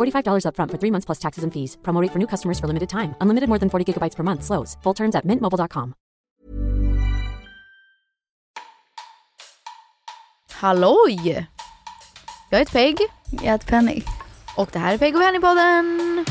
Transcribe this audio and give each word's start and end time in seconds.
$45 0.00 0.44
upfront 0.46 0.70
for 0.70 0.78
three 0.78 0.90
months 0.90 1.06
plus 1.06 1.18
taxes 1.18 1.44
and 1.44 1.52
fees. 1.52 1.76
Promo 1.82 2.02
rate 2.02 2.12
for 2.12 2.18
new 2.18 2.26
customers 2.26 2.58
for 2.58 2.66
limited 2.66 2.88
time. 2.88 3.14
Unlimited 3.20 3.48
more 3.48 3.58
than 3.58 3.70
40 3.70 3.84
gigabytes 3.86 4.16
per 4.16 4.22
month. 4.24 4.42
Slows. 4.44 4.76
Full 4.82 4.94
terms 4.94 5.14
at 5.14 5.24
mintmobile.com. 5.24 5.94
Halloj! 10.52 11.46
Jag 12.50 12.58
heter 12.58 12.72
Peg 12.72 12.96
Jag 13.30 13.52
heter 13.52 13.66
Penny. 13.66 14.02
och 14.56 14.68
det 14.72 14.78
här 14.78 14.94
är 14.94 14.98
Peg 14.98 15.16
och 15.16 15.22
Penny-podden. 15.22 16.24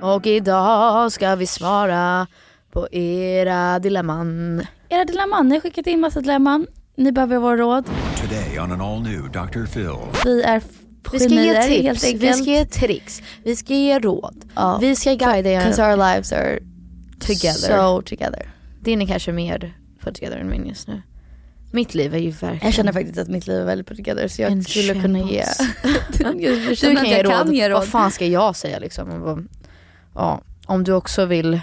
Och 0.00 0.26
idag 0.26 1.12
ska 1.12 1.34
vi 1.34 1.46
svara 1.46 2.26
på 2.74 2.88
era 2.92 3.78
dilemman. 3.78 4.66
Era 4.88 5.04
dilemman, 5.04 5.48
ni 5.48 5.54
har 5.54 5.60
skickat 5.60 5.86
in 5.86 6.00
massa 6.00 6.20
dilemman. 6.20 6.66
Ni 6.96 7.12
behöver 7.12 7.38
våra 7.38 7.56
råd. 7.56 7.84
Today 8.22 8.58
on 8.58 8.72
an 8.72 8.80
all 8.80 9.02
new 9.02 9.22
Dr. 9.22 9.66
Phil. 9.66 9.96
Vi 10.24 10.42
är 10.42 10.62
Vi 11.12 11.18
ska 11.18 11.34
ge 11.34 11.62
tips, 11.62 12.04
vi 12.14 12.32
ska 12.32 12.50
ge 12.50 12.64
tricks, 12.64 13.22
vi 13.44 13.56
ska 13.56 13.74
ge 13.74 13.98
råd. 13.98 14.44
Ja. 14.54 14.78
Vi 14.80 14.96
ska 14.96 15.10
guida 15.14 15.50
er. 15.50 15.58
Because 15.58 15.82
our 15.82 15.96
lives 15.96 16.32
are 16.32 16.58
Together. 17.20 17.78
so 17.78 18.02
together. 18.02 18.50
Din 18.80 19.02
är 19.02 19.06
kanske 19.06 19.32
mer 19.32 19.74
put 20.00 20.14
together 20.14 20.36
än 20.36 20.50
min 20.50 20.66
just 20.66 20.88
nu. 20.88 21.02
Mitt 21.72 21.94
liv 21.94 22.14
är 22.14 22.18
ju 22.18 22.30
verkligen... 22.30 22.58
Jag 22.62 22.74
känner 22.74 22.92
faktiskt 22.92 23.18
att 23.18 23.28
mitt 23.28 23.46
liv 23.46 23.60
är 23.60 23.64
väldigt 23.64 23.86
put 23.86 23.96
together 23.96 24.28
så 24.28 24.42
jag 24.42 24.52
En 24.52 24.64
skulle 24.64 24.94
kunna 24.94 25.18
ge... 25.18 25.44
Du 26.12 26.24
kan 26.24 26.38
ge 26.38 27.22
råd. 27.22 27.32
kan 27.36 27.54
ge 27.54 27.68
råd. 27.68 27.78
Vad 27.78 27.88
fan 27.88 28.10
ska 28.10 28.26
jag 28.26 28.56
säga 28.56 28.78
liksom? 28.78 29.48
Ja, 30.14 30.40
om 30.66 30.84
du 30.84 30.92
också 30.92 31.24
vill 31.26 31.60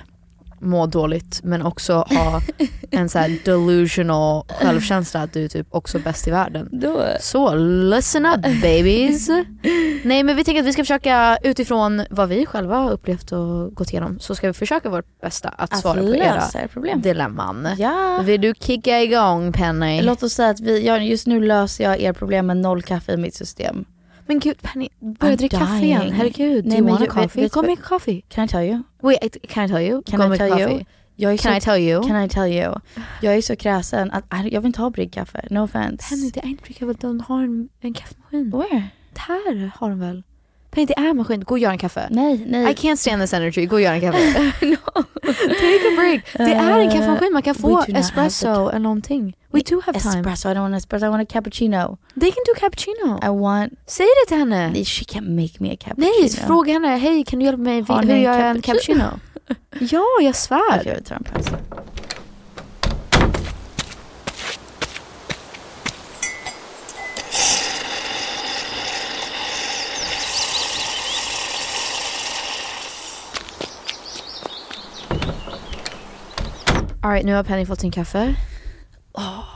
må 0.62 0.86
dåligt 0.86 1.40
men 1.44 1.62
också 1.62 1.94
ha 1.94 2.42
en 2.92 3.10
så 3.10 3.20
här 3.20 3.38
delusional 3.46 4.44
självkänsla 4.48 5.22
att 5.22 5.34
du 5.34 5.44
är 5.44 5.48
typ 5.48 5.68
också 5.70 6.00
bäst 6.00 6.28
i 6.28 6.32
världen. 6.32 6.70
Då, 6.72 7.04
Så 7.20 7.56
listen 7.56 8.26
up 8.26 8.42
babies. 8.62 9.30
Nej 10.04 10.24
men 10.24 10.36
vi 10.36 10.44
tänker 10.44 10.62
att 10.62 10.68
vi 10.68 10.74
ska 10.74 10.84
försöka 10.84 11.38
utifrån 11.44 12.06
vad 12.10 12.30
vi 12.30 12.46
själva 12.46 12.76
har 12.78 12.92
upplevt 12.92 13.32
och 13.32 13.74
gått 13.74 13.90
igenom 13.90 14.20
så 14.20 14.36
ska 14.36 14.48
vi 14.48 14.54
försöka 14.54 14.90
vårt 14.90 15.22
bästa 15.22 15.50
att, 15.50 15.74
att 15.74 15.80
svara 15.80 16.02
på 16.02 16.16
era 16.16 16.68
problem. 16.68 17.02
dilemman. 17.02 17.68
Ja. 17.78 18.22
Vill 18.24 18.42
du 18.42 18.54
kicka 18.60 19.02
igång 19.02 19.54
Penny? 19.54 20.02
Låt 20.02 20.24
oss 20.24 20.34
säga 20.34 20.50
att 20.50 20.60
vi, 20.60 20.80
just 21.10 21.28
nu 21.28 21.46
löser 21.46 21.84
jag 21.84 22.00
er 22.00 22.14
problem 22.14 22.48
med 22.48 22.58
noll 22.58 22.84
kaffe 22.84 23.14
i 23.14 23.18
mitt 23.18 23.36
system. 23.36 23.86
Men 24.28 24.40
gud 24.40 24.62
Penny, 24.62 24.90
börja 25.00 25.36
dricka 25.36 25.58
kaffe 25.60 25.86
igen. 25.86 26.12
Herregud, 26.12 26.66
Nej, 26.66 26.82
do 26.82 26.88
you 26.88 26.98
want 26.98 27.10
a 27.10 27.14
coffee? 27.14 27.42
vet 27.42 27.52
Go 27.52 27.62
vad- 27.62 27.70
make 27.70 27.82
coffee. 27.82 28.22
Can 28.30 28.46
I 28.46 28.48
tell 28.48 28.64
you? 28.64 28.84
Wait, 29.02 29.38
can 29.50 29.66
I 29.66 29.68
tell 29.68 29.82
you? 29.82 30.02
Can 30.04 30.20
Go 30.20 30.34
I 30.34 30.38
tell 30.38 30.50
coffee. 30.50 30.64
you? 30.64 30.84
Jag 31.16 31.34
är 31.34 31.38
Can 31.38 31.52
så, 31.54 31.58
I 31.58 31.62
tell 31.62 31.80
you? 31.90 32.08
Can 32.08 32.24
I 32.26 32.30
tell 32.30 32.52
you? 32.54 32.76
Jag 33.22 33.36
är 33.36 33.42
så 33.42 33.56
kräsen 33.56 34.12
att 34.12 34.24
jag 34.52 34.62
vill 34.62 34.66
inte 34.68 34.82
ha 34.82 34.90
bryggkaffe. 34.90 35.48
No 35.50 35.60
offense. 35.64 36.10
Penny, 36.10 36.30
det 36.30 36.40
är 36.40 36.46
inte 36.48 36.64
brukar 36.64 36.94
de 37.02 37.20
har 37.20 37.44
en, 37.44 37.70
en 37.82 37.94
kaffemaskin. 37.94 38.50
Where? 38.52 38.84
Här 39.16 39.72
har 39.76 39.90
de 39.90 40.00
väl? 40.00 40.24
Penny, 40.72 40.86
det 40.86 40.98
är 40.98 41.10
en 41.10 41.18
maskin. 41.18 41.44
Gå 41.44 41.54
och 41.56 41.60
gör 41.60 41.72
en 41.72 41.78
kaffe. 41.78 42.08
Nej, 42.12 42.46
nej. 42.48 42.72
I 42.72 42.76
can't 42.76 42.96
stand 42.96 43.22
this 43.22 43.34
energy. 43.34 43.66
Gå 43.66 43.76
och 43.76 43.82
gör 43.82 43.94
en 43.94 44.02
kaffe. 44.02 44.52
Take 45.22 45.88
a 45.88 45.96
break. 45.96 46.22
Det 46.38 46.54
är 46.54 46.80
en 46.80 46.92
kaffemaskin. 46.92 47.34
Man 47.34 47.42
kan 47.42 47.56
få 47.56 47.84
espresso 47.88 48.70
eller 48.70 48.80
någonting. 48.80 49.36
We 49.52 49.62
do 49.62 49.82
have 49.86 50.00
time. 50.00 50.20
Espresso, 50.20 50.50
I 50.50 50.54
don't 50.54 50.62
want 50.62 50.76
espresso, 50.76 51.06
I 51.06 51.10
want 51.10 51.22
a 51.22 51.34
cappuccino. 51.34 51.98
They 52.20 52.32
can 52.32 52.44
do 52.46 52.60
cappuccino. 52.60 53.20
I 53.24 53.30
want... 53.42 53.74
Säg 53.88 54.06
det 54.06 54.28
till 54.28 54.38
henne. 54.38 54.86
She 54.86 55.06
can't 55.06 55.30
make 55.30 55.54
me 55.60 55.74
a 55.74 55.78
cappuccino. 55.80 56.12
Nej, 56.20 56.30
fråga 56.30 56.74
henne. 56.74 56.88
Hej, 56.88 57.24
kan 57.24 57.40
du 57.40 57.46
hjälpa 57.46 57.62
mig? 57.62 57.86
Hur 57.88 58.16
gör 58.16 58.40
jag 58.40 58.50
en 58.50 58.62
cappuccino? 58.62 59.20
ja, 59.80 60.06
jag 60.22 60.36
svär. 60.36 61.02
Tar 61.06 61.16
en 61.16 61.24
paus. 61.24 61.46
Alright, 77.04 77.26
nu 77.26 77.34
har 77.34 77.44
Penny 77.44 77.66
fått 77.66 77.80
sin 77.80 77.92
kaffe. 77.92 78.36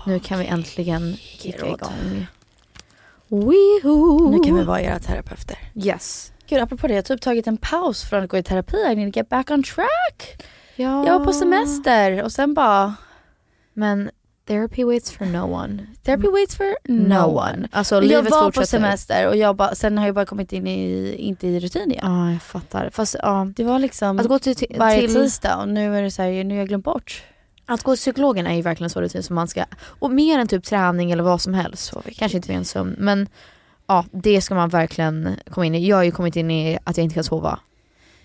nu 0.06 0.20
kan 0.20 0.40
vi 0.40 0.46
äntligen 0.46 1.14
kicka 1.18 1.66
igång. 1.66 2.28
Weehoo. 3.28 4.30
Nu 4.32 4.40
kan 4.40 4.56
vi 4.56 4.64
vara 4.64 4.82
era 4.82 5.00
terapeuter. 5.00 5.58
Yes. 5.76 6.32
Gud, 6.50 6.62
apropå 6.62 6.88
det, 6.88 6.94
jag 6.94 6.98
har 6.98 7.04
typ 7.04 7.22
tagit 7.22 7.48
en 7.48 7.58
paus 7.58 8.04
från 8.04 8.24
att 8.24 8.30
gå 8.30 8.38
i 8.38 8.44
terapi. 8.44 8.78
I 8.78 8.96
need 8.96 9.14
to 9.14 9.20
get 9.20 9.30
back 9.30 9.52
on 9.52 9.64
track. 9.64 10.44
Ja. 10.76 11.06
Jag 11.08 11.20
var 11.20 11.26
på 11.26 11.34
semester 11.34 12.24
och 12.24 12.32
sen 12.32 12.54
bara... 12.54 12.96
Men 13.74 14.10
therapy 14.48 14.84
waits 14.84 15.12
for 15.12 15.26
no 15.26 15.54
one. 15.54 15.88
Therapy 16.04 16.28
waits 16.28 16.56
for 16.56 16.92
No 16.92 17.24
one. 17.24 17.68
Alltså 17.72 17.96
jag 17.96 18.04
livet 18.04 18.32
var 18.32 18.44
fortsätter. 18.44 18.62
på 18.62 18.68
semester 18.68 19.28
och 19.28 19.36
jag 19.36 19.56
bara, 19.56 19.76
sen 19.76 19.98
har 19.98 20.06
jag 20.06 20.16
bara 20.16 20.26
kommit 20.26 20.54
in 20.54 20.68
i, 20.68 21.14
inte 21.16 21.48
i 21.48 21.60
rutin 21.60 21.92
igen. 21.92 22.04
Ja, 22.04 22.32
jag 22.32 22.42
fattar. 22.42 22.90
Fast 22.90 23.16
ja. 23.22 23.48
Det 23.56 23.64
var 23.64 23.80
liksom 23.80 24.20
Att 24.20 24.28
gå 24.28 24.40
till, 24.40 24.56
till, 24.56 24.76
varje 24.80 25.00
till 25.00 25.14
tisdag 25.14 25.58
och 25.58 25.68
nu 25.68 25.98
är 25.98 26.02
det 26.02 26.12
så 26.12 26.22
här, 26.22 26.44
nu 26.44 26.54
har 26.54 26.60
jag 26.60 26.68
glömt 26.68 26.86
bort. 26.86 27.24
Att 27.66 27.84
gå 27.84 27.96
till 27.96 28.00
psykologen 28.00 28.48
är 28.48 28.56
ju 28.56 28.62
verkligen 28.62 28.90
så 28.90 29.02
rutin 29.02 29.24
som 29.24 29.36
man 29.36 29.48
ska, 29.48 29.66
och 29.82 30.12
mer 30.12 30.40
än 30.40 30.48
typ 30.48 30.64
träning 30.64 31.12
eller 31.12 31.24
vad 31.24 31.42
som 31.42 31.54
helst. 31.54 31.94
Kanske 32.18 32.38
inte 32.38 32.50
mer 32.50 32.58
än 32.58 32.66
sömn. 32.66 32.96
Men 33.00 33.28
ja, 33.88 34.06
det 34.12 34.42
ska 34.42 34.56
man 34.56 34.70
verkligen 34.70 35.36
komma 35.50 35.66
in 35.66 35.76
i. 35.76 35.88
Jag 35.88 35.96
har 35.96 36.04
ju 36.04 36.12
kommit 36.12 36.36
in 36.36 36.52
i 36.52 36.80
att 36.84 36.98
jag 36.98 37.04
inte 37.04 37.14
kan 37.14 37.24
sova. 37.24 37.60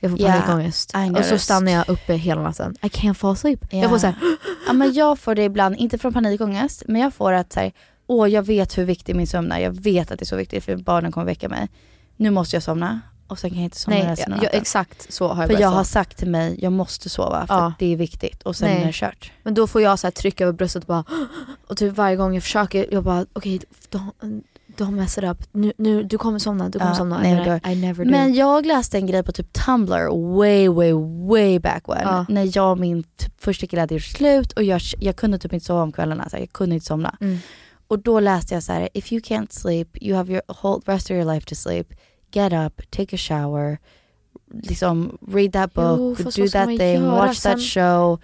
Jag 0.00 0.10
får 0.10 0.20
Yeah, 0.20 0.40
panikångest. 0.40 0.94
I 0.94 1.20
och 1.20 1.25
så 1.25 1.38
stannar 1.38 1.72
jag 1.72 1.88
uppe 1.88 2.14
hela 2.14 2.42
natten. 2.42 2.76
I 2.82 2.87
can't 2.87 3.14
fall 3.14 3.32
asleep. 3.32 3.60
Ja. 3.70 3.78
Jag 3.78 3.90
får 3.90 3.98
såhär, 3.98 4.16
Ja, 4.66 4.72
men 4.72 4.92
jag 4.92 5.19
får 5.19 5.34
det 5.34 5.44
ibland, 5.44 5.76
inte 5.76 5.98
från 5.98 6.12
panikångest, 6.12 6.82
men 6.86 7.00
jag 7.00 7.14
får 7.14 7.32
att 7.32 7.52
så 7.52 7.60
här, 7.60 7.72
åh 8.06 8.31
jag 8.31 8.43
vet 8.43 8.78
hur 8.78 8.84
viktig 8.84 9.16
min 9.16 9.26
sömn 9.26 9.52
är. 9.52 9.58
Jag 9.58 9.82
vet 9.82 10.10
att 10.10 10.19
det 10.19 10.22
är 10.22 10.26
så 10.26 10.36
viktigt 10.36 10.64
för 10.64 10.76
barnen 10.76 11.12
kommer 11.12 11.26
väcka 11.26 11.48
mig. 11.48 11.69
Nu 12.16 12.31
måste 12.31 12.56
jag 12.56 12.62
somna 12.62 13.00
och 13.31 13.38
sen 13.38 13.50
kan 13.50 13.59
jag 13.59 13.65
inte 13.67 13.81
somna 13.81 13.99
nej, 13.99 14.06
resten 14.06 14.32
av 14.32 14.38
jag, 14.38 14.44
natten. 14.44 14.61
exakt 14.61 15.12
så 15.12 15.29
har 15.29 15.43
jag 15.43 15.50
För 15.50 15.61
jag 15.61 15.69
har 15.69 15.85
sagt 15.85 16.17
till 16.19 16.31
mig, 16.31 16.59
jag 16.62 16.73
måste 16.73 17.09
sova 17.09 17.47
för 17.47 17.55
Ja. 17.55 17.67
att 17.67 17.79
det 17.79 17.93
är 17.93 17.97
viktigt 17.97 18.43
och 18.43 18.56
sen 18.56 18.69
Nej. 18.69 18.82
är 18.82 18.87
det 18.87 18.93
kört. 18.93 19.32
Men 19.43 19.55
då 19.55 19.67
får 19.67 19.82
jag 19.82 19.99
så 19.99 20.06
här 20.06 20.12
trycka 20.12 20.44
över 20.44 20.53
bröstet 20.53 20.82
och 20.82 20.87
bara 20.87 21.05
och 21.67 21.77
typ 21.77 21.97
varje 21.97 22.17
gång 22.17 22.35
jag 22.35 22.43
försöker, 22.43 22.87
jag 22.93 23.05
bara 23.05 23.27
okej, 23.32 23.61
okay, 23.91 24.00
don't 24.77 24.91
mess 24.91 25.19
it 25.19 25.25
up. 25.25 25.38
Nu, 25.53 25.73
nu, 25.77 26.03
du 26.03 26.19
kommer 26.19 26.38
somna, 26.38 26.69
du 26.69 26.79
kommer 26.79 26.93
Ja, 26.93 26.97
somna. 26.97 27.19
nej, 27.19 27.35
Men 27.35 27.49
då- 27.62 27.69
I, 27.69 27.73
I 27.73 27.77
never 27.77 28.05
do. 28.05 28.11
Men 28.11 28.35
jag 28.35 28.67
läste 28.67 28.97
en 28.99 29.06
grej 29.06 29.23
på 29.23 29.32
typ 29.32 29.53
Tumblr 29.53 30.35
way 30.37 30.69
way 30.69 30.93
way 31.29 31.59
back 31.59 31.88
when. 31.88 31.99
Ja. 32.03 32.27
När 32.29 32.56
jag 32.56 32.71
och 32.71 32.79
min 32.79 33.03
typ, 33.03 33.32
första 33.41 33.67
kille 33.67 33.81
hade 33.82 33.94
gjort 33.94 34.03
slut 34.03 34.53
och 34.53 34.62
jag, 34.62 34.81
jag 34.99 35.17
kunde 35.17 35.38
typ 35.38 35.53
inte 35.53 35.67
sova 35.67 35.82
om 35.82 35.93
kvällarna. 35.93 36.29
Så 36.29 36.37
här, 36.37 36.43
jag 36.43 36.53
kunde 36.53 36.75
inte 36.75 36.87
somna. 36.87 37.17
Mm. 37.21 37.38
Och 37.88 37.99
då 37.99 38.21
läste 38.21 38.55
jag 38.55 38.62
så 38.62 38.73
här: 38.73 38.88
if 38.94 39.12
you 39.12 39.21
can't 39.21 39.53
sleep, 39.53 39.88
you 40.03 40.17
have 40.17 40.32
your 40.32 40.43
whole 40.62 40.82
rest 40.87 41.06
of 41.06 41.11
your 41.11 41.32
life 41.35 41.47
to 41.47 41.55
sleep. 41.55 41.87
Get 42.32 42.53
up, 42.53 42.91
take 42.91 43.17
a 43.17 43.19
shower, 43.19 43.79
liksom 44.62 45.19
read 45.29 45.53
that 45.53 45.75
book, 45.75 45.99
Jo, 45.99 46.15
do 46.31 46.43
vad 46.43 46.53
that 46.53 46.69
thing, 46.79 47.06
watch 47.06 47.37
sen? 47.38 47.53
that 47.53 47.62
show, 47.62 48.19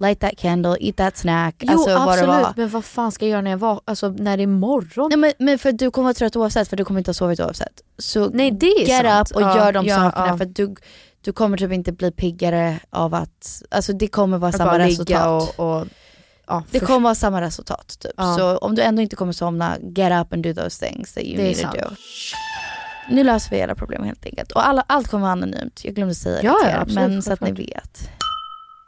light 0.00 0.20
that 0.20 0.36
candle, 0.38 0.76
eat 0.80 0.96
that 0.96 1.16
snack. 1.16 1.54
Jo 1.60 1.72
alltså 1.72 1.88
vad 1.94 2.08
absolut 2.08 2.28
var. 2.28 2.52
men 2.56 2.68
vad 2.68 2.84
fan 2.84 3.12
ska 3.12 3.24
jag 3.24 3.30
göra 3.30 3.40
när, 3.42 3.50
jag 3.50 3.58
var, 3.58 3.80
alltså, 3.84 4.08
när 4.08 4.36
det 4.36 4.42
är 4.42 4.46
morgon? 4.46 5.08
Nej, 5.10 5.18
men, 5.18 5.32
men 5.46 5.58
för 5.58 5.72
du 5.72 5.90
kommer 5.90 6.04
vara 6.04 6.14
trött 6.14 6.36
oavsett 6.36 6.68
för 6.68 6.76
du 6.76 6.84
kommer 6.84 7.00
inte 7.00 7.08
ha 7.08 7.14
sovit 7.14 7.40
oavsett. 7.40 7.80
Så 7.98 8.28
Nej 8.28 8.50
det 8.50 8.66
är 8.66 8.86
get 8.86 9.06
sant. 9.06 9.30
up 9.30 9.36
och 9.36 9.42
Ja, 9.42 9.56
gör 9.56 9.72
de 9.72 9.86
ja, 9.86 9.96
sakerna 9.96 10.26
ja. 10.26 10.36
för 10.36 10.44
du, 10.44 10.74
du 11.20 11.32
kommer 11.32 11.56
typ 11.56 11.72
inte 11.72 11.92
bli 11.92 12.10
piggare 12.10 12.80
av 12.90 13.14
att, 13.14 13.62
alltså 13.70 13.92
det 13.92 14.06
kommer 14.08 14.38
vara 14.38 14.48
Att 14.48 14.56
samma 14.56 14.78
resultat. 14.78 15.54
och, 15.58 15.78
och 15.78 15.86
ja, 16.46 16.62
det 16.70 16.78
för- 16.80 16.86
kommer 16.86 17.00
vara 17.04 17.14
samma 17.14 17.40
resultat 17.40 17.96
typ. 18.00 18.12
Så 18.36 18.56
om 18.58 18.74
du 18.74 18.82
ändå 18.82 19.02
inte 19.02 19.16
kommer 19.16 19.32
somna, 19.32 19.76
get 19.96 20.12
up 20.26 20.32
and 20.32 20.42
do 20.42 20.54
those 20.54 20.86
things 20.86 21.12
that 21.14 21.24
you 21.24 21.36
Det 21.36 21.42
need 21.42 21.56
to 21.56 21.66
do. 21.72 21.88
Nu 23.10 23.24
löser 23.24 23.50
vi 23.50 23.62
alla 23.62 23.74
problem 23.74 24.04
helt 24.04 24.26
enkelt. 24.26 24.52
Och 24.52 24.66
alla, 24.66 24.84
allt 24.86 25.08
kommer 25.08 25.22
vara 25.22 25.32
anonymt, 25.32 25.80
jag 25.84 25.94
glömde 25.94 26.14
säga 26.14 26.40
Ja, 26.42 26.52
det 26.52 26.58
till 26.64 26.68
er, 26.74 26.76
absolut, 26.80 27.10
men 27.10 27.22
så 27.22 27.32
att 27.32 27.40
ni 27.40 27.52
vet. 27.52 28.10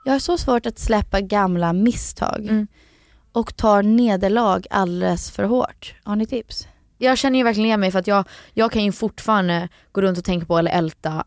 Jag 0.05 0.13
har 0.13 0.19
så 0.19 0.39
svårt 0.39 0.67
att 0.67 0.79
släppa 0.79 1.21
gamla 1.21 1.73
misstag 1.73 2.41
Mm. 2.49 2.67
och 3.33 3.57
tar 3.57 3.83
nederlag 3.83 4.67
alldeles 4.71 5.31
för 5.31 5.45
hårt. 5.45 5.95
Har 6.05 6.17
ni 6.17 6.27
tips? 6.27 6.69
Jag 6.99 7.19
känner 7.19 7.39
ju 7.39 7.45
verkligen 7.45 7.67
igen 7.67 7.81
mig 7.81 7.91
för 7.91 7.99
att 7.99 8.07
jag, 8.07 8.25
jag 8.55 8.73
kan 8.73 8.85
ju 8.85 8.93
fortfarande 8.93 9.69
gå 9.93 10.01
runt 10.03 10.19
och 10.19 10.25
tänka 10.25 10.47
på 10.47 10.59
eller 10.59 10.71
älta 10.71 11.25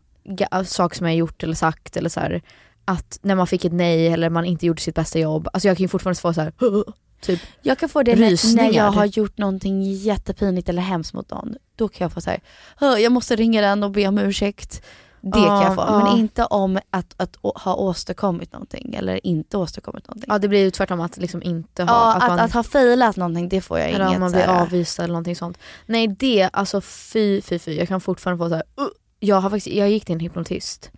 saker 0.66 0.96
som 0.96 1.06
jag 1.06 1.16
gjort 1.16 1.42
eller 1.42 1.54
sagt 1.54 1.96
eller 1.96 2.08
så 2.08 2.20
här, 2.20 2.42
att 2.84 3.18
när 3.22 3.34
man 3.34 3.46
fick 3.46 3.64
ett 3.64 3.72
nej 3.72 4.08
eller 4.08 4.30
man 4.30 4.44
inte 4.44 4.66
gjorde 4.66 4.82
sitt 4.82 4.94
bästa 4.94 5.18
jobb. 5.18 5.48
Alltså 5.52 5.68
jag 5.68 5.76
kan 5.76 5.84
ju 5.84 5.88
fortfarande 5.88 6.20
få 6.20 6.32
så 6.34 6.40
här, 6.40 6.52
typ 7.24 7.40
Jag 7.62 7.78
kan 7.78 7.88
få 7.88 8.02
det 8.02 8.16
när, 8.16 8.56
när 8.56 8.72
jag 8.72 8.90
har 8.90 9.04
gjort 9.04 9.38
någonting 9.38 9.82
jättepinligt 9.82 10.68
eller 10.68 10.82
hemskt 10.82 11.14
mot 11.14 11.30
någon. 11.30 11.54
Då 11.76 11.88
kan 11.88 12.04
jag 12.04 12.12
få 12.12 12.20
säga, 12.20 12.40
jag 12.80 13.12
måste 13.12 13.36
ringa 13.36 13.60
den 13.60 13.82
och 13.82 13.90
be 13.90 14.06
om 14.08 14.18
ursäkt. 14.18 14.82
Det 15.20 15.38
Ja, 15.38 15.46
kan 15.46 15.62
jag 15.62 15.74
få, 15.74 15.80
ja. 15.80 16.04
men 16.04 16.18
inte 16.18 16.44
om 16.44 16.78
att, 16.90 17.14
att 17.16 17.36
ha 17.42 17.74
åstadkommit 17.74 18.52
någonting 18.52 18.94
eller 18.94 19.26
inte 19.26 19.56
åstadkommit 19.56 20.08
någonting. 20.08 20.26
Ja 20.28 20.38
det 20.38 20.48
blir 20.48 20.60
ju 20.60 20.70
tvärtom 20.70 21.00
att 21.00 21.16
liksom 21.16 21.42
inte 21.42 21.82
ha, 21.82 21.90
Ja, 21.92 22.14
att, 22.14 22.22
att, 22.22 22.28
man, 22.28 22.38
att 22.40 22.52
ha 22.52 22.62
failat 22.62 23.16
någonting 23.16 23.48
det 23.48 23.60
får 23.60 23.78
jag 23.78 23.88
eller 23.90 24.04
inget 24.04 24.16
om 24.16 24.20
man 24.20 24.32
blir 24.32 24.46
avvisad 24.46 25.04
eller 25.04 25.12
någonting 25.12 25.36
sånt. 25.36 25.58
Nej 25.86 26.08
det, 26.08 26.50
alltså 26.52 26.80
fy 26.80 27.40
fy 27.40 27.58
fy, 27.58 27.74
jag 27.74 27.88
kan 27.88 28.00
fortfarande 28.00 28.44
få 28.44 28.48
så 28.48 28.54
här, 28.54 28.64
uh, 28.80 28.88
jag 29.20 29.36
har 29.36 29.50
faktiskt, 29.50 29.76
jag 29.76 29.90
gick 29.90 30.04
till 30.04 30.14
en 30.14 30.20
hypnotist. 30.20 30.90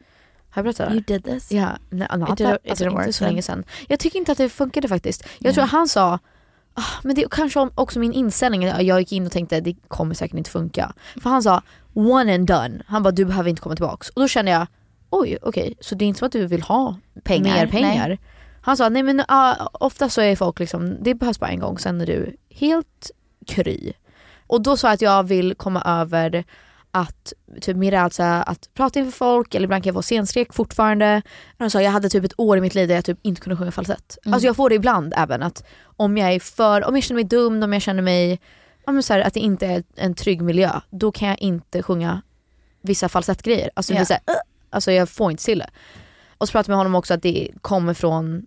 Har 0.56 0.64
jag 0.64 0.64
berättat 0.64 0.88
det? 0.88 0.94
You 0.94 1.02
did 1.06 1.24
this? 1.24 1.52
Ja, 1.52 1.68
nej, 1.90 2.08
not 2.16 2.30
It 2.30 2.46
that, 2.46 2.60
it 2.64 2.70
alltså, 2.70 2.84
inte 2.84 3.12
så 3.12 3.24
länge 3.24 3.42
sedan. 3.42 3.64
Jag 3.88 3.98
tycker 3.98 4.18
inte 4.18 4.32
att 4.32 4.38
det 4.38 4.48
funkade 4.48 4.88
faktiskt. 4.88 5.22
Jag 5.22 5.30
Nej. 5.38 5.54
tror 5.54 5.64
han 5.64 5.88
sa, 5.88 6.18
ah, 6.74 6.82
men 7.02 7.14
det 7.14 7.22
är 7.22 7.28
kanske 7.28 7.68
också 7.74 7.98
min 7.98 8.12
inställning, 8.12 8.62
jag 8.62 9.00
gick 9.00 9.12
in 9.12 9.26
och 9.26 9.32
tänkte 9.32 9.60
det 9.60 9.74
kommer 9.88 10.14
säkert 10.14 10.38
inte 10.38 10.50
funka. 10.50 10.92
För 11.22 11.30
han 11.30 11.42
sa 11.42 11.62
one 11.94 12.34
and 12.34 12.46
done, 12.46 12.82
han 12.86 13.02
bara 13.02 13.10
du 13.10 13.24
behöver 13.24 13.50
inte 13.50 13.62
komma 13.62 13.74
tillbaks. 13.74 14.08
Och 14.08 14.20
då 14.20 14.28
kände 14.28 14.50
jag, 14.50 14.66
oj 15.10 15.38
okej, 15.42 15.74
så 15.80 15.94
det 15.94 16.04
är 16.04 16.06
inte 16.06 16.18
som 16.18 16.26
att 16.26 16.32
du 16.32 16.46
vill 16.46 16.62
ha 16.62 16.96
Pengar, 17.24 17.54
mer 17.54 17.66
pengar. 17.66 18.08
nej. 18.08 18.20
Han 18.60 18.76
sa, 18.76 18.88
nej 18.88 19.02
men 19.02 19.20
uh, 19.20 19.68
ofta 19.72 20.08
så 20.08 20.20
är 20.20 20.36
folk 20.36 20.58
liksom, 20.58 20.96
det 21.02 21.14
behövs 21.14 21.40
bara 21.40 21.50
en 21.50 21.60
gång, 21.60 21.78
sen 21.78 22.00
är 22.00 22.06
du 22.06 22.36
helt 22.50 23.10
kry. 23.46 23.92
Och 24.46 24.62
då 24.62 24.76
sa 24.76 24.86
jag 24.88 24.94
att 24.94 25.02
jag 25.02 25.22
vill 25.22 25.54
komma 25.54 25.82
över 25.82 26.44
att 26.96 27.32
typ 27.60 27.76
min 27.76 27.90
rädsla 27.90 28.42
att 28.42 28.74
prata 28.74 28.98
inför 28.98 29.12
folk 29.12 29.54
eller 29.54 29.64
ibland 29.64 29.82
kan 29.82 29.88
jag 29.88 29.94
få 29.94 30.02
scenskräck 30.02 30.54
fortfarande. 30.54 31.22
Sa 31.68 31.82
jag 31.82 31.90
hade 31.90 32.08
typ 32.08 32.24
ett 32.24 32.40
år 32.40 32.58
i 32.58 32.60
mitt 32.60 32.74
liv 32.74 32.88
där 32.88 32.94
jag 32.94 33.04
typ 33.04 33.18
inte 33.22 33.40
kunde 33.40 33.56
sjunga 33.56 33.72
falsett. 33.72 34.18
Mm. 34.24 34.34
Alltså 34.34 34.46
jag 34.46 34.56
får 34.56 34.68
det 34.68 34.74
ibland 34.74 35.14
även 35.16 35.42
att 35.42 35.64
om 35.96 36.18
jag 36.18 36.32
är 36.32 36.40
för, 36.40 36.84
om 36.88 36.94
jag 36.94 37.04
känner 37.04 37.16
mig 37.16 37.24
dum, 37.24 37.62
om 37.62 37.72
jag 37.72 37.82
känner 37.82 38.02
mig, 38.02 38.40
men 38.86 39.02
så 39.02 39.12
här, 39.12 39.20
att 39.20 39.34
det 39.34 39.40
inte 39.40 39.66
är 39.66 39.84
en 39.96 40.14
trygg 40.14 40.42
miljö, 40.42 40.80
då 40.90 41.12
kan 41.12 41.28
jag 41.28 41.38
inte 41.38 41.82
sjunga 41.82 42.22
vissa 42.82 43.08
falsettgrejer. 43.08 43.70
Alltså, 43.74 44.04
så 44.04 44.12
här, 44.12 44.22
alltså 44.70 44.92
jag 44.92 45.08
får 45.08 45.30
inte 45.30 45.44
till 45.44 45.58
det. 45.58 45.70
Och 46.38 46.48
så 46.48 46.52
pratade 46.52 46.72
jag 46.72 46.76
med 46.76 46.78
honom 46.78 46.94
också 46.94 47.14
att 47.14 47.22
det 47.22 47.50
kommer 47.60 47.94
från, 47.94 48.46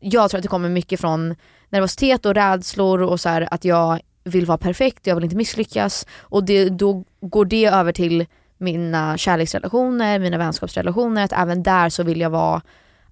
jag 0.00 0.30
tror 0.30 0.38
att 0.38 0.42
det 0.42 0.48
kommer 0.48 0.68
mycket 0.68 1.00
från 1.00 1.34
nervositet 1.68 2.26
och 2.26 2.34
rädslor 2.34 3.02
och 3.02 3.20
så 3.20 3.28
här, 3.28 3.48
att 3.50 3.64
jag 3.64 4.00
vill 4.24 4.46
vara 4.46 4.58
perfekt, 4.58 5.06
jag 5.06 5.14
vill 5.14 5.24
inte 5.24 5.36
misslyckas. 5.36 6.06
Och 6.20 6.44
det, 6.44 6.68
då 6.68 7.04
går 7.20 7.44
det 7.44 7.66
över 7.66 7.92
till 7.92 8.26
mina 8.58 9.18
kärleksrelationer, 9.18 10.18
mina 10.18 10.38
vänskapsrelationer, 10.38 11.24
att 11.24 11.32
även 11.32 11.62
där 11.62 11.88
så 11.88 12.02
vill 12.02 12.20
jag 12.20 12.30
vara 12.30 12.62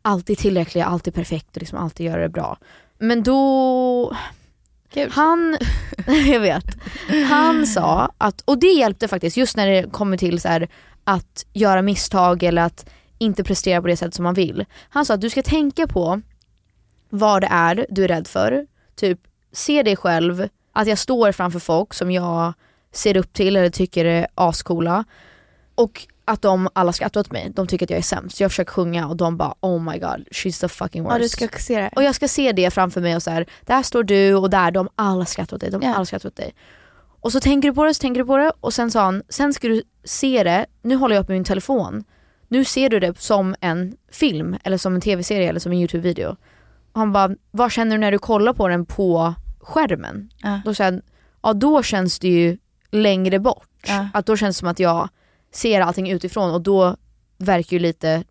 alltid 0.03 0.39
tillräcklig, 0.39 0.81
alltid 0.81 1.15
perfekt 1.15 1.57
och 1.57 1.63
liksom 1.63 1.79
alltid 1.79 2.07
göra 2.07 2.23
det 2.23 2.29
bra. 2.29 2.59
Men 2.99 3.23
då, 3.23 4.17
Gud. 4.93 5.11
han, 5.13 5.59
jag 6.07 6.41
vet, 6.41 6.67
han 7.29 7.67
sa 7.67 8.13
att, 8.19 8.41
och 8.45 8.59
det 8.59 8.73
hjälpte 8.73 9.09
faktiskt 9.09 9.37
just 9.37 9.57
när 9.57 9.67
det 9.67 9.93
kommer 9.93 10.17
till 10.17 10.41
så 10.41 10.49
här, 10.49 10.69
att 11.05 11.47
göra 11.53 11.83
misstag 11.83 12.43
eller 12.43 12.63
att 12.63 12.91
inte 13.19 13.45
prestera 13.45 13.81
på 13.81 13.89
det 13.89 13.97
sätt 13.97 14.15
som 14.15 14.23
man 14.23 14.35
vill. 14.35 14.65
Han 14.89 15.07
sa 15.07 15.15
att 15.15 15.21
du 15.21 15.31
ska 15.31 15.43
tänka 15.43 15.87
på 15.87 16.21
vad 17.09 17.43
det 17.43 17.49
är 17.51 17.87
du 17.89 18.05
är 18.05 18.09
rädd 18.09 18.27
för. 18.27 18.67
Typ, 18.95 19.21
se 19.53 19.83
dig 19.83 19.97
själv, 19.97 20.49
att 20.73 20.89
jag 20.89 20.99
står 20.99 21.33
framför 21.33 21.59
folk 21.59 21.95
som 21.95 22.11
jag 22.11 22.53
ser 22.97 23.17
upp 23.17 23.33
till 23.33 23.57
eller 23.57 23.71
tycker 23.71 24.05
är 24.05 24.27
ascoola. 24.35 25.05
Och 25.75 26.07
att 26.25 26.43
de 26.43 26.69
alla 26.73 26.93
skrattar 26.93 27.21
åt 27.21 27.33
mig, 27.33 27.53
de 27.55 27.67
tycker 27.67 27.87
att 27.87 27.91
jag 27.91 27.99
är 27.99 28.03
sämst. 28.03 28.41
Jag 28.41 28.51
försöker 28.51 28.73
sjunga 28.73 29.09
och 29.09 29.17
de 29.17 29.37
bara 29.37 29.55
oh 29.61 29.83
my 29.93 29.99
god, 29.99 30.27
she's 30.31 30.61
the 30.61 30.69
fucking 30.69 31.03
worst. 31.03 31.13
Ja 31.15 31.19
du 31.23 31.29
ska 31.29 31.49
se 31.59 31.81
det. 31.81 31.91
Och 31.97 32.03
jag 32.03 32.15
ska 32.15 32.29
se 32.29 32.53
det 32.53 32.71
framför 32.71 33.01
mig 33.01 33.17
och 33.17 33.23
så 33.23 33.31
här, 33.31 33.47
där 33.67 33.83
står 33.83 34.03
du 34.03 34.35
och 34.35 34.51
där, 34.51 34.71
de 34.71 34.89
alla 34.95 35.25
skrattar 35.25 35.57
åt 35.57 35.61
dig, 35.61 35.71
de 35.71 35.83
Ja. 35.83 35.95
alla 35.95 36.05
skrattar 36.05 36.29
åt 36.29 36.37
dig. 36.37 36.55
Och 37.21 37.33
så 37.33 37.41
tänker 37.41 37.69
du 37.69 37.75
på 37.75 37.85
det, 37.85 37.95
så 37.95 38.01
tänker 38.01 38.21
du 38.21 38.27
på 38.27 38.37
det 38.37 38.53
och 38.61 38.75
sen 38.75 38.91
sa 38.91 39.01
han, 39.05 39.23
sen 39.29 39.55
ska 39.55 39.69
du 39.69 39.83
se 40.05 40.45
det, 40.45 40.67
nu 40.83 40.95
håller 40.97 41.15
jag 41.17 41.23
upp 41.23 41.29
min 41.29 41.45
telefon, 41.45 42.05
nu 42.49 42.65
ser 42.65 42.89
du 42.89 43.01
det 43.01 43.19
som 43.19 43.55
en 43.61 43.97
film 44.13 44.57
eller 44.65 44.79
som 44.79 44.95
en 44.95 45.01
tv-serie 45.01 45.49
eller 45.49 45.61
som 45.61 45.73
en 45.73 45.79
YouTube-video. 45.79 46.37
Och 46.93 47.01
han 47.01 47.13
bara, 47.13 47.31
vad 47.51 47.73
känner 47.73 47.97
du 47.97 48.01
när 48.01 48.13
du 48.13 48.19
kollar 48.19 48.53
på 48.53 48.69
den 48.69 48.87
på 48.87 49.35
skärmen? 49.61 50.31
Ja. 50.43 50.61
Då 50.65 50.75
säger 50.75 50.91
han, 50.93 51.03
ja 51.43 51.53
då 51.53 51.83
känns 51.83 52.19
det 52.19 52.29
ju 52.29 52.59
längre 52.97 53.39
bort. 53.39 53.69
Ja. 53.87 54.09
Att 54.15 54.27
då 54.27 54.37
känns 54.37 54.57
det 54.57 54.59
som 54.59 54.69
att 54.69 54.79
jag 54.79 55.09
ser 55.53 55.81
allting 55.81 56.11
utifrån 56.11 56.51
och 56.51 56.61
då 56.61 56.97
verkar 57.39 57.73
ju 57.77 57.79
lite 57.79 58.25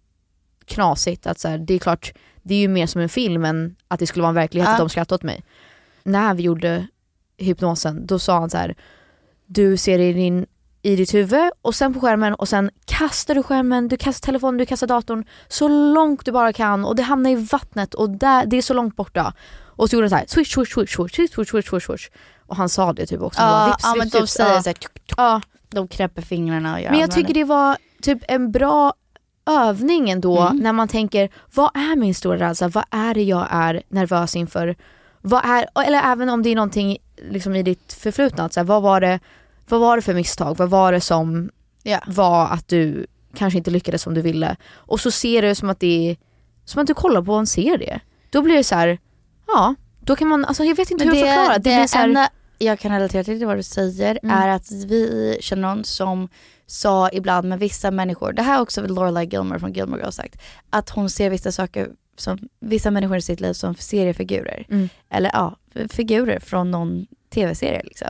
knasigt 0.65 1.27
att 1.27 1.39
så 1.39 1.47
här, 1.47 1.57
det 1.57 1.73
är 1.73 1.79
klart, 1.79 2.13
det 2.43 2.55
är 2.55 2.59
ju 2.59 2.67
mer 2.67 2.87
som 2.87 3.01
en 3.01 3.09
film 3.09 3.45
än 3.45 3.75
att 3.87 3.99
det 3.99 4.07
skulle 4.07 4.21
vara 4.21 4.29
en 4.29 4.35
verklighet 4.35 4.67
Ja. 4.67 4.73
att 4.73 4.79
de 4.79 4.89
skrattar 4.89 5.15
åt 5.15 5.23
mig. 5.23 5.43
När 6.03 6.33
vi 6.33 6.43
gjorde 6.43 6.87
hypnosen, 7.37 8.05
då 8.05 8.19
sa 8.19 8.39
han 8.39 8.49
så 8.49 8.57
här, 8.57 8.75
du 9.45 9.77
ser 9.77 9.99
i, 9.99 10.13
din, 10.13 10.45
i 10.81 10.95
ditt 10.95 11.13
huvud 11.13 11.51
och 11.61 11.75
sen 11.75 11.93
på 11.93 11.99
skärmen 11.99 12.33
och 12.33 12.49
sen 12.49 12.69
kastar 12.85 13.35
du 13.35 13.43
skärmen, 13.43 13.87
du 13.87 13.97
kastar 13.97 14.25
telefonen, 14.25 14.57
du 14.57 14.65
kastar 14.65 14.87
datorn 14.87 15.25
så 15.47 15.67
långt 15.67 16.25
du 16.25 16.31
bara 16.31 16.53
kan 16.53 16.85
och 16.85 16.95
det 16.95 17.03
hamnar 17.03 17.29
i 17.29 17.35
vattnet 17.35 17.93
och 17.93 18.09
där, 18.09 18.45
det 18.45 18.57
är 18.57 18.61
så 18.61 18.73
långt 18.73 18.95
borta. 18.95 19.33
Och 19.77 19.89
så 19.89 19.95
gjorde 19.95 20.03
han 20.05 20.09
så 20.09 20.15
här, 20.15 20.25
swish, 20.27 20.53
swish, 20.53 20.73
swish, 20.73 20.95
swish, 20.95 21.11
swish, 21.15 21.31
swish, 21.35 21.49
swish, 21.49 21.69
swish, 21.69 21.85
swish. 21.85 22.09
Och 22.47 22.55
han 22.55 22.69
sa 22.69 22.93
det 22.93 23.05
typ 23.05 23.21
också. 23.21 23.41
bara, 23.41 23.49
Ja, 23.61 23.67
vips, 23.67 23.83
ja 23.83 23.89
men 23.95 23.99
vips, 24.03 24.11
de 24.13 24.19
vips. 24.21 24.31
säger 24.33 24.53
Ja. 24.55 24.61
såhär, 24.63 24.75
Ja. 25.17 25.41
de 25.69 25.87
knäpper 25.87 26.21
fingrarna 26.21 26.73
och 26.73 26.81
gör 26.81 26.91
Men 26.91 26.99
jag 26.99 27.11
tycker 27.11 27.33
det 27.33 27.43
var 27.43 27.77
typ 28.01 28.19
en 28.27 28.51
bra 28.51 28.93
övning 29.45 30.09
ändå 30.09 30.39
Mm. 30.41 30.57
när 30.57 30.73
man 30.73 30.87
tänker, 30.87 31.29
vad 31.53 31.75
är 31.75 31.95
min 31.95 32.15
stora 32.15 32.37
rädsla? 32.49 32.67
Vad 32.67 32.83
är 32.91 33.13
det 33.13 33.23
jag 33.23 33.47
är 33.51 33.81
nervös 33.89 34.35
inför? 34.35 34.75
Vad 35.21 35.45
är, 35.45 35.67
eller 35.85 36.01
även 36.03 36.29
om 36.29 36.43
det 36.43 36.49
är 36.49 36.55
någonting 36.55 36.97
liksom 37.29 37.55
i 37.55 37.63
ditt 37.63 37.93
förflutna, 37.93 38.49
så 38.49 38.59
här, 38.59 38.65
vad, 38.65 38.81
var 38.81 39.01
det, 39.01 39.19
vad 39.69 39.79
var 39.79 39.95
det 39.95 40.01
för 40.01 40.13
misstag? 40.13 40.57
Vad 40.57 40.69
var 40.69 40.91
det 40.91 41.01
som 41.01 41.49
Ja. 41.83 41.99
var 42.07 42.47
att 42.47 42.67
du 42.67 43.05
kanske 43.35 43.57
inte 43.57 43.71
lyckades 43.71 44.01
som 44.01 44.13
du 44.13 44.21
ville? 44.21 44.55
Och 44.73 44.99
så 44.99 45.11
ser 45.11 45.41
du 45.41 45.55
som 45.55 45.69
att 45.69 45.79
det 45.79 46.09
är 46.11 46.17
som 46.65 46.81
att 46.81 46.87
du 46.87 46.93
kollar 46.93 47.21
på 47.21 47.33
en 47.33 47.47
serie. 47.47 47.99
Då 48.29 48.41
blir 48.41 48.55
det 48.55 48.63
så 48.63 48.75
här, 48.75 48.99
ja, 49.47 49.75
då 50.05 50.15
kan 50.15 50.27
man, 50.27 50.45
alltså 50.45 50.63
jag 50.63 50.75
vet 50.75 50.91
inte 50.91 51.05
Men 51.05 51.15
hur 51.15 51.23
att 51.23 51.29
förklara. 51.29 51.57
Det, 51.57 51.69
det 51.69 51.75
blir 51.77 51.87
så 51.87 51.97
här, 51.97 52.07
enda 52.07 52.29
jag 52.57 52.79
kan 52.79 52.91
relatera 52.91 53.23
till 53.23 53.45
vad 53.45 53.57
du 53.57 53.63
säger 53.63 54.19
Mm. 54.23 54.37
är 54.37 54.47
att 54.47 54.71
vi 54.71 55.37
känner 55.41 55.61
någon 55.61 55.83
som 55.83 56.29
sa 56.67 57.09
ibland 57.13 57.49
med 57.49 57.59
vissa 57.59 57.91
människor, 57.91 58.33
det 58.33 58.41
här 58.41 58.53
har 58.55 58.61
också 58.61 58.87
Lorelai 58.87 59.25
Gilmer 59.25 59.59
från 59.59 59.73
Gilmore 59.73 60.01
Girls 60.01 60.15
sagt, 60.15 60.41
att 60.69 60.89
hon 60.89 61.09
ser 61.09 61.29
vissa 61.29 61.51
saker 61.51 61.89
som 62.17 62.39
vissa 62.59 62.91
människor 62.91 63.17
i 63.17 63.21
sitt 63.21 63.39
liv 63.39 63.53
som 63.53 63.75
seriefigurer. 63.75 64.65
Mm. 64.69 64.89
Eller 65.09 65.29
ja, 65.33 65.55
figurer 65.89 66.39
från 66.39 66.71
någon 66.71 67.05
tv-serie 67.33 67.81
liksom. 67.83 68.07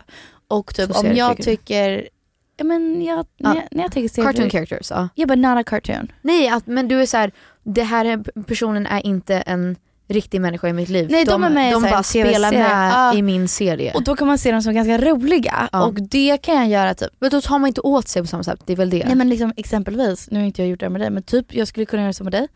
Och 0.48 0.76
typ 0.76 0.96
om 0.96 1.16
jag 1.16 1.38
tycker, 1.38 2.10
ja 2.58 2.64
men 2.64 3.04
jag, 3.04 3.18
Ja. 3.38 3.50
när, 3.54 3.56
jag, 3.56 3.64
när 3.72 3.84
jag 3.84 3.92
tänker 3.92 4.16
cartoon 4.24 4.34
seriefigurer, 4.34 4.66
characters, 4.66 4.92
ja. 4.92 5.10
ja 5.16 5.26
but 5.26 5.38
not 5.38 5.58
a 5.58 5.64
cartoon. 5.64 6.12
Nej, 6.22 6.50
att, 6.50 6.68
men 6.68 6.88
du 6.88 7.02
är 7.02 7.06
så 7.06 7.18
här, 7.18 7.32
det 7.64 7.84
här 7.84 8.06
är, 8.06 8.42
personen 8.44 8.88
är 8.88 9.06
inte 9.06 9.36
en 9.36 9.76
riktig 10.08 10.42
människa 10.42 10.68
i 10.68 10.74
mitt 10.74 10.90
liv. 10.90 11.08
Nej, 11.12 11.26
de 11.26 11.44
är 11.44 11.50
med 11.50 11.74
de 11.74 11.82
bara 11.84 12.04
spelar 12.04 12.52
med 12.52 12.92
Ja. 12.94 13.14
i 13.14 13.22
min 13.22 13.48
serie. 13.48 13.94
Och 13.94 14.04
då 14.04 14.16
kan 14.16 14.28
man 14.28 14.38
se 14.38 14.52
dem 14.52 14.62
som 14.62 14.74
ganska 14.74 14.98
roliga 14.98 15.70
Ja. 15.72 15.86
och 15.86 15.94
det 15.94 16.38
kan 16.38 16.56
jag 16.56 16.68
göra 16.68 16.94
typ 16.94 17.10
men 17.20 17.30
då 17.30 17.42
tar 17.42 17.60
man 17.60 17.68
inte 17.68 17.82
åt 17.82 18.08
sig 18.08 18.22
på 18.22 18.28
samma 18.28 18.44
sätt, 18.44 18.60
det 18.66 18.74
är 18.74 18.78
väl 18.78 18.90
det. 18.90 19.04
Nej 19.06 19.16
men 19.16 19.30
liksom 19.30 19.54
exempelvis, 19.58 20.28
nu 20.32 20.40
har 20.40 20.46
inte 20.46 20.62
jag 20.62 20.70
gjort 20.70 20.80
det 20.80 20.90
med 20.90 21.02
dig 21.02 21.10
men 21.10 21.24
typ 21.24 21.54
jag 21.56 21.68
skulle 21.68 21.86
kunna 21.86 22.02
göra 22.04 22.14
så 22.14 22.24
med 22.24 22.34
dig. 22.34 22.48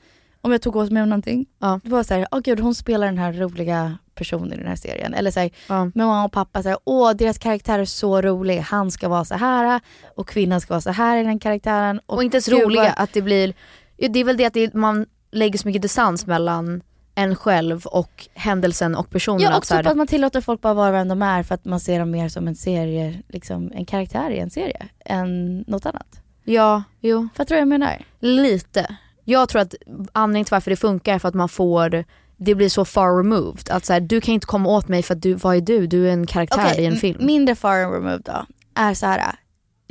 om 0.42 0.52
jag 0.52 0.62
tog 0.62 0.76
åt 0.76 0.92
mig 0.92 1.02
av 1.02 1.08
någonting. 1.08 1.46
Ja. 1.60 1.80
Det 1.84 1.90
var 1.90 2.04
såhär, 2.04 2.28
åh 2.32 2.40
gud 2.40 2.60
hon 2.60 2.76
spelar 2.76 3.08
den 3.08 3.18
här 3.18 3.34
roliga 3.34 3.98
personen 4.16 4.54
i 4.54 4.58
den 4.58 4.68
här 4.68 4.76
serien. 4.76 5.14
Eller 5.14 5.32
såhär, 5.32 5.50
Ja. 5.68 5.86
med 5.86 5.96
mamma 5.96 6.24
och 6.26 6.32
pappa, 6.32 6.64
såhär, 6.64 6.78
åh 6.84 7.12
deras 7.12 7.38
karaktär 7.38 7.80
är 7.80 7.86
så 7.86 8.22
rolig. 8.22 8.60
Han 8.60 8.92
ska 8.92 9.10
vara 9.10 9.26
så 9.26 9.36
här 9.36 9.82
och 10.16 10.28
kvinnan 10.28 10.62
ska 10.62 10.74
vara 10.74 10.82
så 10.82 10.90
här 10.92 11.18
i 11.18 11.24
den 11.24 11.40
karaktären. 11.40 12.00
Och 12.06 12.24
inte 12.24 12.36
ens 12.38 12.50
roliga, 12.50 12.84
vad- 12.84 12.94
att 13.04 13.14
det 13.14 13.22
blir, 13.22 13.54
det 13.98 14.20
är 14.20 14.24
väl 14.24 14.38
det 14.38 14.46
att 14.46 14.54
det, 14.54 14.74
man 14.74 15.06
lägger 15.32 15.60
så 15.60 15.68
mycket 15.68 15.82
distans 15.82 16.26
mellan 16.26 16.82
en 17.20 17.36
själv 17.36 17.86
och 17.86 18.28
händelsen 18.34 18.96
och 18.96 19.10
personen. 19.10 19.42
Ja 19.42 19.58
och 19.58 19.64
typ 19.64 19.88
att 19.88 19.98
man 19.98 20.08
tillåter 20.08 20.42
folk 20.42 20.62
bara 20.62 20.74
vara 20.74 20.92
vem 20.92 21.08
de 21.08 21.22
är 21.22 21.44
för 21.44 21.56
att 21.56 21.66
man 21.66 21.80
ser 21.80 22.00
dem 22.00 22.12
mer 22.12 22.30
som 22.30 22.48
en 22.48 22.56
serie, 22.56 23.22
liksom 23.28 23.72
en 23.76 23.86
karaktär 23.86 24.30
i 24.30 24.40
en 24.40 24.50
serie 24.50 24.86
än 25.06 25.60
något 25.68 25.86
annat. 25.86 26.22
ja, 26.44 26.84
jo. 27.00 27.28
Fattar 27.36 27.46
du 27.46 27.56
vad 27.56 27.62
jag 27.62 27.68
menar? 27.68 28.06
Lite. 28.20 28.96
Jag 29.24 29.50
tror 29.50 29.62
att 29.62 29.76
anledningen 30.12 30.46
till 30.46 30.52
varför 30.52 30.72
det 30.72 30.78
funkar 30.78 31.16
är 31.16 31.20
för 31.20 31.28
att 31.28 31.34
man 31.34 31.50
får, 31.50 32.04
det 32.38 32.56
blir 32.56 32.70
så 32.70 32.86
far 32.86 33.18
removed. 33.18 33.70
Att 33.70 33.86
så 33.86 33.94
här, 33.94 34.00
du 34.00 34.22
kan 34.22 34.34
inte 34.34 34.48
komma 34.48 34.70
åt 34.70 34.88
mig 34.88 35.04
för 35.04 35.16
att 35.16 35.22
du, 35.22 35.34
vad 35.34 35.56
är 35.56 35.62
du? 35.62 35.88
Du 35.88 36.08
är 36.08 36.14
en 36.14 36.28
karaktär 36.28 36.68
Okej, 36.72 36.84
i 36.84 36.86
en 36.86 36.96
film. 36.96 37.26
Mindre 37.26 37.56
far 37.56 37.84
and 37.84 37.94
remove 37.94 38.18
då, 38.26 38.46
är 38.76 38.94
så 38.94 39.06
här. 39.06 39.36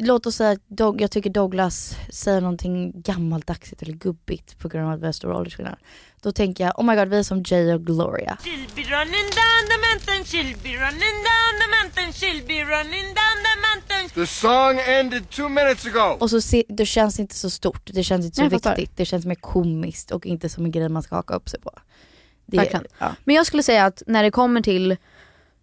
Låt 0.01 0.27
oss 0.27 0.37
säga 0.37 0.51
att 0.51 0.69
Dog, 0.69 1.01
jag 1.01 1.11
tycker 1.11 1.31
Douglas 1.31 1.97
säger 2.11 2.41
någonting 2.41 2.93
gammaldagsigt 3.03 3.83
eller 3.83 3.93
gubbigt 3.93 4.59
på 4.59 4.69
grund 4.69 4.87
av 4.87 4.93
att 4.93 5.01
vi 5.01 5.07
har 5.07 5.13
stor 5.13 5.33
åldersskillnad. 5.33 5.77
Då 6.23 6.33
tänker 6.33 6.65
jag, 6.65 6.79
oh 6.79 6.85
my 6.85 6.97
god 6.97 7.09
vi 7.09 7.19
är 7.19 7.23
som 7.23 7.43
Jay 7.47 7.73
och 7.75 7.87
Gloria. 7.87 8.39
She'll 8.41 8.75
be 8.77 8.83
running 8.83 9.27
down 9.41 9.63
the 9.71 9.79
mountain, 9.89 10.25
she'll 10.25 10.63
be 10.63 10.69
running 10.69 11.17
down 11.31 11.53
the 11.61 11.69
mountain, 11.83 12.13
she'll 12.13 12.47
be 12.47 12.65
running 12.65 13.05
down 13.05 13.37
the 13.47 13.55
mountain. 13.69 14.09
The 14.15 14.27
song 14.27 14.79
ended 14.99 15.31
two 15.31 15.49
minutes 15.49 15.87
ago. 15.87 16.17
Och 16.21 16.31
så 16.31 16.41
se, 16.41 16.65
det 16.69 16.87
känns 16.87 17.21
inte 17.21 17.35
så 17.35 17.51
stort, 17.51 17.91
det 17.95 18.03
känns 18.03 18.27
inte 18.27 18.37
så 18.37 18.51
fattar. 18.51 18.77
viktigt, 18.77 18.97
det 18.97 19.05
känns 19.05 19.27
mer 19.27 19.35
komiskt 19.35 20.11
och 20.11 20.27
inte 20.27 20.49
som 20.49 20.65
en 20.65 20.71
grej 20.71 20.89
man 20.89 21.03
ska 21.03 21.15
haka 21.15 21.35
upp 21.35 21.49
sig 21.49 21.61
på. 21.61 21.71
Det, 22.47 22.57
Verkligen. 22.57 22.85
Ja. 22.99 23.15
Men 23.25 23.37
jag 23.37 23.47
skulle 23.47 23.63
säga 23.63 23.85
att 23.85 24.03
när 24.07 24.23
det 24.23 24.31
kommer 24.31 24.61
till 24.61 24.97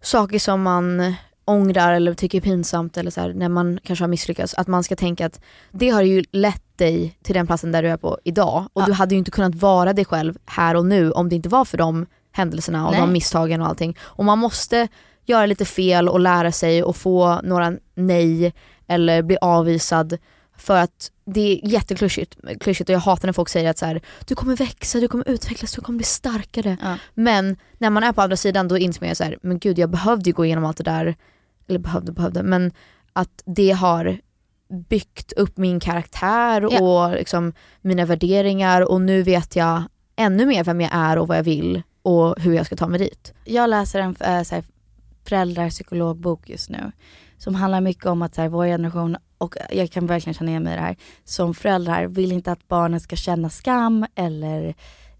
saker 0.02 0.38
som 0.38 0.62
man 0.62 1.14
ångrar 1.46 1.92
eller 1.92 2.14
tycker 2.14 2.38
är 2.38 2.42
pinsamt 2.42 2.96
eller 2.96 3.10
så 3.10 3.20
här, 3.20 3.32
när 3.34 3.48
man 3.48 3.78
kanske 3.82 4.02
har 4.02 4.08
misslyckats, 4.08 4.54
att 4.54 4.66
man 4.66 4.84
ska 4.84 4.96
tänka 4.96 5.26
att 5.26 5.40
det 5.72 5.88
har 5.90 6.02
ju 6.02 6.24
lett 6.30 6.62
dig 6.76 7.18
till 7.22 7.34
den 7.34 7.46
platsen 7.46 7.72
där 7.72 7.82
du 7.82 7.88
är 7.88 7.96
på 7.96 8.18
idag 8.24 8.68
och 8.72 8.82
Ja. 8.82 8.86
du 8.86 8.92
hade 8.92 9.14
ju 9.14 9.18
inte 9.18 9.30
kunnat 9.30 9.54
vara 9.54 9.92
dig 9.92 10.04
själv 10.04 10.38
här 10.46 10.74
och 10.74 10.86
nu 10.86 11.10
om 11.12 11.28
det 11.28 11.36
inte 11.36 11.48
var 11.48 11.64
för 11.64 11.78
de 11.78 12.06
händelserna 12.32 12.86
och 12.86 12.92
Nej. 12.92 13.00
de 13.00 13.12
misstagen 13.12 13.60
och 13.60 13.68
allting. 13.68 13.96
Och 14.00 14.24
man 14.24 14.38
måste 14.38 14.88
göra 15.24 15.46
lite 15.46 15.64
fel 15.64 16.08
och 16.08 16.20
lära 16.20 16.52
sig 16.52 16.82
och 16.82 16.96
få 16.96 17.40
några 17.42 17.72
nej 17.94 18.52
eller 18.86 19.22
bli 19.22 19.36
avvisad 19.40 20.18
för 20.58 20.76
att 20.76 21.10
det 21.26 21.40
är 21.40 21.68
jätteklyschigt 21.68 22.36
klyschigt 22.60 22.90
och 22.90 22.94
jag 22.94 23.00
hatar 23.00 23.28
när 23.28 23.32
folk 23.32 23.48
säger 23.48 23.70
att 23.70 23.78
så 23.78 23.86
här, 23.86 24.00
du 24.26 24.34
kommer 24.34 24.56
växa, 24.56 25.00
du 25.00 25.08
kommer 25.08 25.28
utvecklas, 25.28 25.72
du 25.72 25.80
kommer 25.80 25.96
bli 25.96 26.04
starkare. 26.06 26.76
Ja. 26.82 26.96
Men 27.14 27.56
när 27.78 27.90
man 27.90 28.02
är 28.02 28.12
på 28.12 28.22
andra 28.22 28.36
sidan 28.36 28.68
då 28.68 28.78
inser 28.78 29.00
man 29.00 29.08
ju 29.08 29.14
så 29.14 29.24
här, 29.24 29.38
men 29.42 29.58
gud 29.58 29.78
jag 29.78 29.90
behövde 29.90 30.30
ju 30.30 30.34
gå 30.34 30.44
igenom 30.44 30.64
allt 30.64 30.76
det 30.76 30.84
där, 30.84 31.16
eller 31.68 31.78
behövde 31.78 32.12
behövde, 32.12 32.42
men 32.42 32.72
att 33.12 33.42
det 33.46 33.70
har 33.70 34.18
byggt 34.88 35.32
upp 35.32 35.56
min 35.56 35.80
karaktär 35.80 36.82
och 36.82 37.10
liksom 37.10 37.52
mina 37.80 38.04
värderingar 38.04 38.90
och 38.90 39.00
nu 39.00 39.22
vet 39.22 39.56
jag 39.56 39.82
ännu 40.16 40.46
mer 40.46 40.64
vem 40.64 40.80
jag 40.80 40.90
är 40.94 41.18
och 41.18 41.28
vad 41.28 41.38
jag 41.38 41.42
vill 41.42 41.82
och 42.02 42.34
hur 42.40 42.54
jag 42.54 42.66
ska 42.66 42.76
ta 42.76 42.88
mig 42.88 42.98
dit. 42.98 43.34
Jag 43.44 43.70
läser 43.70 44.00
en 44.00 44.16
äh, 44.20 44.42
så 44.42 44.54
här, 44.54 44.64
föräldrapsykologbok 45.24 46.48
just 46.48 46.70
nu. 46.70 46.92
Som 47.38 47.54
handlar 47.54 47.80
mycket 47.80 48.06
om 48.06 48.22
att 48.22 48.34
så 48.34 48.40
här, 48.40 48.48
vår 48.48 48.64
generation, 48.64 49.16
och 49.38 49.56
jag 49.70 49.90
kan 49.90 50.06
verkligen 50.06 50.34
känna 50.34 50.50
igen 50.50 50.62
mig 50.62 50.72
i 50.72 50.76
det 50.76 50.82
här, 50.82 50.96
som 51.24 51.54
föräldrar 51.54 52.06
vill 52.06 52.32
inte 52.32 52.52
att 52.52 52.68
barnen 52.68 53.00
ska 53.00 53.16
känna 53.16 53.50
skam 53.50 54.06
eller 54.14 54.74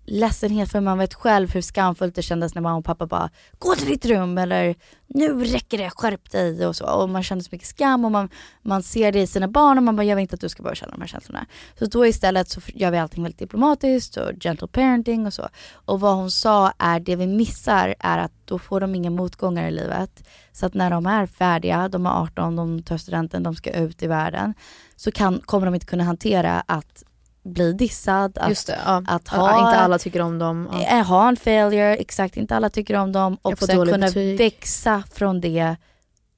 ledsenhet 0.06 0.70
för 0.70 0.80
man 0.80 0.98
vet 0.98 1.14
själv 1.14 1.52
hur 1.52 1.60
skamfullt 1.60 2.14
det 2.14 2.22
kändes 2.22 2.54
när 2.54 2.62
mamma 2.62 2.78
och 2.78 2.84
pappa 2.84 3.06
bara 3.06 3.30
gå 3.58 3.74
till 3.74 3.86
ditt 3.86 4.06
rum 4.06 4.38
eller 4.38 4.74
nu 5.06 5.44
räcker 5.44 5.78
det, 5.78 5.90
skärp 5.90 6.30
dig 6.30 6.66
och 6.66 6.76
så. 6.76 6.86
Och 6.86 7.08
man 7.08 7.22
känner 7.22 7.42
så 7.42 7.48
mycket 7.52 7.68
skam 7.68 8.04
och 8.04 8.12
man, 8.12 8.28
man 8.62 8.82
ser 8.82 9.12
det 9.12 9.20
i 9.20 9.26
sina 9.26 9.48
barn 9.48 9.78
och 9.78 9.84
man 9.84 9.96
bara 9.96 10.04
jag 10.04 10.16
vill 10.16 10.22
inte 10.22 10.34
att 10.34 10.40
du 10.40 10.48
ska 10.48 10.62
börja 10.62 10.74
känna 10.74 10.92
de 10.92 11.00
här 11.00 11.08
känslorna. 11.08 11.46
Så 11.78 11.86
då 11.86 12.06
istället 12.06 12.48
så 12.48 12.60
gör 12.66 12.90
vi 12.90 12.98
allting 12.98 13.22
väldigt 13.22 13.38
diplomatiskt 13.38 14.16
och 14.16 14.30
gentle 14.40 14.68
parenting 14.68 15.26
och 15.26 15.34
så. 15.34 15.48
Och 15.72 16.00
vad 16.00 16.16
hon 16.16 16.30
sa 16.30 16.72
är 16.78 17.00
det 17.00 17.16
vi 17.16 17.26
missar 17.26 17.94
är 17.98 18.18
att 18.18 18.32
då 18.44 18.58
får 18.58 18.80
de 18.80 18.94
inga 18.94 19.10
motgångar 19.10 19.68
i 19.68 19.70
livet. 19.70 20.28
Så 20.52 20.66
att 20.66 20.74
när 20.74 20.90
de 20.90 21.06
är 21.06 21.26
färdiga, 21.26 21.88
de 21.88 22.06
är 22.06 22.22
18, 22.22 22.56
de 22.56 22.82
tar 22.82 22.98
studenten, 22.98 23.42
de 23.42 23.54
ska 23.54 23.70
ut 23.70 24.02
i 24.02 24.06
världen. 24.06 24.54
Så 24.96 25.12
kan, 25.12 25.40
kommer 25.40 25.66
de 25.66 25.74
inte 25.74 25.86
kunna 25.86 26.04
hantera 26.04 26.62
att 26.66 27.04
bli 27.46 27.72
dissad, 27.72 28.38
att, 28.38 28.66
det, 28.66 28.78
ja. 28.86 29.02
att 29.06 29.22
Ja, 29.32 29.38
ha, 29.38 29.68
inte 29.68 29.78
alla 29.80 29.98
tycker 29.98 30.20
om 30.20 30.38
dem. 30.38 30.68
Ja. 30.72 30.98
eh, 30.98 31.06
ha 31.06 31.28
en 31.28 31.36
failure, 31.36 31.96
exakt, 31.96 32.36
inte 32.36 32.56
alla 32.56 32.70
tycker 32.70 32.94
om 32.94 33.12
dem 33.12 33.36
och 33.42 33.58
sen 33.58 33.86
kunna 33.86 34.06
betyg. 34.06 34.38
växa 34.38 35.02
från 35.14 35.40
det 35.40 35.76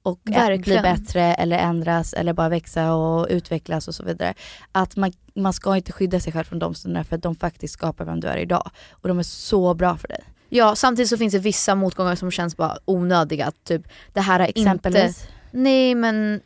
och 0.03 0.19
eh, 0.19 0.23
bli 0.25 0.33
Verkligen. 0.33 0.83
bättre 0.83 1.21
eller 1.33 1.57
ändras 1.57 2.13
eller 2.13 2.33
bara 2.33 2.49
växa 2.49 2.93
och 2.93 3.27
utvecklas 3.29 3.87
och 3.87 3.95
så 3.95 4.03
vidare. 4.03 4.33
Att 4.71 4.95
man, 4.95 5.11
man 5.35 5.53
ska 5.53 5.75
inte 5.75 5.91
skydda 5.91 6.19
sig 6.19 6.33
själv 6.33 6.43
från 6.43 6.59
de 6.59 6.73
stunderna 6.73 7.03
för 7.03 7.15
att 7.15 7.23
de 7.23 7.35
faktiskt 7.35 7.73
skapar 7.73 8.05
vem 8.05 8.19
du 8.19 8.27
är 8.27 8.37
idag. 8.37 8.71
Och 8.91 9.07
de 9.07 9.19
är 9.19 9.23
så 9.23 9.73
bra 9.73 9.97
för 9.97 10.07
dig. 10.07 10.23
Ja 10.49 10.75
samtidigt 10.75 11.09
så 11.09 11.17
finns 11.17 11.33
det 11.33 11.39
vissa 11.39 11.75
motgångar 11.75 12.15
som 12.15 12.31
känns 12.31 12.57
bara 12.57 12.77
onödiga. 12.85 13.51
Typ 13.63 13.81
det 14.13 14.21
här 14.21 14.39
är 14.39 14.47
inte... 14.47 14.59
Exempelvis. 14.59 15.27
Nej 15.51 15.95
men 15.95 16.41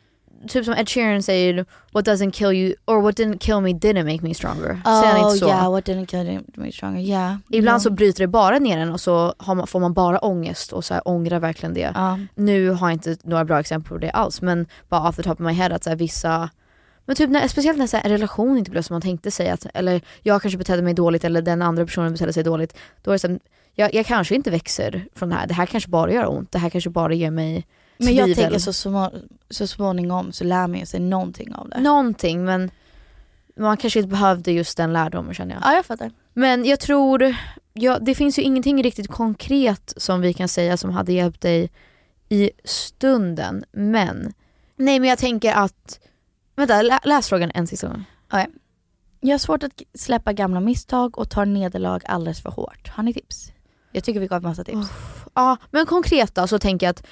typ 0.48 0.64
som 0.64 0.74
Ed 0.74 0.88
Sheeran 0.88 1.22
säger 1.22 1.64
what 1.92 2.06
doesn't 2.08 2.30
kill 2.30 2.52
you 2.52 2.74
or 2.86 3.00
what 3.02 3.18
didn't 3.18 3.38
kill 3.38 3.60
me 3.60 3.70
didn't 3.70 4.04
make 4.12 4.22
me 4.28 4.34
stronger. 4.34 4.80
Säger 4.84 5.12
han 5.12 5.20
inte 5.20 5.38
så? 5.38 5.44
Oh 5.44 5.48
yeah, 5.48 5.70
what 5.72 5.84
didn't 5.88 6.06
kill 6.06 6.40
me 6.54 6.72
stronger, 6.72 7.00
yeah. 7.00 7.36
Ibland 7.50 7.82
så 7.82 7.88
Ja. 7.88 7.92
bryter 7.94 8.20
det 8.20 8.26
bara 8.28 8.58
ner 8.58 8.78
en 8.78 8.92
och 8.92 9.00
så 9.00 9.34
man, 9.46 9.66
får 9.66 9.80
man 9.80 9.92
bara 9.94 10.18
ångest 10.18 10.72
och 10.72 10.84
så 10.84 10.94
här, 10.94 11.08
ångrar 11.08 11.38
verkligen 11.40 11.74
det. 11.74 11.92
Ja. 11.94 12.18
Nu 12.34 12.70
har 12.70 12.88
jag 12.88 12.94
inte 12.94 13.16
några 13.24 13.44
bra 13.44 13.60
exempel 13.60 13.88
på 13.88 13.98
det 13.98 14.10
alls 14.10 14.42
men 14.42 14.66
bara 14.88 15.08
off 15.08 15.16
the 15.16 15.22
top 15.22 15.32
of 15.32 15.46
my 15.46 15.52
head 15.52 15.74
att 15.74 15.84
så 15.84 15.90
här, 15.90 15.96
vissa 15.96 16.50
men 17.06 17.16
typ 17.16 17.30
när, 17.30 17.48
speciellt 17.48 17.78
när 17.78 17.86
så 17.86 17.96
här, 17.96 18.04
en 18.04 18.10
relation 18.10 18.58
inte 18.58 18.70
blev 18.70 18.82
som 18.82 18.94
man 18.94 19.00
tänkte 19.02 19.30
sig, 19.30 19.50
att, 19.50 19.66
eller 19.74 20.00
jag 20.22 20.42
kanske 20.42 20.58
betedde 20.58 20.82
mig 20.82 20.94
dåligt 20.94 21.24
eller 21.24 21.42
den 21.42 21.62
andra 21.62 21.84
personen 21.86 22.12
betedde 22.12 22.32
sig 22.32 22.42
dåligt. 22.44 22.76
Då 23.02 23.10
är 23.10 23.12
det 23.14 23.18
så 23.18 23.28
här, 23.28 23.38
jag, 23.74 23.94
jag 23.94 24.06
kanske 24.06 24.34
inte 24.34 24.50
växer 24.50 25.04
från 25.14 25.28
det 25.28 25.34
här, 25.34 25.46
det 25.46 25.54
här 25.54 25.66
kanske 25.66 25.90
bara 25.90 26.12
gör 26.12 26.30
ont, 26.30 26.52
det 26.52 26.58
här 26.58 26.70
kanske 26.70 26.90
bara 26.90 27.12
ger 27.14 27.30
mig 27.30 27.66
Men 27.96 28.14
jag 28.14 28.36
tänker 28.36 28.58
så, 28.58 28.72
små, 28.72 29.12
så 29.50 29.66
småningom 29.66 30.32
så 30.32 30.44
lär 30.44 30.66
man 30.66 30.86
sig 30.86 31.00
någonting 31.00 31.54
av 31.54 31.68
det. 31.68 31.80
Någonting 31.80 32.44
men 32.44 32.70
man 33.56 33.76
kanske 33.76 33.98
inte 33.98 34.08
behövde 34.08 34.52
just 34.52 34.76
den 34.76 34.92
lärdomen 34.92 35.34
känner 35.34 35.54
jag. 35.54 35.62
Ja 35.64 35.74
jag 35.74 35.86
fattar. 35.86 36.10
Men 36.32 36.64
jag 36.64 36.80
tror, 36.80 37.36
ja, 37.72 37.98
det 37.98 38.14
finns 38.14 38.38
ju 38.38 38.42
ingenting 38.42 38.82
riktigt 38.82 39.08
konkret 39.08 39.94
som 39.96 40.20
vi 40.20 40.34
kan 40.34 40.48
säga 40.48 40.76
som 40.76 40.90
hade 40.90 41.12
hjälpt 41.12 41.40
dig 41.40 41.70
i 42.28 42.50
stunden. 42.64 43.64
Men, 43.72 44.32
nej 44.76 45.00
men 45.00 45.08
jag 45.08 45.18
tänker 45.18 45.52
att, 45.52 46.00
vänta 46.56 46.82
lä, 46.82 46.98
läs 47.04 47.28
frågan 47.28 47.50
en 47.54 47.66
sista 47.66 47.88
gång. 47.88 48.04
Jag 49.20 49.32
har 49.32 49.38
svårt 49.38 49.62
att 49.62 49.82
släppa 49.94 50.32
gamla 50.32 50.60
misstag 50.60 51.18
och 51.18 51.30
tar 51.30 51.46
nederlag 51.46 52.00
alldeles 52.04 52.42
för 52.42 52.50
hårt. 52.50 52.88
Har 52.88 53.02
ni 53.02 53.14
tips? 53.14 53.52
Jag 53.92 54.04
tycker 54.04 54.20
vi 54.20 54.26
gav 54.26 54.42
massa 54.42 54.64
tips. 54.64 54.88
Ja 55.34 55.56
men 55.70 55.86
konkret 55.86 56.34
då 56.34 56.46
så 56.46 56.58
tänker 56.58 56.86
jag 56.86 56.90
att 56.90 57.06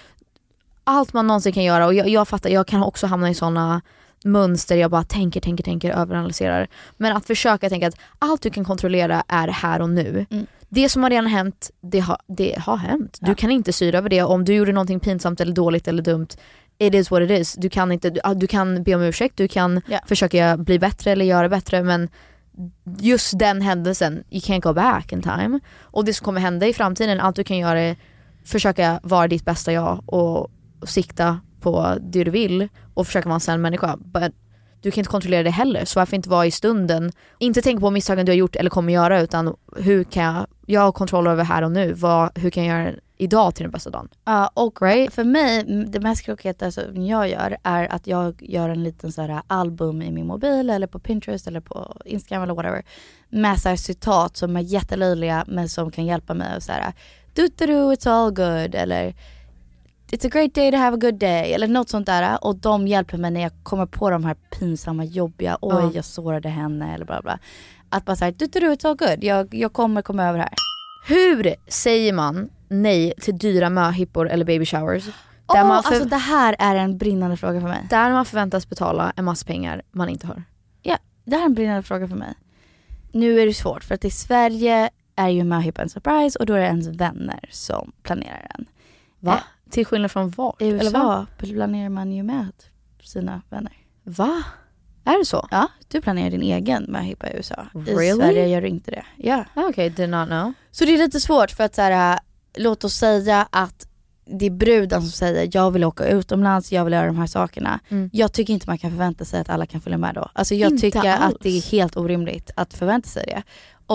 allt 0.85 1.13
man 1.13 1.27
någonsin 1.27 1.53
kan 1.53 1.65
göra 1.65 1.87
och 1.87 1.95
jag, 1.95 2.09
jag 2.09 2.29
fattar, 2.29 2.51
jag 2.51 2.67
kan 2.67 2.83
också 2.83 3.07
hamna 3.07 3.31
i 3.31 3.35
sådana 3.35 3.81
mönster 4.25 4.77
jag 4.77 4.91
bara 4.91 5.05
tänker, 5.05 5.41
tänker, 5.41 5.65
tänker, 5.65 5.91
överanalyserar. 5.91 6.69
Men 6.97 7.17
att 7.17 7.27
försöka 7.27 7.69
tänka 7.69 7.89
att 7.89 7.97
allt 8.19 8.43
du 8.43 8.51
kan 8.51 8.65
kontrollera 8.65 9.23
är 9.29 9.49
här 9.49 9.83
och 9.83 9.91
nu. 9.91 10.27
Mm. 10.31 10.47
Det 10.69 10.89
som 10.89 11.03
har 11.03 11.11
redan 11.11 11.27
hänt, 11.27 11.71
det 11.81 12.01
har, 12.01 12.17
det 12.27 12.59
har 12.59 12.77
hänt. 12.77 13.19
Du 13.21 13.31
Ja. 13.31 13.35
kan 13.35 13.51
inte 13.51 13.73
styra 13.73 13.99
över 13.99 14.09
det. 14.09 14.23
Om 14.23 14.45
du 14.45 14.55
gjorde 14.55 14.73
någonting 14.73 15.01
pinsamt 15.01 15.41
eller 15.41 15.53
dåligt 15.53 15.89
eller 15.89 16.03
dumt, 16.03 16.27
it 16.79 16.95
is 16.95 17.11
what 17.11 17.23
it 17.23 17.31
is. 17.31 17.55
Du 17.55 17.69
kan, 17.69 17.93
inte, 17.93 18.11
du, 18.11 18.21
du 18.37 18.47
kan 18.47 18.83
be 18.83 18.95
om 18.95 19.03
ursäkt, 19.03 19.37
du 19.37 19.49
kan 19.49 19.81
Ja. 19.87 19.99
försöka 20.07 20.57
bli 20.57 20.79
bättre 20.79 21.11
eller 21.11 21.25
göra 21.25 21.49
bättre 21.49 21.83
men 21.83 22.09
just 22.99 23.39
den 23.39 23.63
händelsen, 23.63 24.13
you 24.31 24.41
can't 24.41 24.61
go 24.61 24.73
back 24.73 25.13
in 25.13 25.23
time. 25.23 25.61
Och 25.81 26.05
det 26.05 26.15
som 26.15 26.25
kommer 26.25 26.41
hända 26.41 26.67
i 26.67 26.73
framtiden, 26.73 27.21
allt 27.21 27.37
du 27.37 27.45
kan 27.45 27.59
göra 27.59 27.81
är 27.81 27.97
försöka 28.45 29.01
vara 29.03 29.29
ditt 29.29 29.45
bästa 29.45 29.73
jag 29.73 30.03
och 30.07 30.51
sikta 30.89 31.41
på 31.61 31.97
det 32.01 32.25
du 32.25 32.31
vill 32.31 32.69
och 32.95 33.07
försöka 33.07 33.29
vara 33.29 33.35
en 33.35 33.41
sann 33.41 33.61
människa. 33.61 33.97
But 33.97 34.35
du 34.83 34.91
kan 34.91 35.01
inte 35.01 35.11
kontrollera 35.11 35.43
det 35.43 35.51
heller, 35.51 35.85
så 35.85 36.01
varför 36.01 36.17
inte 36.17 36.29
vara 36.29 36.47
i 36.47 36.51
stunden? 36.51 37.13
Inte 37.39 37.63
tänka 37.63 37.81
på 37.81 37.91
misstagen 37.91 38.27
du 38.27 38.33
har 38.33 38.37
gjort 38.37 38.57
eller 38.57 38.71
kommer 38.71 38.93
göra 38.93 39.21
utan 39.21 39.57
hur 39.77 40.05
kan 40.05 40.25
jag, 40.25 40.47
jag 40.67 40.81
har 40.81 40.93
kontroll 40.93 41.27
över 41.27 41.45
här 41.45 41.63
och 41.63 41.73
nu, 41.73 41.93
vad, 41.93 42.39
hur 42.39 42.51
kan 42.51 42.65
jag 42.65 42.81
göra 42.81 42.95
idag 43.17 43.55
till 43.55 43.65
den 43.65 43.71
bästa 43.71 43.91
dagen? 43.91 44.09
Ja, 44.25 44.51
och 44.55 44.83
Right? 44.83 45.15
för 45.15 45.25
mig, 45.25 45.65
det 45.89 46.01
mest 46.01 46.27
konkreta 46.27 46.71
som 46.71 47.07
jag 47.07 47.29
gör 47.29 47.57
är 47.63 47.93
att 47.93 48.07
jag 48.07 48.43
gör 48.43 48.69
en 48.69 48.83
liten 48.83 49.13
så 49.13 49.23
här 49.23 49.43
album 49.47 50.03
i 50.03 50.11
min 50.11 50.27
mobil 50.27 50.71
eller 50.71 50.87
på 50.87 50.99
Pinterest 50.99 51.47
eller 51.47 51.61
på 51.61 51.97
Instagram 52.05 52.43
eller 52.43 52.55
whatever. 52.55 52.83
Med 53.29 53.61
så 53.61 53.69
här 53.69 53.77
citat 53.77 54.37
som 54.37 54.57
är 54.57 54.61
jättelöjliga 54.61 55.45
men 55.49 55.69
som 55.69 55.91
kan 55.91 56.07
hjälpa 56.07 56.35
mig 56.35 56.57
att 56.57 56.63
såhär 56.63 56.93
du 57.35 57.49
du 57.57 57.67
du 57.67 57.73
it's 57.73 58.09
all 58.09 58.31
good 58.31 58.75
eller 58.75 59.15
It's 60.13 60.27
a 60.27 60.29
great 60.29 60.55
day 60.55 60.71
to 60.71 60.77
have 60.77 60.95
a 60.95 60.99
good 61.01 61.15
day 61.15 61.53
eller 61.55 61.69
något 61.69 61.89
sånt 61.89 62.07
där 62.07 62.45
och 62.45 62.57
de 62.57 62.89
hjälper 62.89 63.19
mig 63.19 63.31
när 63.31 63.41
jag 63.41 63.53
kommer 63.63 63.87
på 63.87 64.11
de 64.11 64.25
här 64.25 64.35
pinsamma 64.35 65.05
jobbiga, 65.05 65.59
oj 65.61 65.75
Ja. 65.83 65.91
jag 65.95 66.05
sårade 66.05 66.49
henne 66.49 66.95
eller 66.95 67.05
bla 67.05 67.23
bla. 67.23 67.39
Att 67.89 68.05
bara 68.05 68.17
såhär, 68.17 68.33
du 68.33 68.47
du 68.47 68.61
it's 68.61 68.89
all 68.89 68.97
good, 68.97 69.25
jag, 69.25 69.55
jag 69.55 69.73
kommer 69.73 70.03
komma 70.03 70.25
över 70.25 70.39
här. 70.39 70.55
Hur 71.09 71.55
säger 71.69 72.13
man 72.13 72.51
nej 72.69 73.13
till 73.21 73.39
dyra 73.39 73.71
möhippor 73.71 74.29
eller 74.29 74.45
baby 74.45 74.67
showers? 74.67 75.05
Där, 75.47 75.65
man 75.65 75.83
för, 75.83 75.91
alltså 75.91 76.09
det 76.09 76.17
här 76.17 76.57
är 76.59 76.75
en 76.77 76.99
brinnande 76.99 77.37
fråga 77.37 77.61
för 77.61 77.69
mig. 77.69 77.87
där 77.91 78.13
man 78.13 78.25
förväntas 78.25 78.69
betala 78.69 79.13
en 79.17 79.25
massa 79.25 79.47
pengar 79.47 79.83
man 79.91 80.09
inte 80.09 80.27
har. 80.27 80.43
Ja, 80.83 80.99
det 81.25 81.37
här 81.37 81.43
är 81.43 81.47
en 81.47 81.55
brinnande 81.55 81.83
fråga 81.83 82.09
för 82.09 82.17
mig. 82.17 82.35
Nu 83.13 83.41
är 83.41 83.47
det 83.47 83.55
svårt 83.55 83.85
för 83.85 83.95
att 83.95 84.05
i 84.05 84.11
Sverige 84.11 84.91
är 85.17 85.29
ju 85.29 85.45
möhippa 85.45 85.83
en 85.83 85.89
surprise 85.89 86.39
och 86.39 86.47
då 86.47 86.55
är 86.55 86.59
det 86.59 86.67
ens 86.67 86.87
vänner 86.87 87.49
som 87.51 87.93
planerar 88.03 88.47
den. 88.57 88.67
Va? 89.21 89.41
Till 89.73 89.87
skillnad 89.87 90.11
från 90.11 90.31
vart? 90.31 90.63
I? 90.63 90.67
USA 90.69 91.27
planerar 91.39 91.89
man 91.89 92.13
ju 92.13 92.23
med 92.23 92.53
sina 93.03 93.43
vänner. 93.51 93.73
Va? 94.05 94.43
Är 95.05 95.19
det 95.19 95.25
så? 95.25 95.49
Ja, 95.51 95.69
du 95.89 96.01
planerar 96.01 96.31
din 96.31 96.43
egen 96.43 96.85
möhippa 96.89 97.31
i 97.31 97.37
USA. 97.37 97.67
I 97.75 97.79
Really? 97.79 98.13
Sverige 98.21 98.47
gör 98.49 98.61
du 98.61 98.69
inte 98.69 98.91
det. 98.91 99.05
Ja. 99.17 99.45
Ah, 99.55 99.63
Okej, 99.69 99.91
did 99.91 100.09
not 100.09 100.29
know. 100.29 100.53
Så 100.71 100.85
det 100.85 100.95
är 100.95 100.99
lite 100.99 101.21
svårt 101.21 101.51
för 101.51 101.65
att 101.65 101.75
så 101.75 101.83
här, 101.83 102.19
låt 102.57 102.85
oss 102.85 102.95
säga 102.95 103.49
att 103.51 103.87
det 104.25 104.47
är 104.47 104.51
bruden 104.51 105.01
som 105.03 105.11
säger 105.11 105.49
jag 105.53 105.71
vill 105.71 105.85
åka 105.85 106.07
utomlands, 106.09 106.73
jag 106.73 106.85
vill 106.85 106.93
göra 106.93 107.07
de 107.07 107.19
här 107.19 107.27
sakerna. 107.27 107.81
Mm. 107.89 108.11
Jag 108.13 108.33
tycker 108.33 108.53
inte 108.55 108.69
man 108.71 108.79
kan 108.79 108.91
förvänta 108.91 109.25
sig 109.25 109.41
att 109.41 109.51
alla 109.51 109.67
kan 109.67 109.81
följa 109.81 109.99
med 109.99 110.15
då. 110.15 110.31
Alltså 110.33 110.55
jag 110.55 110.71
Inte 110.71 110.81
tycker 110.81 111.11
alls. 111.13 111.35
att 111.35 111.41
det 111.43 111.49
är 111.59 111.63
helt 111.73 111.97
orimligt 111.97 112.51
att 112.57 112.75
förvänta 112.75 113.09
sig 113.09 113.25
det. 113.27 113.43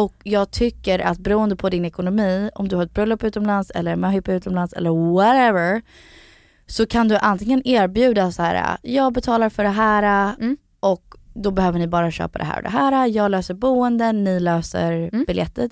Och 0.03 0.13
jag 0.23 0.51
tycker 0.51 0.99
att 0.99 1.17
beroende 1.19 1.55
på 1.55 1.69
din 1.69 1.85
ekonomi, 1.85 2.49
om 2.55 2.67
du 2.67 2.75
har 2.75 2.83
ett 2.83 2.93
bröllop 2.93 3.23
utomlands 3.23 3.71
eller 3.71 3.91
en 3.93 3.99
möhippa 3.99 4.31
utomlands 4.33 4.73
eller 4.73 5.13
whatever. 5.13 5.81
Så 6.67 6.85
kan 6.85 7.07
du 7.07 7.17
antingen 7.17 7.61
erbjuda 7.67 8.31
så 8.31 8.41
här, 8.41 8.77
jag 8.81 9.13
betalar 9.13 9.49
för 9.49 9.63
det 9.63 9.69
här 9.69 10.33
Mm. 10.39 10.57
och 10.79 11.03
då 11.33 11.51
behöver 11.51 11.79
ni 11.79 11.87
bara 11.87 12.11
köpa 12.11 12.39
det 12.39 12.45
här 12.45 12.57
och 12.57 12.63
det 12.63 12.69
här. 12.69 13.07
Jag 13.07 13.31
löser 13.31 13.53
boenden, 13.53 14.23
ni 14.23 14.39
löser 14.39 14.91
Mm. 15.13 15.25
biljettet. 15.27 15.71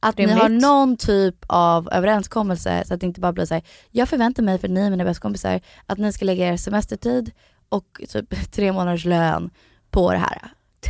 Att 0.00 0.18
ni 0.18 0.24
Rimligt. 0.26 0.42
har 0.42 0.48
någon 0.48 0.96
typ 0.96 1.36
av 1.46 1.88
överenskommelse 1.92 2.82
så 2.86 2.94
att 2.94 3.00
det 3.00 3.06
inte 3.06 3.20
bara 3.20 3.32
blir 3.32 3.44
så 3.46 3.54
här, 3.54 3.62
jag 3.90 4.08
förväntar 4.08 4.42
mig 4.42 4.58
för 4.58 4.68
ni 4.68 4.80
är 4.80 4.90
mina 4.90 5.04
bästa 5.04 5.20
kompisar 5.22 5.60
att 5.86 5.98
ni 5.98 6.12
ska 6.12 6.24
lägga 6.24 6.52
er 6.52 6.56
semestertid 6.56 7.30
och 7.68 8.00
typ 8.08 8.52
tre 8.52 8.72
månaders 8.72 9.04
lön 9.04 9.50
på 9.90 10.12
det 10.12 10.18
här. 10.18 10.38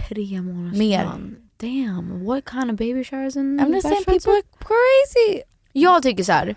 Tre 0.09 0.41
månaders 0.43 0.79
Mer. 0.79 1.05
lön. 1.05 1.37
Damn, 1.57 2.25
what 2.25 2.49
kind 2.51 2.71
of 2.71 2.77
baby 2.79 3.05
showers 3.05 3.37
and 3.37 3.61
I'm 3.61 3.73
just 3.75 3.83
saying 3.89 4.05
people 4.05 4.33
are 4.33 4.43
crazy. 4.59 5.43
Jag 5.73 6.03
tycker 6.03 6.25
så 6.25 6.33
här. 6.33 6.55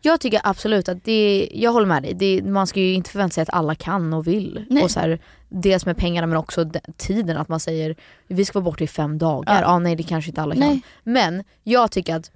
Jag 0.00 0.20
tycker 0.20 0.40
absolut 0.44 0.88
att 0.88 1.04
det, 1.04 1.48
jag 1.54 1.72
håller 1.72 1.86
med 1.86 2.02
dig, 2.02 2.14
det, 2.14 2.42
man 2.42 2.66
ska 2.66 2.80
ju 2.80 2.92
inte 2.94 3.10
förvänta 3.10 3.34
sig 3.34 3.42
att 3.42 3.50
alla 3.52 3.74
kan 3.74 4.12
och 4.12 4.26
vill. 4.26 4.64
Nej. 4.70 4.82
Och 4.84 4.90
så 4.90 5.00
här, 5.00 5.20
dels 5.48 5.86
med 5.86 5.96
pengarna 5.96 6.26
men 6.26 6.36
också 6.38 6.64
de, 6.64 6.80
tiden, 6.96 7.36
att 7.36 7.48
man 7.48 7.60
säger 7.60 7.96
vi 8.26 8.44
ska 8.44 8.58
vara 8.58 8.64
borta 8.64 8.84
i 8.84 8.86
fem 8.86 9.18
dagar. 9.18 9.54
Ja. 9.54 9.60
Ja. 9.60 9.78
nej 9.78 9.96
det 9.96 10.02
kanske 10.02 10.30
inte 10.30 10.42
alla 10.42 10.54
kan. 10.54 10.60
Nej. 10.60 10.82
Men 11.02 11.44
jag 11.62 11.90
tycker 11.90 12.16
att 12.16 12.30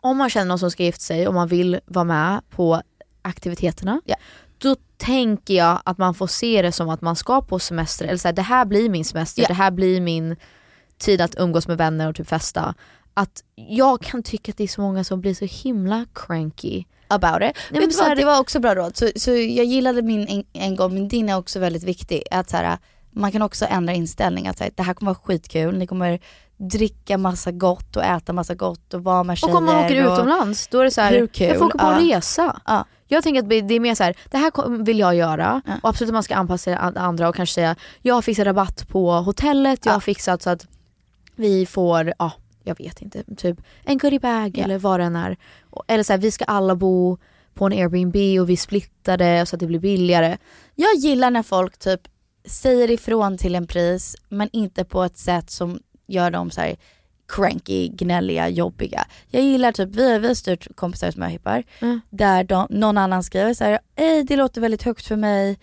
om 0.00 0.16
man 0.16 0.30
känner 0.30 0.46
någon 0.46 0.58
som 0.58 0.70
ska 0.70 0.82
gifta 0.82 1.00
sig 1.00 1.28
och 1.28 1.34
man 1.34 1.48
vill 1.48 1.80
vara 1.86 2.04
med 2.04 2.40
på 2.50 2.82
aktiviteterna, 3.22 4.00
Ja. 4.04 4.16
då 4.58 4.76
tänker 4.96 5.54
jag 5.54 5.82
att 5.84 5.98
man 5.98 6.14
får 6.14 6.26
se 6.26 6.62
det 6.62 6.72
som 6.72 6.88
att 6.88 7.00
man 7.00 7.16
ska 7.16 7.40
på 7.42 7.58
semester, 7.58 8.04
eller 8.04 8.18
så 8.18 8.28
här, 8.28 8.32
det 8.32 8.42
här 8.42 8.64
blir 8.64 8.88
min 8.90 9.04
semester, 9.04 9.42
Ja. 9.42 9.48
det 9.48 9.54
här 9.54 9.70
blir 9.70 10.00
min 10.00 10.36
tid 10.98 11.20
att 11.20 11.34
umgås 11.38 11.68
med 11.68 11.78
vänner 11.78 12.08
och 12.08 12.14
typ 12.14 12.28
festa. 12.28 12.74
Att 13.14 13.42
jag 13.68 14.00
kan 14.02 14.22
tycka 14.22 14.52
att 14.52 14.56
det 14.58 14.64
är 14.64 14.68
så 14.68 14.80
många 14.80 15.04
som 15.04 15.20
blir 15.20 15.34
så 15.34 15.44
himla 15.44 16.06
cranky. 16.14 16.84
about 17.08 17.36
it. 17.36 17.56
Nej, 17.70 17.80
men 17.80 17.92
så 17.92 18.04
här- 18.04 18.16
det 18.16 18.24
var 18.24 18.40
också 18.40 18.60
bra 18.60 18.74
råd. 18.74 18.96
Så, 18.96 19.08
så 19.16 19.30
jag 19.30 19.64
gillade 19.66 20.02
min 20.02 20.28
en, 20.28 20.44
en 20.52 20.76
gång, 20.76 20.94
men 20.94 21.08
din 21.08 21.28
är 21.28 21.36
också 21.36 21.58
väldigt 21.58 21.82
viktig. 21.84 22.22
Att 22.30 22.50
så 22.50 22.56
här, 22.56 22.78
man 23.10 23.32
kan 23.32 23.42
också 23.42 23.64
ändra 23.68 23.92
inställning. 23.94 24.48
Att 24.48 24.58
så 24.58 24.64
här, 24.64 24.72
det 24.76 24.82
här 24.82 24.94
kommer 24.94 25.10
vara 25.14 25.20
skitkul, 25.24 25.78
ni 25.78 25.86
kommer 25.86 26.20
dricka 26.56 27.18
massa 27.18 27.52
gott 27.52 27.96
och 27.96 28.04
äta 28.04 28.32
massa 28.32 28.54
gott 28.54 28.94
och 28.94 29.04
vara 29.04 29.24
med 29.24 29.38
tjejer. 29.38 29.52
Och 29.54 29.58
om 29.58 29.64
man 29.64 29.84
åker 29.84 30.06
och, 30.06 30.12
utomlands 30.14 30.68
då 30.68 30.80
är 30.80 30.84
det 30.84 30.90
så 30.90 31.00
här, 31.00 31.28
jag 31.38 31.58
får 31.58 31.66
åka 31.66 31.78
på 31.78 31.86
en 31.86 32.08
Ja. 32.08 32.16
resa. 32.18 32.60
Ja. 32.66 32.84
Jag 33.08 33.22
tänker 33.22 33.42
att 33.42 33.48
det 33.68 33.74
är 33.74 33.80
mer 33.80 33.94
så 33.94 34.02
här, 34.04 34.14
det 34.30 34.38
här 34.38 34.84
vill 34.84 34.98
jag 34.98 35.14
göra 35.14 35.62
Ja. 35.66 35.72
och 35.82 35.88
absolut 35.88 36.08
att 36.10 36.14
man 36.14 36.22
ska 36.22 36.34
anpassa 36.34 36.58
sig 36.64 36.76
till 36.92 36.98
andra 37.00 37.28
och 37.28 37.34
kanske 37.34 37.54
säga 37.54 37.76
jag 38.02 38.14
har 38.14 38.22
fixat 38.22 38.46
rabatt 38.46 38.88
på 38.88 39.12
hotellet, 39.12 39.80
jag 39.84 39.90
Ja. 39.92 39.94
har 39.96 40.00
fixat 40.00 40.42
så 40.42 40.50
att 40.50 40.66
vi 41.36 41.66
får, 41.66 42.12
ja 42.18 42.32
jag 42.64 42.78
vet 42.78 43.02
inte, 43.02 43.24
typ 43.36 43.58
en 43.84 43.98
goodiebag 43.98 44.58
Ja. 44.58 44.64
eller 44.64 44.78
vad 44.78 45.00
det 45.00 45.04
än 45.04 45.16
är. 45.16 45.36
Eller 45.88 46.02
så 46.04 46.12
här, 46.12 46.20
vi 46.20 46.30
ska 46.30 46.44
alla 46.44 46.74
bo 46.76 47.18
på 47.54 47.64
en 47.66 47.72
Airbnb 47.72 48.40
och 48.40 48.50
vi 48.50 48.56
splittar 48.56 49.16
det 49.16 49.46
så 49.46 49.56
att 49.56 49.60
det 49.60 49.66
blir 49.66 49.78
billigare. 49.78 50.36
Jag 50.74 50.94
gillar 50.94 51.30
när 51.30 51.42
folk 51.42 51.78
typ 51.78 52.00
säger 52.44 52.90
ifrån 52.90 53.38
till 53.38 53.54
en 53.54 53.66
pris 53.66 54.16
men 54.28 54.48
inte 54.52 54.84
på 54.84 55.02
ett 55.04 55.16
sätt 55.18 55.50
som 55.50 55.80
gör 56.06 56.30
dem 56.30 56.50
så 56.50 56.60
här 56.60 56.76
cranky, 57.28 57.88
gnälliga, 57.88 58.48
jobbiga. 58.48 59.06
Jag 59.30 59.42
gillar 59.42 59.72
typ, 59.72 59.88
vi 59.88 60.18
vi 60.18 60.26
har 60.26 60.34
styrt 60.34 60.76
kompisar 60.76 61.10
som 61.10 61.20
möhippar 61.20 61.64
Mm. 61.80 62.00
där 62.10 62.44
de, 62.44 62.66
någon 62.70 62.98
annan 62.98 63.22
skriver 63.22 63.54
så 63.54 63.64
här, 63.64 63.78
Ej, 63.96 64.24
det 64.24 64.36
låter 64.36 64.60
väldigt 64.60 64.82
högt 64.82 65.06
för 65.06 65.16
mig, 65.16 65.58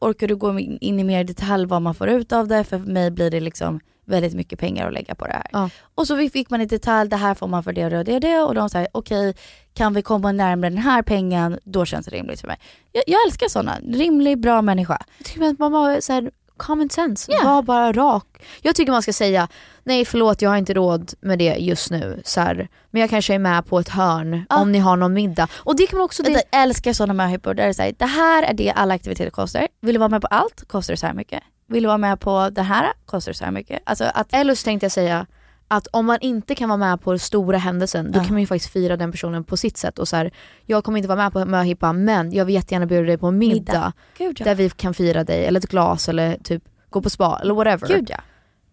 orkar 0.00 0.28
du 0.28 0.36
gå 0.36 0.58
in 0.58 1.00
i 1.00 1.04
mer 1.04 1.24
detalj 1.24 1.66
vad 1.66 1.82
man 1.82 1.94
får 1.94 2.08
ut 2.08 2.32
av 2.32 2.48
det? 2.48 2.64
För 2.64 2.78
mig 2.78 3.10
blir 3.10 3.30
det 3.30 3.40
liksom 3.40 3.80
väldigt 4.04 4.34
mycket 4.34 4.58
pengar 4.58 4.86
att 4.86 4.92
lägga 4.94 5.14
på 5.14 5.26
det 5.26 5.32
här. 5.32 5.46
Ja. 5.52 5.70
Och 5.94 6.06
så 6.06 6.28
fick 6.28 6.50
man 6.50 6.60
i 6.60 6.66
detalj, 6.66 7.10
det 7.10 7.16
här 7.16 7.34
får 7.34 7.46
man 7.48 7.62
för 7.64 7.72
det 7.72 7.84
och 7.84 7.90
det 7.90 7.98
och 7.98 8.04
det 8.04 8.14
och 8.14 8.20
det 8.20 8.38
och 8.40 8.54
de 8.54 8.70
säger 8.70 8.88
okej, 8.92 9.34
kan 9.74 9.94
vi 9.94 10.02
komma 10.02 10.32
närmare 10.32 10.70
den 10.70 10.78
här 10.78 11.02
pengen, 11.02 11.58
då 11.64 11.84
känns 11.84 12.06
det 12.06 12.12
rimligt 12.16 12.40
för 12.40 12.48
mig. 12.48 12.56
Jag, 12.92 13.04
jag 13.06 13.26
älskar 13.26 13.48
sådana, 13.48 13.78
rimlig, 13.92 14.38
bra 14.40 14.62
människa. 14.62 14.98
Jag 15.18 15.26
tycker 15.26 15.44
att 15.46 15.58
man 15.58 15.72
bara 15.72 16.00
så 16.00 16.12
här, 16.12 16.30
common 16.56 16.90
sense, 16.90 17.32
Ja. 17.32 17.44
var 17.44 17.62
bara 17.62 17.92
rak. 17.92 18.26
Jag 18.62 18.74
tycker 18.74 18.92
man 18.92 19.02
ska 19.02 19.12
säga 19.12 19.48
nej 19.82 20.04
förlåt 20.04 20.42
jag 20.42 20.50
har 20.50 20.56
inte 20.56 20.74
råd 20.74 21.12
med 21.20 21.38
det 21.38 21.56
just 21.58 21.90
nu. 21.90 22.22
Så 22.24 22.40
här, 22.40 22.68
men 22.90 23.00
jag 23.00 23.10
kanske 23.10 23.34
är 23.34 23.38
med 23.38 23.66
på 23.66 23.78
ett 23.78 23.88
hörn 23.88 24.44
Ja. 24.48 24.60
om 24.60 24.72
ni 24.72 24.78
har 24.78 24.96
någon 24.96 25.12
middag. 25.14 25.48
Och 25.54 25.76
det 25.76 25.86
kan 25.86 25.96
man 25.98 26.04
också... 26.04 26.22
Det, 26.22 26.30
Jag 26.30 26.62
älskar 26.62 26.92
sådana 26.92 27.12
möhippor 27.14 27.54
där 27.54 27.62
det 27.64 27.68
är 27.68 27.72
så 27.72 27.82
här, 27.82 27.94
det 27.98 28.06
här 28.06 28.42
är 28.42 28.54
det 28.54 28.70
alla 28.70 28.94
aktiviteter 28.94 29.30
kostar. 29.30 29.68
Vill 29.80 29.94
du 29.94 29.98
vara 29.98 30.08
med 30.08 30.20
på 30.22 30.26
allt 30.26 30.68
kostar 30.68 30.92
det 30.94 30.98
så 30.98 31.06
här 31.06 31.14
mycket. 31.14 31.42
Vill 31.66 31.82
du 31.82 31.86
vara 31.86 31.98
med 31.98 32.20
på 32.20 32.50
det 32.50 32.62
här 32.62 32.86
kostar 33.06 33.32
det 33.32 33.38
så 33.38 33.44
här 33.44 33.52
mycket. 33.52 33.82
Alltså 33.86 34.04
att, 34.14 34.32
eller 34.34 34.54
så 34.54 34.64
tänkte 34.64 34.84
jag 34.84 34.92
säga 34.92 35.26
att 35.68 35.86
om 35.86 36.06
man 36.06 36.18
inte 36.20 36.54
kan 36.54 36.68
vara 36.68 36.76
med 36.78 37.00
på 37.00 37.12
den 37.12 37.18
stora 37.18 37.58
händelsen 37.58 38.12
då 38.12 38.18
Ja. 38.20 38.24
kan 38.24 38.32
man 38.32 38.40
ju 38.40 38.46
faktiskt 38.46 38.72
fira 38.72 38.96
den 38.96 39.12
personen 39.12 39.44
på 39.44 39.56
sitt 39.56 39.76
sätt. 39.76 39.98
Och 39.98 40.08
så 40.08 40.16
här, 40.16 40.30
jag 40.66 40.84
kommer 40.84 40.98
inte 40.98 41.08
vara 41.08 41.22
med 41.22 41.32
på 41.32 41.44
möhippa 41.44 41.92
men 41.92 42.32
jag 42.32 42.44
vill 42.44 42.54
jättegärna 42.54 42.86
bjuda 42.86 43.06
dig 43.06 43.18
på 43.18 43.26
en 43.26 43.38
middag, 43.38 43.54
Middag. 43.72 43.92
gud 44.18 44.36
ja. 44.40 44.44
där 44.44 44.54
vi 44.54 44.70
kan 44.70 44.94
fira 44.94 45.24
dig 45.24 45.46
eller 45.46 45.60
ett 45.60 45.66
glas 45.70 46.08
eller 46.08 46.36
typ 46.44 46.62
gå 46.90 47.00
på 47.02 47.10
spa 47.10 47.38
eller 47.42 47.54
whatever. 47.54 47.88
Gud 47.88 48.10
ja. 48.10 48.20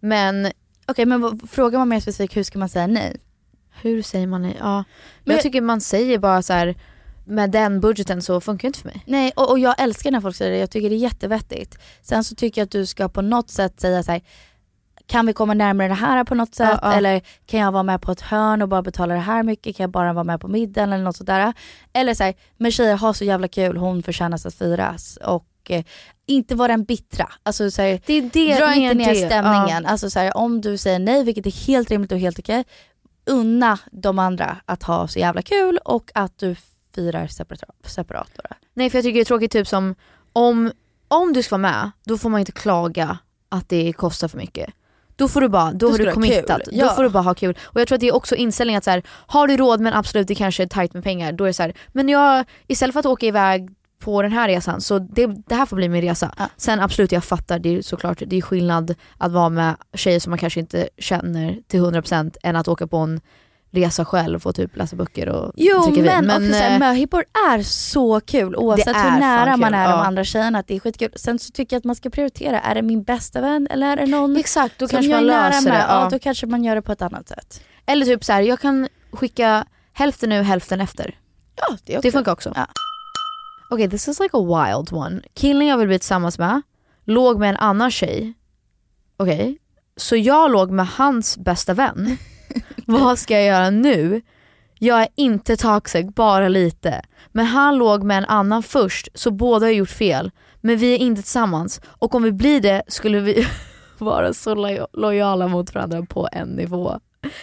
Men 0.00 0.52
Okej 0.86 1.06
men 1.06 1.20
vad- 1.20 1.50
frågar 1.50 1.78
man 1.78 1.88
mer 1.88 2.00
specifikt, 2.00 2.36
hur 2.36 2.42
ska 2.42 2.58
man 2.58 2.68
säga 2.68 2.86
nej? 2.86 3.16
hur 3.82 4.02
säger 4.02 4.26
man 4.26 4.42
nej? 4.42 4.56
Ja. 4.60 4.84
Men 5.24 5.34
jag- 5.36 5.42
tycker 5.42 5.60
man 5.60 5.80
säger 5.80 6.18
bara 6.18 6.42
så 6.42 6.52
här 6.52 6.74
med 7.24 7.50
den 7.50 7.80
budgeten 7.80 8.22
så 8.22 8.40
funkar 8.40 8.62
det 8.62 8.66
inte 8.68 8.78
för 8.80 8.88
mig. 8.88 9.02
Nej 9.06 9.32
och, 9.36 9.50
och 9.50 9.58
jag 9.58 9.74
älskar 9.82 10.10
när 10.10 10.20
folk 10.20 10.36
säger 10.36 10.50
det, 10.52 10.58
jag 10.58 10.70
tycker 10.70 10.90
det 10.90 10.96
är 10.96 10.98
jättevettigt. 10.98 11.78
Sen 12.02 12.24
så 12.24 12.34
tycker 12.34 12.60
jag 12.60 12.66
att 12.66 12.70
du 12.70 12.86
ska 12.86 13.08
på 13.08 13.22
något 13.22 13.50
sätt 13.50 13.80
säga 13.80 14.02
så 14.02 14.12
här. 14.12 14.20
kan 15.06 15.26
vi 15.26 15.32
komma 15.32 15.54
närmare 15.54 15.88
det 15.88 15.94
här 15.94 16.24
på 16.24 16.34
något 16.34 16.54
sätt? 16.54 16.68
Ja, 16.72 16.78
ja. 16.82 16.92
Eller 16.92 17.20
kan 17.46 17.60
jag 17.60 17.72
vara 17.72 17.82
med 17.82 18.02
på 18.02 18.12
ett 18.12 18.20
hörn 18.20 18.62
och 18.62 18.68
bara 18.68 18.82
betala 18.82 19.14
det 19.14 19.20
här 19.20 19.42
mycket? 19.42 19.76
Kan 19.76 19.84
jag 19.84 19.90
bara 19.90 20.12
vara 20.12 20.24
med 20.24 20.40
på 20.40 20.48
middagen 20.48 20.92
eller 20.92 21.04
något 21.04 21.16
sådär? 21.16 21.52
Eller 21.92 22.14
så 22.14 22.24
här, 22.24 22.34
men 22.56 22.72
tjejer 22.72 22.96
har 22.96 23.12
så 23.12 23.24
jävla 23.24 23.48
kul, 23.48 23.76
hon 23.76 24.02
förtjänas 24.02 24.46
att 24.46 24.54
firas. 24.54 25.18
Och 25.24 25.46
eh, 25.68 25.84
inte 26.26 26.54
vara 26.54 26.68
den 26.68 26.84
bittra. 26.84 27.28
Alltså 27.42 27.70
så 27.70 27.82
här, 27.82 28.00
Det 28.06 28.14
är 28.14 28.30
det, 28.32 28.58
dra 28.58 28.74
inte 28.74 28.94
ner 28.94 29.14
det. 29.14 29.26
stämningen. 29.26 29.86
Alltså 29.86 30.10
så 30.10 30.18
här, 30.18 30.36
om 30.36 30.60
du 30.60 30.78
säger 30.78 30.98
nej, 30.98 31.24
vilket 31.24 31.46
är 31.46 31.66
helt 31.66 31.90
rimligt 31.90 32.12
och 32.12 32.18
helt 32.18 32.38
okej, 32.38 32.64
unna 33.26 33.78
de 33.92 34.18
andra 34.18 34.56
att 34.66 34.82
ha 34.82 35.08
så 35.08 35.18
jävla 35.18 35.42
kul 35.42 35.78
och 35.84 36.10
att 36.14 36.38
du 36.38 36.56
firar 36.94 37.26
separat. 37.26 37.64
separat 37.84 38.30
då. 38.36 38.42
Nej 38.74 38.90
för 38.90 38.98
jag 38.98 39.04
tycker 39.04 39.14
det 39.14 39.22
är 39.22 39.24
tråkigt 39.24 39.52
typ 39.52 39.68
som 39.68 39.94
om, 40.32 40.72
om 41.08 41.32
du 41.32 41.42
ska 41.42 41.52
vara 41.52 41.72
med, 41.72 41.90
då 42.04 42.18
får 42.18 42.28
man 42.30 42.40
inte 42.40 42.52
klaga 42.52 43.18
att 43.48 43.68
det 43.68 43.92
kostar 43.92 44.28
för 44.28 44.38
mycket. 44.38 44.70
Då 45.16 45.28
får 45.28 45.40
du 45.40 45.48
bara, 45.48 45.72
då, 45.72 45.78
Då 45.78 45.90
har 45.90 45.98
du 45.98 46.04
du 46.04 46.12
committat, 46.12 46.62
ja. 46.70 46.84
då 46.84 46.94
får 46.94 47.02
du 47.02 47.08
bara 47.08 47.22
ha 47.22 47.34
kul. 47.34 47.58
Och 47.62 47.80
jag 47.80 47.88
tror 47.88 47.96
att 47.96 48.00
det 48.00 48.08
är 48.08 48.14
också 48.14 48.34
inställningen 48.34 48.78
att 48.78 48.84
så 48.84 48.90
här, 48.90 49.02
har 49.08 49.46
du 49.48 49.56
råd 49.56 49.80
men 49.80 49.94
absolut 49.94 50.28
det 50.28 50.34
kanske 50.34 50.62
är 50.62 50.66
tajt 50.66 50.94
med 50.94 51.04
pengar, 51.04 51.32
då 51.32 51.44
är 51.44 51.48
det 51.48 51.54
så 51.54 51.62
här, 51.62 51.74
men 51.92 52.08
jag, 52.08 52.44
istället 52.66 52.92
för 52.92 53.00
att 53.00 53.06
åka 53.06 53.26
iväg 53.26 53.70
på 53.98 54.22
den 54.22 54.32
här 54.32 54.48
resan, 54.48 54.80
så 54.80 54.98
det, 54.98 55.26
det 55.26 55.54
här 55.54 55.66
får 55.66 55.76
bli 55.76 55.88
min 55.88 56.02
resa. 56.02 56.34
Ja. 56.38 56.48
Sen 56.56 56.80
absolut 56.80 57.12
jag 57.12 57.24
fattar, 57.24 57.58
det 57.58 57.76
är 57.76 57.82
såklart 57.82 58.22
det 58.26 58.36
är 58.36 58.42
skillnad 58.42 58.94
att 59.18 59.32
vara 59.32 59.48
med 59.48 59.76
tjejer 59.94 60.20
som 60.20 60.30
man 60.30 60.38
kanske 60.38 60.60
inte 60.60 60.88
känner 60.98 61.58
till 61.66 61.80
100% 61.80 62.36
än 62.42 62.56
att 62.56 62.68
åka 62.68 62.86
på 62.86 62.96
en 62.96 63.20
resa 63.74 64.04
själv 64.04 64.46
och 64.46 64.54
typ 64.54 64.76
läsa 64.76 64.96
böcker 64.96 65.28
och 65.28 65.52
Jo 65.56 65.84
dricka 65.84 66.02
men, 66.02 66.20
vin. 66.22 66.30
också 66.30 66.58
så 66.58 66.64
här, 66.64 66.72
eh, 66.72 66.78
möhippor 66.78 67.24
är 67.52 67.62
så 67.62 68.20
kul 68.20 68.56
oavsett 68.56 68.96
hur 68.96 69.20
nära 69.20 69.56
man 69.56 69.70
kul, 69.70 69.74
är 69.78 69.84
de 69.84 69.90
ja. 69.90 70.04
andra 70.04 70.24
tjejerna. 70.24 70.58
Att 70.58 70.66
det 70.66 70.74
är 70.76 70.80
skitkul. 70.80 71.12
Sen 71.16 71.38
så 71.38 71.50
tycker 71.52 71.76
jag 71.76 71.78
att 71.80 71.84
man 71.84 71.96
ska 71.96 72.10
prioritera, 72.10 72.60
är 72.60 72.74
det 72.74 72.82
min 72.82 73.02
bästa 73.02 73.40
vän 73.40 73.66
eller 73.70 73.86
är 73.86 73.96
det 73.96 74.06
någon 74.06 74.36
Exakt, 74.36 74.78
då 74.78 74.88
som 74.88 74.96
kanske 74.96 75.10
jag 75.12 75.20
man 75.22 75.30
är 75.30 75.34
nära 75.40 75.48
löser 75.48 75.70
med? 75.70 75.80
det. 75.80 75.84
Ja. 75.88 76.02
Ja. 76.02 76.08
då 76.10 76.18
kanske 76.18 76.46
man 76.46 76.64
gör 76.64 76.74
det 76.74 76.82
på 76.82 76.92
ett 76.92 77.02
annat 77.02 77.28
sätt. 77.28 77.62
Eller 77.86 78.06
typ 78.06 78.24
så 78.24 78.32
här, 78.32 78.42
jag 78.42 78.60
kan 78.60 78.88
skicka 79.12 79.64
hälften 79.92 80.28
nu, 80.28 80.42
hälften 80.42 80.80
efter. 80.80 81.14
Ja 81.56 81.76
det 81.84 81.96
också. 81.96 82.08
Det 82.08 82.12
funkar 82.12 82.32
också. 82.32 82.52
Ja. 82.56 82.66
Okej, 83.70 83.90
this 83.90 84.08
is 84.08 84.20
like 84.20 84.36
a 84.36 84.40
wild 84.40 84.92
one. 84.92 85.20
Killen 85.34 85.66
jag 85.66 85.78
vill 85.78 85.88
bli 85.88 85.98
tillsammans 85.98 86.38
med 86.38 86.62
låg 87.04 87.38
med 87.38 87.50
en 87.50 87.56
annan 87.56 87.90
tjej. 87.90 88.32
Okej. 89.16 89.58
så 89.96 90.16
jag 90.16 90.50
låg 90.52 90.70
med 90.70 90.86
hans 90.86 91.38
bästa 91.38 91.74
vän. 91.74 92.16
Vad 92.86 93.18
ska 93.18 93.34
jag 93.34 93.44
göra 93.44 93.70
nu? 93.70 94.20
Jag 94.78 95.00
är 95.02 95.08
inte 95.16 95.56
toxic, 95.56 96.06
bara 96.14 96.48
lite. 96.48 97.02
Men 97.28 97.46
han 97.46 97.76
låg 97.76 98.02
med 98.02 98.18
en 98.18 98.24
annan 98.24 98.62
först 98.62 99.08
så 99.14 99.30
båda 99.30 99.66
har 99.66 99.70
gjort 99.72 99.90
fel. 99.90 100.30
Men 100.60 100.76
vi 100.76 100.94
är 100.94 100.98
inte 100.98 101.22
tillsammans 101.22 101.80
och 101.86 102.14
om 102.14 102.22
vi 102.22 102.32
blir 102.32 102.60
det 102.60 102.82
skulle 102.88 103.20
vi 103.20 103.46
vara 103.98 104.34
så 104.34 104.54
lo- 104.54 104.86
lojala 104.92 105.48
mot 105.48 105.74
varandra 105.74 106.02
på 106.08 106.28
en 106.32 106.48
nivå. 106.48 107.00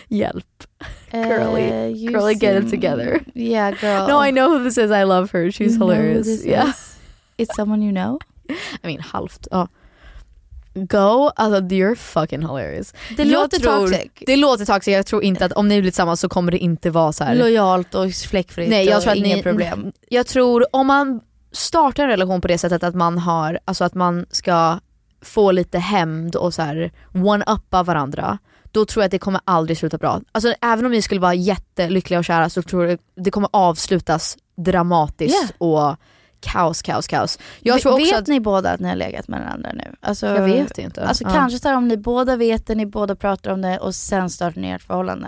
Hjälp. 0.07 0.63
Curly. 1.11 1.61
Eh, 1.61 1.87
you 1.87 2.13
Curly 2.13 2.33
get 2.33 2.63
it 2.63 2.69
together. 2.71 3.19
Yeah 3.35 3.73
girl. 3.83 4.07
No 4.09 4.25
I 4.25 4.31
know 4.31 4.49
who 4.57 4.63
this 4.63 4.77
is, 4.77 4.91
I 4.91 5.03
love 5.03 5.29
her, 5.33 5.49
she's 5.51 5.71
You 5.71 5.79
hilarious. 5.79 6.45
Yeah. 6.45 6.69
is? 6.69 6.95
It's 7.37 7.55
someone 7.55 7.83
you 7.85 7.91
know? 7.93 8.19
I 8.83 8.87
mean 8.87 8.99
halvt. 9.01 9.47
Ja. 9.51 9.67
Go, 10.87 11.31
alltså 11.35 11.61
you're 11.61 11.95
fucking 11.95 12.41
hilarious. 12.41 12.93
Det 13.17 13.23
Jag 13.23 13.31
låter 13.31 13.59
tror, 13.59 13.87
toxic. 13.87 14.11
Det 14.25 14.35
låter 14.35 14.65
toxic, 14.65 14.93
jag 14.93 15.05
tror 15.05 15.23
inte 15.23 15.45
att 15.45 15.51
om 15.51 15.67
ni 15.67 15.81
blir 15.81 15.91
tillsammans 15.91 16.19
så 16.19 16.29
kommer 16.29 16.51
det 16.51 16.57
inte 16.57 16.89
vara 16.89 17.13
så 17.13 17.23
här. 17.23 17.35
Lojalt 17.35 17.95
och 17.95 18.11
fläckfritt 18.13 18.69
Nej 18.69 18.85
jag 18.85 18.97
och 18.97 19.03
tror 19.03 19.11
att 19.11 19.17
inga 19.17 19.35
ni, 19.35 19.43
problem. 19.43 19.91
Jag 20.09 20.27
tror 20.27 20.65
om 20.71 20.87
man 20.87 21.21
startar 21.51 22.03
en 22.03 22.09
relation 22.09 22.41
på 22.41 22.47
det 22.47 22.57
sättet 22.57 22.83
att 22.83 22.95
man 22.95 23.17
har, 23.17 23.59
alltså 23.65 23.83
att 23.83 23.93
man 23.93 24.25
ska 24.31 24.79
få 25.21 25.51
lite 25.51 25.79
hämnd 25.79 26.35
och 26.35 26.53
så 26.53 26.61
här 26.61 26.91
one-uppa 27.13 27.83
varandra. 27.83 28.37
Då 28.71 28.85
tror 28.85 29.01
jag 29.01 29.05
att 29.05 29.11
det 29.11 29.19
kommer 29.19 29.41
aldrig 29.45 29.77
sluta 29.77 29.97
bra. 29.97 30.21
Alltså 30.31 30.53
även 30.61 30.85
om 30.85 30.91
ni 30.91 31.01
skulle 31.01 31.21
vara 31.21 31.33
jättelyckliga 31.33 32.19
och 32.19 32.25
kära 32.25 32.49
så 32.49 32.61
tror 32.61 32.87
jag 32.87 32.99
det 33.15 33.31
kommer 33.31 33.49
avslutas 33.53 34.37
dramatiskt 34.55 35.53
och 35.57 35.95
kaos, 36.41 36.81
kaos, 36.81 37.07
kaos. 37.07 37.39
Jag 37.59 37.81
tror 37.81 37.93
också 37.93 38.05
vet 38.05 38.19
att, 38.21 38.27
ni 38.27 38.39
båda 38.39 38.71
att 38.71 38.79
ni 38.79 38.87
har 38.89 38.95
legat 38.95 39.27
med 39.27 39.39
varandra 39.41 39.69
nu? 39.73 39.95
Alltså, 40.01 40.27
jag 40.27 40.41
vet 40.43 40.77
inte. 40.77 41.05
Alltså 41.07 41.23
Ja. 41.23 41.29
kanske 41.33 41.59
så 41.59 41.67
här, 41.67 41.75
om 41.75 41.87
ni 41.87 41.97
båda 41.97 42.35
vet 42.35 42.67
det, 42.67 42.75
ni 42.75 42.85
båda 42.85 43.15
pratar 43.15 43.51
om 43.51 43.61
det 43.61 43.77
och 43.77 43.95
sen 43.95 44.29
startar 44.29 44.61
ni 44.61 44.69
ert 44.69 44.81
förhållande. 44.83 45.27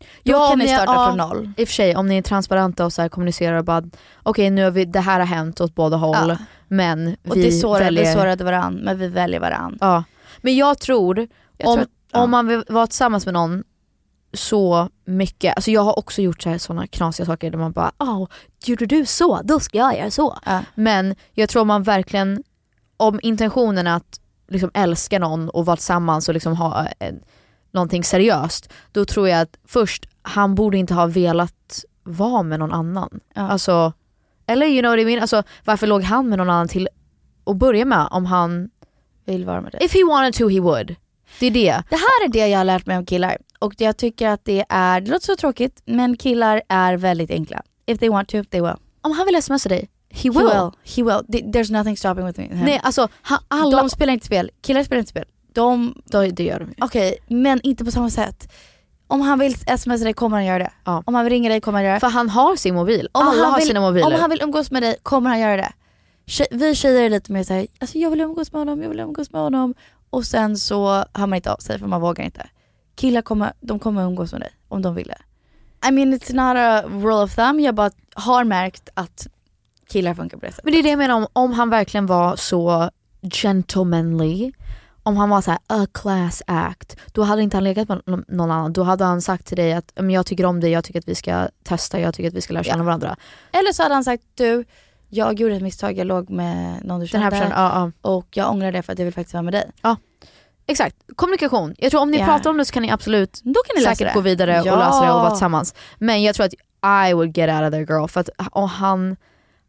Då 0.00 0.04
Ja, 0.22 0.48
kan 0.48 0.58
ni 0.58 0.68
starta 0.68 0.92
ja. 0.92 1.06
från 1.06 1.16
noll. 1.16 1.52
I 1.56 1.64
och 1.64 1.68
för 1.68 1.74
sig 1.74 1.96
om 1.96 2.08
ni 2.08 2.16
är 2.18 2.22
transparenta 2.22 2.84
och 2.84 2.92
så 2.92 3.02
här 3.02 3.08
kommunicerar 3.08 3.56
och 3.58 3.64
bara 3.64 3.82
okej 4.22 4.50
nu 4.50 4.64
har 4.64 4.70
vi, 4.70 4.84
det 4.84 5.00
här 5.00 5.18
har 5.20 5.26
hänt 5.26 5.60
åt 5.60 5.74
båda 5.74 5.96
håll 5.96 6.16
Ja. 6.28 6.36
men 6.68 7.16
Och 7.28 7.36
vi 7.36 7.42
det 7.42 7.52
sårade, 7.52 7.84
väljer... 7.84 8.04
vi 8.06 8.12
sårade 8.12 8.44
varandra 8.44 8.80
men 8.84 8.98
vi 8.98 9.08
väljer 9.08 9.40
varandra. 9.40 9.76
Ja. 9.80 10.04
Men 10.40 10.56
jag 10.56 10.78
tror, 10.78 11.18
Jag 11.56 11.68
om, 11.68 11.76
tror 11.76 11.86
att- 12.12 12.22
om 12.22 12.30
man 12.30 12.46
vill 12.46 12.62
vara 12.68 12.86
tillsammans 12.86 13.24
med 13.26 13.34
någon 13.34 13.64
så 14.32 14.88
mycket, 15.04 15.56
alltså 15.56 15.70
jag 15.70 15.80
har 15.80 15.98
också 15.98 16.22
gjort 16.22 16.42
så 16.42 16.58
såna 16.58 16.86
knasiga 16.86 17.26
saker 17.26 17.50
där 17.50 17.58
man 17.58 17.72
bara 17.72 17.92
oh, 17.98 18.28
gjorde 18.64 18.86
du 18.86 19.06
så, 19.06 19.40
då 19.44 19.60
ska 19.60 19.78
jag 19.78 19.98
göra 19.98 20.10
så. 20.10 20.38
Ja. 20.44 20.60
Men 20.74 21.14
jag 21.32 21.48
tror 21.48 21.64
man 21.64 21.82
verkligen, 21.82 22.42
om 22.96 23.20
intentionen 23.22 23.86
är 23.86 23.96
att 23.96 24.20
liksom 24.48 24.70
älska 24.74 25.18
någon 25.18 25.48
och 25.48 25.66
vara 25.66 25.76
tillsammans 25.76 26.28
och 26.28 26.34
liksom 26.34 26.56
ha 26.56 26.86
en, 26.98 27.20
någonting 27.72 28.04
seriöst, 28.04 28.72
då 28.92 29.04
tror 29.04 29.28
jag 29.28 29.40
att 29.40 29.58
först, 29.64 30.06
han 30.22 30.54
borde 30.54 30.78
inte 30.78 30.94
ha 30.94 31.06
velat 31.06 31.84
vara 32.02 32.42
med 32.42 32.58
någon 32.58 32.72
annan. 32.72 33.20
Ja. 33.34 33.48
Alltså, 33.48 33.92
eller 34.46 34.66
you 34.66 34.82
know 34.82 34.90
what 34.92 35.00
I 35.00 35.04
mean? 35.04 35.20
Alltså, 35.20 35.42
varför 35.64 35.86
låg 35.86 36.02
han 36.02 36.28
med 36.28 36.38
någon 36.38 36.50
annan 36.50 36.68
till 36.68 36.88
att 37.46 37.56
börja 37.56 37.84
med 37.84 38.08
om 38.10 38.26
han, 38.26 38.70
Vill 39.24 39.44
vara 39.44 39.60
med 39.60 39.72
dig. 39.72 39.84
if 39.84 39.94
he 39.94 40.04
wanted 40.04 40.34
to 40.34 40.48
he 40.48 40.60
would. 40.60 40.96
Det 41.40 41.46
är 41.46 41.50
det. 41.50 41.82
Det 41.90 41.96
här 41.96 42.24
är 42.24 42.28
det 42.28 42.48
jag 42.48 42.58
har 42.58 42.64
lärt 42.64 42.86
mig 42.86 42.98
om 42.98 43.06
killar 43.06 43.38
och 43.58 43.74
jag 43.78 43.96
tycker 43.96 44.28
att 44.28 44.44
det 44.44 44.64
är, 44.68 45.00
det 45.00 45.10
låter 45.10 45.26
så 45.26 45.36
tråkigt 45.36 45.82
men 45.86 46.16
killar 46.16 46.62
är 46.68 46.96
väldigt 46.96 47.30
enkla. 47.30 47.62
If 47.86 47.98
they 47.98 48.08
want 48.08 48.28
to, 48.28 48.44
they 48.44 48.60
will. 48.60 48.74
Om 49.00 49.12
han 49.12 49.26
vill 49.26 49.42
smsa 49.42 49.68
dig, 49.68 49.88
he 50.10 50.30
will. 50.30 50.38
He 50.38 50.44
will. 50.44 50.70
He 50.96 51.02
will. 51.02 51.42
Th- 51.42 51.52
There's 51.52 51.72
nothing 51.72 51.96
stopping 51.96 52.26
with 52.26 52.40
him. 52.40 52.60
Nej 52.64 52.80
alltså 52.82 53.08
han, 53.22 53.38
alla, 53.48 53.76
De 53.76 53.90
spelar 53.90 54.12
inte 54.12 54.26
spel, 54.26 54.50
killar 54.62 54.82
spelar 54.84 54.98
inte 54.98 55.10
spel. 55.10 55.24
De, 55.52 55.94
de, 56.04 56.28
det 56.30 56.44
gör 56.44 56.60
de 56.60 56.68
ju. 56.68 56.74
okej, 56.80 57.18
men 57.28 57.60
inte 57.62 57.84
på 57.84 57.90
samma 57.90 58.10
sätt. 58.10 58.52
Om 59.06 59.20
han 59.20 59.38
vill 59.38 59.54
smsa 59.78 59.96
dig 59.96 60.12
kommer 60.12 60.36
han 60.36 60.46
göra 60.46 60.58
det. 60.58 60.70
Ja. 60.84 61.02
Om 61.06 61.14
han 61.14 61.24
vill 61.24 61.32
ringa 61.32 61.48
dig 61.48 61.60
kommer 61.60 61.78
han 61.78 61.84
göra 61.84 61.94
det. 61.94 62.00
För 62.00 62.08
han 62.08 62.28
har 62.28 62.56
sin 62.56 62.74
mobil, 62.74 63.08
Om 63.12 63.22
alla 63.28 63.42
han 63.42 63.50
har 63.52 63.58
vill, 63.58 63.66
sina 63.68 63.80
mobiler. 63.80 64.06
Om 64.06 64.12
han 64.20 64.30
vill 64.30 64.42
umgås 64.42 64.70
med 64.70 64.82
dig 64.82 64.96
kommer 65.02 65.30
han 65.30 65.40
göra 65.40 65.56
det. 65.56 65.72
Vi 66.50 66.74
tjejer 66.74 67.02
är 67.02 67.10
lite 67.10 67.32
mer 67.32 67.44
såhär, 67.44 67.66
alltså 67.78 67.98
jag 67.98 68.10
vill 68.10 68.20
umgås 68.20 68.52
med 68.52 68.60
honom, 68.60 68.82
jag 68.82 68.88
vill 68.88 69.00
umgås 69.00 69.32
med 69.32 69.42
honom. 69.42 69.74
Och 70.10 70.24
sen 70.24 70.56
så 70.58 70.88
hör 71.14 71.26
man 71.26 71.34
inte 71.34 71.52
av 71.52 71.56
sig 71.56 71.78
för 71.78 71.86
man 71.86 72.00
vågar 72.00 72.24
inte. 72.24 72.46
Killar 72.98 73.22
kommer, 73.22 73.52
de 73.60 73.78
kommer 73.78 74.02
umgås 74.04 74.32
med 74.32 74.40
dig 74.40 74.50
om 74.68 74.82
de 74.82 74.94
vill 74.94 75.08
det. 75.08 75.88
I 75.88 75.92
mean 75.92 76.14
it's 76.14 76.32
not 76.34 76.56
a 76.56 76.88
rule 76.88 77.22
of 77.24 77.34
thumb, 77.34 77.60
jag 77.60 77.74
bara 77.74 77.90
har 78.14 78.44
märkt 78.44 78.88
att 78.94 79.26
killar 79.88 80.14
funkar 80.14 80.38
på 80.38 80.46
det 80.46 80.52
sättet. 80.52 80.64
Men 80.64 80.72
det 80.72 80.78
är 80.78 80.82
det 80.82 80.88
jag 80.88 80.98
menar 80.98 81.14
om, 81.14 81.26
om 81.32 81.52
han 81.52 81.70
verkligen 81.70 82.06
var 82.06 82.36
så 82.36 82.90
gentlemanly, 83.34 84.52
om 85.02 85.16
han 85.16 85.28
var 85.28 85.40
så 85.40 85.50
här 85.50 85.60
a 85.66 85.86
class 85.94 86.42
act, 86.46 86.96
då 87.12 87.22
hade 87.22 87.42
inte 87.42 87.56
han 87.56 87.64
legat 87.64 87.88
med 87.88 88.02
någon- 88.06 88.24
annan. 88.50 88.72
Då 88.72 88.82
hade 88.82 89.04
han 89.04 89.22
sagt 89.22 89.46
till 89.46 89.56
dig 89.56 89.72
att 89.72 89.92
"Men 89.96 90.10
jag 90.10 90.26
tycker 90.26 90.44
om 90.46 90.60
dig, 90.60 90.70
jag 90.70 90.84
tycker 90.84 90.98
att 91.00 91.08
vi 91.08 91.14
ska 91.14 91.48
testa, 91.64 92.00
jag 92.00 92.14
tycker 92.14 92.28
att 92.28 92.34
vi 92.34 92.40
ska 92.40 92.52
lära 92.54 92.64
känna 92.64 92.78
Ja. 92.78 92.84
varandra. 92.84 93.16
Eller 93.52 93.72
så 93.72 93.82
hade 93.82 93.94
han 93.94 94.04
sagt, 94.04 94.22
du, 94.34 94.64
jag 95.08 95.40
gjorde 95.40 95.54
ett 95.56 95.62
misstag, 95.62 95.98
jag 95.98 96.06
låg 96.06 96.30
med 96.30 96.84
någon 96.84 97.00
du 97.00 97.06
Den 97.06 97.22
här 97.22 97.30
kände 97.30 97.46
personen, 97.46 97.64
ja, 97.64 97.92
ja. 98.02 98.10
och 98.10 98.26
jag 98.30 98.50
ångrar 98.50 98.72
det 98.72 98.82
för 98.82 98.92
att 98.92 98.98
jag 98.98 99.04
vill 99.04 99.14
faktiskt 99.14 99.34
vara 99.34 99.42
med 99.42 99.54
dig. 99.54 99.70
Exakt, 100.68 100.96
kommunikation. 101.16 101.74
Jag 101.78 101.90
tror 101.90 102.00
om 102.00 102.10
ni 102.10 102.18
Ja. 102.18 102.24
pratar 102.24 102.50
om 102.50 102.56
det 102.56 102.64
så 102.64 102.72
kan 102.72 102.82
ni 102.82 102.90
absolut 102.90 103.40
Då 103.44 103.60
kan 103.66 103.76
ni 103.76 103.82
säkert 103.96 104.14
gå 104.14 104.20
vidare 104.20 104.62
Ja. 104.64 104.72
och 104.72 104.78
lösa 104.78 105.04
det 105.04 105.12
och 105.12 105.20
vara 105.20 105.30
tillsammans. 105.30 105.74
Men 105.98 106.22
jag 106.22 106.34
tror 106.34 106.46
att 106.46 106.54
I 107.08 107.12
would 107.14 107.36
get 107.38 107.50
out 107.50 107.62
of 107.62 107.70
there 107.70 107.84
girl 107.98 108.06
för 108.08 108.20
att 108.20 108.28
och 108.52 108.68
han, 108.68 109.16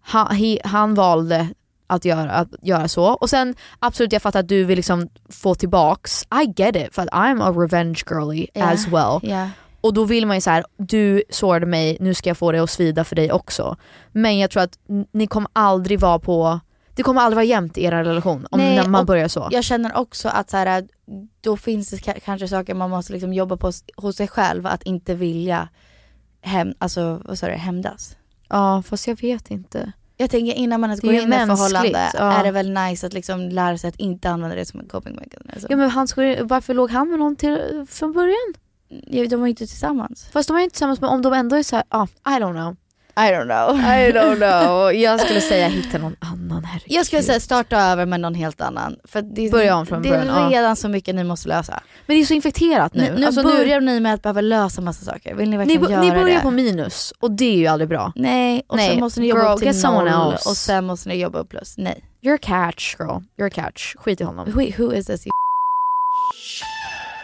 han, 0.02 0.36
he, 0.36 0.58
han 0.64 0.96
valde 0.96 1.48
att 1.88 2.06
göra, 2.06 2.32
att 2.32 2.48
göra 2.62 2.88
så. 2.88 3.04
Och 3.06 3.30
sen 3.30 3.56
absolut 3.80 4.14
jag 4.14 4.22
fattar 4.22 4.40
att 4.40 4.48
du 4.48 4.64
vill 4.64 4.76
liksom 4.76 5.10
få 5.30 5.56
tillbaks, 5.56 6.24
I 6.24 6.54
get 6.62 6.76
it 6.76 6.96
för 6.96 7.02
att 7.02 7.10
I'm 7.10 7.44
a 7.44 7.52
revenge 7.64 8.04
girly 8.10 8.48
Ja. 8.54 8.66
as 8.72 8.88
well. 8.88 9.20
Ja. 9.32 9.50
Och 9.82 9.94
då 9.94 10.04
vill 10.04 10.26
man 10.26 10.38
ju 10.38 10.42
så 10.42 10.50
här: 10.50 10.66
du 10.78 11.24
sårade 11.30 11.66
mig, 11.66 11.98
nu 12.00 12.14
ska 12.14 12.30
jag 12.30 12.38
få 12.38 12.52
det 12.52 12.60
att 12.60 12.70
svida 12.70 13.04
för 13.04 13.16
dig 13.16 13.32
också. 13.32 13.78
Men 14.12 14.40
jag 14.40 14.52
tror 14.52 14.64
att 14.64 14.78
ni 15.12 15.28
kommer 15.28 15.50
aldrig 15.54 16.00
vara 16.00 16.20
på, 16.20 16.60
det 17.00 17.04
kommer 17.04 17.22
aldrig 17.22 17.36
vara 17.36 17.46
jämnt 17.46 17.78
i 17.78 17.84
er 17.84 17.92
relation 17.92 18.48
om 18.52 18.60
Nej, 18.60 18.88
man 18.88 19.06
börjar 19.06 19.28
så. 19.28 19.48
Jag 19.52 19.64
känner 19.64 19.98
också 19.98 20.30
att 20.30 20.50
så 20.50 20.58
här, 20.58 20.88
då 21.42 21.58
finns 21.58 21.90
det 21.90 21.98
ka- 21.98 22.20
kanske 22.26 22.48
saker 22.48 22.74
man 22.74 22.90
måste 22.90 23.14
liksom 23.14 23.34
jobba 23.34 23.58
på 23.58 23.72
hos 23.96 24.16
sig 24.16 24.28
själv, 24.28 24.68
att 24.68 24.84
inte 24.84 25.16
vilja 25.16 25.70
hem, 26.42 26.74
alltså, 26.78 27.22
vad 27.26 27.40
sa 27.40 27.48
du, 27.48 27.54
hämnas. 27.54 28.18
Ja 28.50 28.84
fast 28.86 29.08
jag 29.08 29.22
vet 29.22 29.52
inte. 29.52 29.92
Jag 30.18 30.30
tänker 30.30 30.54
innan 30.54 30.82
man 30.82 30.90
ens 30.90 31.02
går 31.02 31.14
ju 31.14 31.22
in 31.22 31.34
i 31.34 31.36
ett 31.36 31.48
förhållande 31.48 32.10
ja. 32.14 32.34
är 32.34 32.44
det 32.44 32.52
väl 32.52 32.74
nice 32.74 33.08
att 33.08 33.14
liksom 33.14 33.50
lära 33.50 33.78
sig 33.78 33.88
att 33.88 34.00
inte 34.00 34.30
använda 34.30 34.56
det 34.56 34.66
som 34.66 34.80
en 34.80 34.88
coping 34.88 35.16
mechanism. 35.16 35.68
Ja 35.70 35.78
men 35.78 35.90
han 35.90 36.08
skulle, 36.08 36.44
varför 36.44 36.74
låg 36.74 36.92
han 36.92 37.10
med 37.10 37.20
någon 37.20 37.36
till, 37.36 37.86
från 37.90 38.14
början? 38.14 38.54
Ja, 38.88 39.28
de 39.28 39.36
var 39.36 39.48
ju 39.48 39.50
inte 39.50 39.68
tillsammans. 39.68 40.30
Fast 40.32 40.48
de 40.48 40.58
är 40.58 40.62
inte 40.62 40.74
tillsammans 40.74 41.02
men 41.02 41.10
om 41.10 41.22
de 41.22 41.34
ändå 41.34 41.56
är 41.56 41.64
såhär, 41.64 41.86
ah, 41.90 42.08
I 42.26 42.30
don't 42.30 42.54
know. 42.54 42.76
I 43.28 43.32
don't 43.32 43.46
know. 43.46 43.76
I 43.80 44.12
don't 44.12 44.36
know. 44.38 44.94
Jag 45.02 45.20
skulle 45.20 45.42
säga 45.42 45.68
hitta 45.68 45.98
någon 45.98 46.16
annan, 46.20 46.64
herregud. 46.66 46.92
Jag 46.98 47.06
skulle 47.06 47.24
säga 47.24 47.40
starta 47.40 47.78
över 47.82 48.06
med 48.06 48.20
någon 48.20 48.36
helt 48.36 48.62
annan. 48.62 48.96
För 49.04 49.22
det, 49.22 49.48
är- 49.48 49.52
Börja 49.52 49.76
om 49.76 49.86
från 49.86 50.02
det 50.02 50.10
början, 50.10 50.30
är 50.30 50.42
ja. 50.52 50.60
redan 50.60 50.76
så 50.76 50.90
mycket 50.90 51.16
ni 51.16 51.24
måste 51.24 51.50
lösa. 51.50 51.84
Men 52.08 52.16
det 52.18 52.22
är 52.24 52.26
så 52.26 52.34
infekterat 52.34 52.94
nu. 52.94 53.04
Nu, 53.14 53.20
nu 53.20 53.26
Alltså, 53.26 53.44
börjar 53.44 53.82
ni 53.82 54.00
med 54.00 54.14
att 54.14 54.22
behöva 54.22 54.42
lösa 54.42 54.82
massa 54.82 55.06
saker. 55.06 55.36
Vill 55.36 55.50
ni 55.50 55.58
ni, 55.58 55.58
verkligen 55.58 55.82
bo- 55.82 55.90
göra 55.92 56.02
ni 56.02 56.12
börjar 56.12 56.36
det? 56.38 56.42
på 56.42 56.52
minus 56.52 57.14
och 57.20 57.32
det 57.32 57.46
är 57.46 57.58
ju 57.58 57.68
aldrig 57.68 57.90
bra. 57.90 58.12
Nej, 58.16 58.64
och 58.68 58.78
Nej, 58.78 58.90
sen 58.90 59.00
måste 59.00 59.20
ni 59.20 59.28
jobba 59.28 59.42
girl, 59.42 59.54
upp 59.54 59.60
till 59.60 59.82
noll 59.84 60.34
och 60.34 60.58
sen 60.58 60.86
måste 60.86 61.10
ni 61.10 61.16
jobba 61.16 61.40
upp 61.40 61.50
plus. 61.50 61.74
Nej. 61.78 62.04
You're 62.24 62.36
a 62.36 62.40
catch 62.42 62.96
girl, 63.00 63.18
you're 63.38 63.48
a 63.48 63.50
catch. 63.54 63.96
Skit 63.96 64.22
i 64.22 64.24
honom. 64.24 64.52
Wait, 64.56 64.80
who 64.80 64.94
is 64.94 65.06
this? 65.06 65.24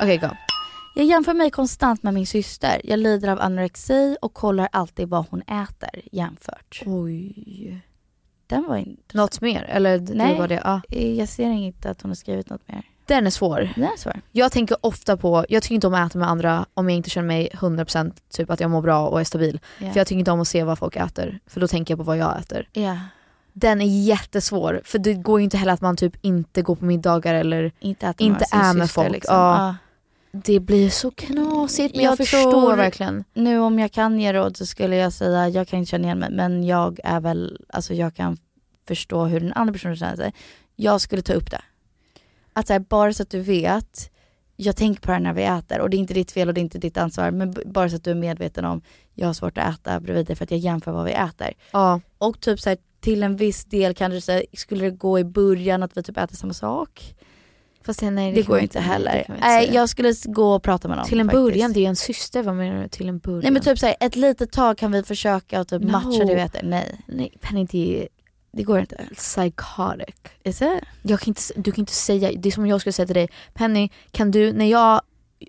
Okej 0.01 0.17
go. 0.17 0.27
Jag 0.97 1.05
jämför 1.05 1.33
mig 1.33 1.51
konstant 1.51 2.03
med 2.03 2.13
min 2.13 2.27
syster. 2.27 2.81
Jag 2.83 2.99
lider 2.99 3.27
av 3.27 3.41
anorexi 3.41 4.17
och 4.21 4.33
kollar 4.33 4.69
alltid 4.71 5.09
vad 5.09 5.25
hon 5.29 5.41
äter 5.41 6.01
jämfört. 6.11 6.83
Oj. 6.85 7.81
Den 8.47 8.67
var 8.67 8.77
inte... 8.77 9.17
Något 9.17 9.41
mer? 9.41 9.63
Eller 9.63 9.99
det 9.99 10.13
Nej. 10.13 10.37
var 10.37 10.47
det? 10.47 10.61
Ja. 10.63 10.81
Jag 10.97 11.29
ser 11.29 11.49
inte 11.49 11.89
att 11.89 12.01
hon 12.01 12.11
har 12.11 12.15
skrivit 12.15 12.49
något 12.49 12.67
mer. 12.67 12.81
Den 13.05 13.25
är 13.25 13.31
svår. 13.31 13.73
Den 13.75 13.83
är 13.83 13.97
svår. 13.97 14.21
Jag 14.31 14.51
tänker 14.51 14.77
ofta 14.81 15.17
på, 15.17 15.45
jag 15.49 15.63
tycker 15.63 15.75
inte 15.75 15.87
om 15.87 15.93
att 15.93 16.11
äta 16.11 16.19
med 16.19 16.29
andra 16.29 16.65
om 16.73 16.89
jag 16.89 16.97
inte 16.97 17.09
känner 17.09 17.27
mig 17.27 17.49
100% 17.53 18.13
typ 18.31 18.49
att 18.49 18.59
jag 18.59 18.71
mår 18.71 18.81
bra 18.81 19.07
och 19.07 19.19
är 19.19 19.23
stabil. 19.23 19.59
Ja. 19.79 19.91
För 19.91 19.99
jag 19.99 20.07
tycker 20.07 20.19
inte 20.19 20.31
om 20.31 20.41
att 20.41 20.47
se 20.47 20.63
vad 20.63 20.79
folk 20.79 20.95
äter, 20.95 21.39
för 21.47 21.61
då 21.61 21.67
tänker 21.67 21.91
jag 21.91 21.99
på 21.99 22.03
vad 22.03 22.17
jag 22.17 22.39
äter. 22.39 22.69
Ja, 22.73 22.97
Den 23.53 23.81
är 23.81 24.05
jättesvår, 24.05 24.81
för 24.85 24.99
det 24.99 25.13
går 25.13 25.39
ju 25.39 25.43
inte 25.43 25.57
heller 25.57 25.73
att 25.73 25.81
man 25.81 25.95
typ 25.97 26.13
inte 26.21 26.61
går 26.61 26.75
på 26.75 26.85
middagar 26.85 27.33
eller 27.33 27.71
inte 27.79 28.13
Inte 28.17 28.45
är 28.51 28.73
med 28.73 28.91
folk. 28.91 29.11
Liksom. 29.11 29.35
Ja. 29.35 29.75
Det 30.43 30.59
blir 30.59 30.89
så 30.89 31.11
knasigt. 31.11 31.95
Men 31.95 32.03
jag, 32.03 32.11
Jag 32.11 32.17
förstår 32.17 32.75
verkligen. 32.75 33.23
Nu 33.33 33.59
om 33.59 33.79
jag 33.79 33.91
kan 33.91 34.19
ge 34.19 34.33
råd 34.33 34.57
så 34.57 34.65
skulle 34.65 34.95
jag 34.95 35.13
säga, 35.13 35.49
jag 35.49 35.67
kan 35.67 35.79
inte 35.79 35.89
känna 35.89 36.03
igen 36.03 36.19
mig 36.19 36.31
men 36.31 36.63
jag 36.63 36.99
är 37.03 37.19
väl, 37.19 37.61
alltså 37.69 37.93
jag 37.93 38.15
kan 38.15 38.37
förstå 38.87 39.25
hur 39.25 39.39
den 39.39 39.53
andra 39.53 39.73
personen 39.73 39.95
känner 39.95 40.15
sig. 40.15 40.33
Jag 40.75 41.01
skulle 41.01 41.21
ta 41.21 41.33
upp 41.33 41.51
det. 41.51 41.61
Att 42.53 42.67
så 42.67 42.73
här, 42.73 42.79
bara 42.79 43.13
så 43.13 43.23
att 43.23 43.29
du 43.29 43.39
vet, 43.39 44.11
jag 44.55 44.75
tänker 44.75 45.01
på 45.01 45.11
det 45.11 45.19
när 45.19 45.33
vi 45.33 45.43
äter 45.43 45.81
och 45.81 45.89
det 45.89 45.97
är 45.97 45.99
inte 45.99 46.13
ditt 46.13 46.31
fel 46.31 46.47
och 46.47 46.53
det 46.53 46.59
är 46.59 46.63
inte 46.63 46.77
ditt 46.77 46.97
ansvar 46.97 47.31
men 47.31 47.55
bara 47.65 47.89
så 47.89 47.95
att 47.95 48.03
du 48.03 48.11
är 48.11 48.15
medveten 48.15 48.65
om, 48.65 48.81
jag 49.13 49.27
har 49.27 49.33
svårt 49.33 49.57
att 49.57 49.73
äta 49.73 49.99
bredvid 49.99 50.25
dig 50.25 50.35
för 50.35 50.43
att 50.43 50.51
jag 50.51 50.59
jämför 50.59 50.91
vad 50.91 51.05
vi 51.05 51.11
äter. 51.11 51.53
Ja. 51.71 52.01
Och 52.17 52.39
typ 52.39 52.59
så 52.59 52.69
här, 52.69 52.77
till 52.99 53.23
en 53.23 53.35
viss 53.35 53.65
del 53.65 53.95
kanske 53.95 54.21
så 54.21 54.31
här, 54.31 54.45
skulle 54.53 54.85
det 54.85 54.91
gå 54.91 55.19
i 55.19 55.23
början 55.23 55.83
att 55.83 55.97
vi 55.97 56.03
typ 56.03 56.17
äter 56.17 56.35
samma 56.35 56.53
sak. 56.53 57.15
Fast 57.85 57.99
det, 57.99 58.11
nej, 58.11 58.31
Det, 58.33 58.41
kan 58.43 58.47
går 58.47 58.57
ju 58.57 58.63
inte 58.63 58.77
det 58.79 58.83
heller. 58.83 59.37
Nej 59.41 59.73
jag 59.73 59.89
skulle 59.89 60.13
gå 60.25 60.55
och 60.55 60.63
prata 60.63 60.87
med 60.87 60.97
någon. 60.97 61.05
Till 61.07 61.19
en 61.19 61.25
faktiskt. 61.27 61.43
början, 61.43 61.73
det 61.73 61.85
är 61.85 61.89
en 61.89 61.95
syster, 61.95 62.43
vad 62.43 62.55
menar 62.55 62.81
du? 62.83 62.87
Till 62.87 63.09
en 63.09 63.19
början? 63.19 63.39
Nej 63.41 63.51
men 63.51 63.61
typ 63.61 63.79
såhär, 63.79 63.95
ett 63.99 64.15
litet 64.15 64.51
tag 64.51 64.77
kan 64.77 64.91
vi 64.91 65.03
försöka 65.03 65.61
och 65.61 65.67
typ 65.67 65.81
No. 65.81 65.91
matcha 65.91 66.25
det 66.25 66.35
vet 66.35 66.55
Nej, 66.63 67.01
Nej 67.07 67.37
Penny 67.41 67.65
det 67.65 68.07
det 68.51 68.63
går 68.63 68.79
inte. 68.79 69.09
psychotic. 69.15 70.15
Is 70.43 70.61
it? 70.61 70.69
Jag 71.01 71.19
kan 71.19 71.27
inte, 71.31 71.41
du 71.55 71.71
kan 71.71 71.81
inte 71.81 71.93
säga, 71.93 72.31
det 72.37 72.49
är 72.49 72.51
som 72.51 72.67
jag 72.67 72.81
skulle 72.81 72.93
säga 72.93 73.05
till 73.05 73.15
dig, 73.15 73.29
Penny 73.53 73.89
kan 74.11 74.31
du, 74.31 74.53
när 74.53 74.65
jag, 74.65 75.01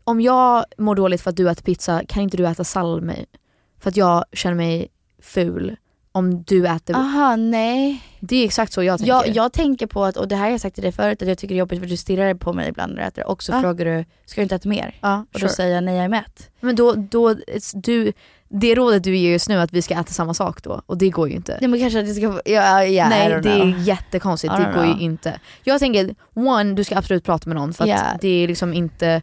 om 0.05 0.21
jag 0.21 0.65
mår 0.79 0.95
dåligt 0.95 1.21
för 1.21 1.31
att 1.31 1.37
du 1.37 1.51
äter 1.51 1.63
pizza, 1.63 2.03
kan 2.09 2.23
inte 2.23 2.37
du 2.37 2.47
äta 2.47 2.65
salmi? 2.65 3.27
För 3.81 3.91
att 3.91 3.97
jag 3.97 4.25
känner 4.33 4.57
mig 4.57 4.89
ful 5.23 5.77
om 6.17 6.43
du 6.43 6.67
äter, 6.67 6.97
Aha, 6.97 7.37
nej. 7.37 8.03
det 8.21 8.37
är 8.37 8.45
exakt 8.45 8.73
så 8.73 8.83
jag 8.83 8.99
tänker. 8.99 9.13
Jag, 9.15 9.29
jag 9.29 9.53
tänker 9.53 9.87
på 9.87 10.05
att, 10.05 10.17
och 10.17 10.29
det 10.29 10.37
här 10.37 10.45
har 10.45 10.51
jag 10.51 10.61
sagt 10.61 10.75
till 10.75 10.83
dig 10.83 10.93
förut, 10.93 11.23
att 11.23 11.29
jag 11.29 11.39
tycker 11.39 11.55
det 11.55 11.57
är 11.57 11.59
jobbigt 11.59 11.81
för 11.81 11.87
du 11.87 11.97
stirrar 11.97 12.35
på 12.35 12.53
mig 12.53 12.69
ibland 12.69 12.95
när 12.95 13.03
du 13.03 13.07
äter 13.09 13.27
och 13.29 13.43
så 13.43 13.53
Ja. 13.53 13.61
frågar 13.61 13.85
du, 13.85 14.05
ska 14.27 14.41
du 14.41 14.43
inte 14.43 14.55
äta 14.55 14.69
mer? 14.69 14.95
ja, 15.01 15.25
Och 15.33 15.41
sure. 15.41 15.49
då 15.49 15.55
säger 15.55 15.75
jag 15.75 15.85
nej 15.85 15.95
jag 15.97 16.05
är 16.05 16.09
mätt. 16.09 16.51
Men 16.61 16.77
då, 16.77 16.93
då, 16.95 17.35
du, 17.75 18.13
det 18.49 18.75
rådet 18.75 19.05
du 19.05 19.17
ger 19.17 19.31
just 19.33 19.49
nu 19.49 19.61
att 19.61 19.73
vi 19.73 19.83
ska 19.83 19.95
äta 19.95 20.13
samma 20.13 20.35
sak 20.35 20.63
då, 20.63 20.83
och 20.87 20.99
det 20.99 21.11
går 21.11 21.29
ju 21.29 21.35
inte. 21.35 21.59
Nej 21.61 21.69
men 21.71 21.81
kanske 21.81 21.99
att 22.01 22.07
det 22.07 22.15
ska, 22.15 22.41
ja, 22.45 22.85
yeah, 22.85 23.09
Nej 23.09 23.41
det 23.43 23.51
är 23.51 23.79
jättekonstigt, 23.89 24.55
det 24.57 24.73
går 24.75 24.85
ju 24.85 24.91
know. 24.93 25.03
inte. 25.03 25.41
Jag 25.65 25.79
tänker, 25.81 26.15
one, 26.35 26.75
du 26.75 26.85
ska 26.85 26.97
absolut 26.99 27.25
prata 27.25 27.49
med 27.49 27.57
någon 27.57 27.75
för 27.75 27.85
att 27.85 27.91
Ja. 27.91 28.03
det 28.21 28.29
är 28.45 28.49
liksom 28.49 28.75
inte 28.75 29.23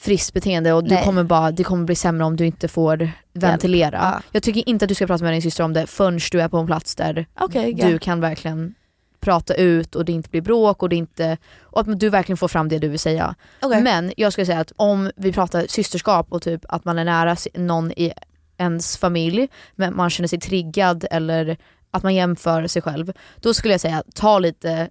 friskt 0.00 0.34
beteende 0.34 0.72
och 0.72 0.84
du 0.84 0.94
Nej. 0.94 1.04
kommer 1.04 1.24
bara, 1.24 1.50
det 1.52 1.64
kommer 1.64 1.84
bli 1.84 1.94
sämre 1.94 2.24
om 2.24 2.36
du 2.36 2.46
inte 2.46 2.68
får 2.68 3.10
ventilera. 3.32 3.98
Ja. 4.02 4.22
Jag 4.32 4.42
tycker 4.42 4.68
inte 4.68 4.84
att 4.84 4.88
du 4.88 4.94
ska 4.94 5.06
prata 5.06 5.24
med 5.24 5.32
din 5.32 5.42
syster 5.42 5.64
om 5.64 5.72
det 5.72 5.86
förrän 5.86 6.20
du 6.32 6.40
är 6.40 6.48
på 6.48 6.58
en 6.58 6.66
plats 6.66 6.94
där 6.94 7.26
Okej, 7.40 7.74
du 7.74 7.90
ja. 7.90 7.98
kan 7.98 8.20
verkligen 8.20 8.74
prata 9.20 9.54
ut 9.54 9.94
och 9.94 10.04
det 10.04 10.12
inte 10.12 10.30
blir 10.30 10.40
bråk 10.40 10.82
och, 10.82 10.88
det 10.88 10.96
inte, 10.96 11.36
och 11.60 11.80
att 11.80 12.00
du 12.00 12.08
verkligen 12.10 12.36
får 12.36 12.48
fram 12.48 12.68
det 12.68 12.78
du 12.78 12.88
vill 12.88 12.98
säga. 12.98 13.34
Okej. 13.62 13.82
Men 13.82 14.12
jag 14.16 14.32
skulle 14.32 14.46
säga 14.46 14.60
att 14.60 14.72
om 14.76 15.10
vi 15.16 15.32
pratar 15.32 15.66
systerskap 15.68 16.26
och 16.32 16.42
typ 16.42 16.64
att 16.68 16.84
man 16.84 16.98
är 16.98 17.04
nära 17.04 17.36
någon 17.54 17.92
i 17.92 18.12
ens 18.58 18.96
familj, 18.96 19.48
men 19.74 19.96
man 19.96 20.10
känner 20.10 20.28
sig 20.28 20.40
triggad 20.40 21.04
eller 21.10 21.56
att 21.90 22.02
man 22.02 22.14
jämför 22.14 22.66
sig 22.66 22.82
själv, 22.82 23.12
då 23.36 23.54
skulle 23.54 23.74
jag 23.74 23.80
säga 23.80 24.02
ta 24.14 24.38
lite, 24.38 24.88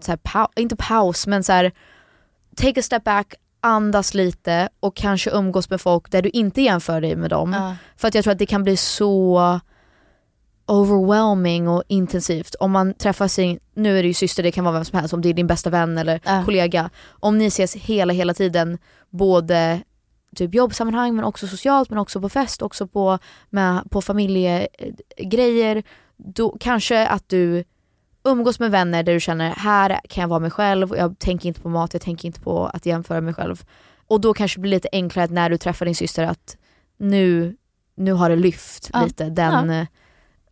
så 0.00 0.12
här, 0.12 0.18
pau- 0.18 0.52
inte 0.56 0.76
paus 0.76 1.26
men 1.26 1.44
så 1.44 1.52
här, 1.52 1.72
take 2.56 2.80
a 2.80 2.82
step 2.82 3.04
back, 3.04 3.34
andas 3.62 4.14
lite 4.14 4.68
och 4.80 4.96
kanske 4.96 5.30
umgås 5.30 5.70
med 5.70 5.80
folk 5.80 6.10
där 6.10 6.22
du 6.22 6.28
inte 6.28 6.62
jämför 6.62 7.00
dig 7.00 7.16
med 7.16 7.30
dem. 7.30 7.52
Ja. 7.52 7.76
För 7.96 8.08
att 8.08 8.14
jag 8.14 8.24
tror 8.24 8.32
att 8.32 8.38
det 8.38 8.46
kan 8.46 8.62
bli 8.62 8.76
så 8.76 9.60
overwhelming 10.66 11.68
och 11.68 11.82
intensivt. 11.88 12.54
Om 12.54 12.70
man 12.70 12.94
träffar 12.94 13.28
sin, 13.28 13.58
nu 13.74 13.98
är 13.98 14.02
det 14.02 14.08
ju 14.08 14.14
syster, 14.14 14.42
det 14.42 14.52
kan 14.52 14.64
vara 14.64 14.74
vem 14.74 14.84
som 14.84 14.98
helst, 14.98 15.14
om 15.14 15.20
det 15.22 15.28
är 15.28 15.34
din 15.34 15.46
bästa 15.46 15.70
vän 15.70 15.98
eller 15.98 16.20
Ja. 16.24 16.42
kollega. 16.44 16.90
Om 17.08 17.38
ni 17.38 17.46
ses 17.46 17.74
hela, 17.76 18.12
hela 18.12 18.34
tiden, 18.34 18.78
både 19.10 19.82
typ 20.36 20.54
jobbsammanhang 20.54 21.16
men 21.16 21.24
också 21.24 21.46
socialt 21.46 21.90
men 21.90 21.98
också 21.98 22.20
på 22.20 22.28
fest, 22.28 22.62
också 22.62 22.86
på, 22.86 23.18
med, 23.50 23.90
på 23.90 24.02
familjegrejer. 24.02 25.82
Då 26.16 26.56
kanske 26.60 27.06
att 27.06 27.28
du 27.28 27.64
umgås 28.24 28.58
med 28.60 28.70
vänner 28.70 29.02
där 29.02 29.12
du 29.14 29.20
känner 29.20 29.50
här 29.50 30.00
kan 30.08 30.20
jag 30.22 30.28
vara 30.28 30.40
mig 30.40 30.50
själv 30.50 30.96
jag 30.96 31.18
tänker 31.18 31.48
inte 31.48 31.60
på 31.60 31.68
mat, 31.68 31.92
jag 31.92 32.02
tänker 32.02 32.26
inte 32.26 32.40
på 32.40 32.66
att 32.66 32.86
jämföra 32.86 33.20
mig 33.20 33.34
själv. 33.34 33.64
Och 34.06 34.20
då 34.20 34.34
kanske 34.34 34.58
det 34.58 34.60
blir 34.60 34.70
lite 34.70 34.88
enklare 34.92 35.26
när 35.30 35.50
du 35.50 35.58
träffar 35.58 35.86
din 35.86 35.94
syster 35.94 36.24
att 36.24 36.56
nu, 36.98 37.56
nu 37.96 38.12
har 38.12 38.30
det 38.30 38.36
lyft 38.36 38.90
Ja. 38.92 39.04
lite 39.04 39.24
den, 39.30 39.70
ja. 39.70 39.86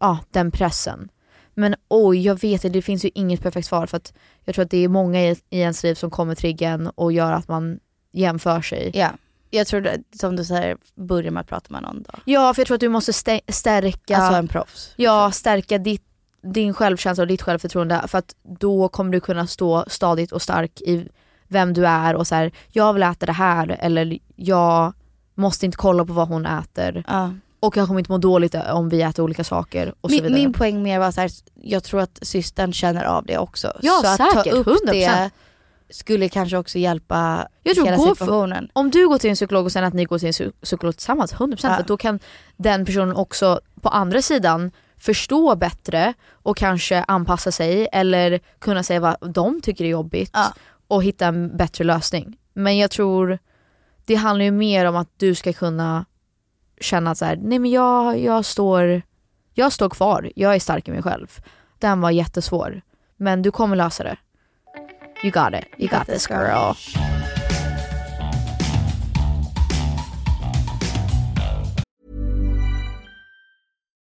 ja, 0.00 0.18
den 0.30 0.50
pressen. 0.50 1.08
Men 1.54 1.74
oj, 1.88 2.20
jag 2.26 2.34
vet 2.40 2.64
inte, 2.64 2.68
det 2.78 2.82
finns 2.82 3.04
ju 3.04 3.10
inget 3.14 3.42
perfekt 3.42 3.66
svar 3.68 3.86
för 3.86 3.96
att 3.96 4.12
jag 4.44 4.54
tror 4.54 4.64
att 4.64 4.70
det 4.70 4.84
är 4.84 4.88
många 4.88 5.20
i, 5.26 5.36
i 5.50 5.60
ens 5.60 5.82
liv 5.82 5.94
som 5.94 6.10
kommer 6.10 6.34
trigga 6.34 6.68
en 6.70 6.86
och 6.86 7.12
gör 7.12 7.32
att 7.32 7.48
man 7.48 7.78
jämför 8.12 8.60
sig. 8.62 8.90
Ja. 8.94 9.10
Jag 9.50 9.66
tror 9.66 9.80
det, 9.80 9.98
som 10.20 10.36
du 10.36 10.44
säger, 10.44 10.76
börja 10.94 11.30
med 11.30 11.40
att 11.40 11.46
prata 11.48 11.66
med 11.72 11.82
någon 11.82 12.02
då. 12.02 12.12
Ja, 12.24 12.54
för 12.54 12.60
jag 12.60 12.66
tror 12.66 12.74
att 12.74 12.80
du 12.80 12.88
måste 12.88 13.12
stä- 13.12 13.40
stärka 13.52 14.16
Alltså 14.16 14.38
en 14.38 14.48
proffs. 14.48 14.92
Ja, 14.96 15.30
stärka 15.30 15.78
ditt, 15.78 16.04
din 16.42 16.74
självkänsla 16.74 17.22
och 17.22 17.28
ditt 17.28 17.42
självförtroende 17.42 18.02
för 18.08 18.18
att 18.18 18.34
då 18.60 18.88
kommer 18.88 19.12
du 19.12 19.20
kunna 19.20 19.46
stå 19.46 19.84
stadigt 19.88 20.32
och 20.32 20.42
stark 20.42 20.80
i 20.80 21.08
vem 21.48 21.72
du 21.74 21.86
är 21.86 22.14
och 22.16 22.26
så 22.26 22.34
här, 22.34 22.52
jag 22.72 22.92
vill 22.92 23.02
äta 23.02 23.26
det 23.26 23.32
här 23.32 23.76
eller 23.80 24.18
jag 24.36 24.92
måste 25.34 25.66
inte 25.66 25.76
kolla 25.78 26.04
på 26.04 26.12
vad 26.12 26.28
hon 26.28 26.46
äter 26.46 27.04
Ja. 27.08 27.30
och 27.60 27.76
jag 27.76 27.86
kommer 27.86 28.00
inte 28.00 28.12
må 28.12 28.18
dåligt 28.18 28.54
om 28.54 28.88
vi 28.88 29.02
äter 29.02 29.22
olika 29.22 29.44
saker 29.44 29.94
och 30.00 30.10
så 30.10 30.14
Min, 30.16 30.22
vidare. 30.24 30.40
min 30.40 30.52
poäng 30.52 30.82
mer 30.82 30.98
var 30.98 31.10
så 31.10 31.20
här, 31.20 31.30
jag 31.54 31.84
tror 31.84 32.00
att 32.00 32.18
systern 32.22 32.72
känner 32.72 33.04
av 33.04 33.24
det 33.26 33.38
också. 33.38 33.72
Ja, 33.82 34.00
så 34.04 34.06
att 34.06 34.18
ta 34.18 34.42
säkert, 34.42 34.52
upp 34.54 34.66
100%. 34.66 34.76
det 34.92 35.30
skulle 35.90 36.28
kanske 36.28 36.56
också 36.56 36.78
hjälpa 36.78 37.48
Jag 37.62 37.74
tror 37.74 37.84
hela 37.84 37.96
gå 37.96 38.02
för- 38.06 38.14
situationen. 38.14 38.68
Om 38.72 38.90
du 38.90 39.08
går 39.08 39.18
till 39.18 39.30
en 39.30 39.36
psykolog 39.36 39.64
och 39.64 39.72
sen 39.72 39.84
att 39.84 39.94
ni 39.94 40.04
går 40.04 40.18
till 40.18 40.26
en 40.26 40.32
psy- 40.32 40.52
psykolog 40.62 40.96
tillsammans, 40.96 41.32
100% 41.34 41.70
Ja. 41.70 41.76
för 41.76 41.82
då 41.84 41.96
kan 41.96 42.20
den 42.56 42.84
personen 42.84 43.16
också 43.16 43.60
på 43.80 43.88
andra 43.88 44.22
sidan 44.22 44.70
förstå 45.00 45.56
bättre 45.56 46.14
och 46.32 46.56
kanske 46.56 47.04
anpassa 47.08 47.52
sig 47.52 47.88
eller 47.92 48.40
kunna 48.58 48.82
säga 48.82 49.00
vad 49.00 49.32
de 49.34 49.60
tycker 49.60 49.84
är 49.84 49.88
jobbigt 49.88 50.30
Ja. 50.32 50.52
och 50.88 51.04
hitta 51.04 51.26
en 51.26 51.56
bättre 51.56 51.84
lösning. 51.84 52.36
Men 52.52 52.78
jag 52.78 52.90
tror 52.90 53.38
det 54.04 54.14
handlar 54.14 54.44
ju 54.44 54.50
mer 54.50 54.84
om 54.84 54.96
att 54.96 55.08
du 55.16 55.34
ska 55.34 55.52
kunna 55.52 56.04
känna 56.80 57.10
att 57.10 57.18
så 57.18 57.24
här, 57.24 57.36
nej 57.36 57.58
men 57.58 57.70
jag, 57.70 58.18
jag, 58.18 58.44
står, 58.44 59.02
jag 59.54 59.72
står 59.72 59.88
kvar, 59.88 60.30
jag 60.36 60.54
är 60.54 60.58
stark 60.60 60.88
i 60.88 60.90
mig 60.90 61.02
själv. 61.02 61.38
Den 61.78 62.00
var 62.00 62.10
jättesvår. 62.10 62.80
Men 63.16 63.42
du 63.42 63.50
kommer 63.50 63.76
lösa 63.76 64.04
det. 64.04 64.16
You 65.22 65.30
got 65.32 65.54
it, 65.60 65.64
you 65.78 65.98
got 65.98 66.06
this 66.06 66.30
girl. 66.30 66.74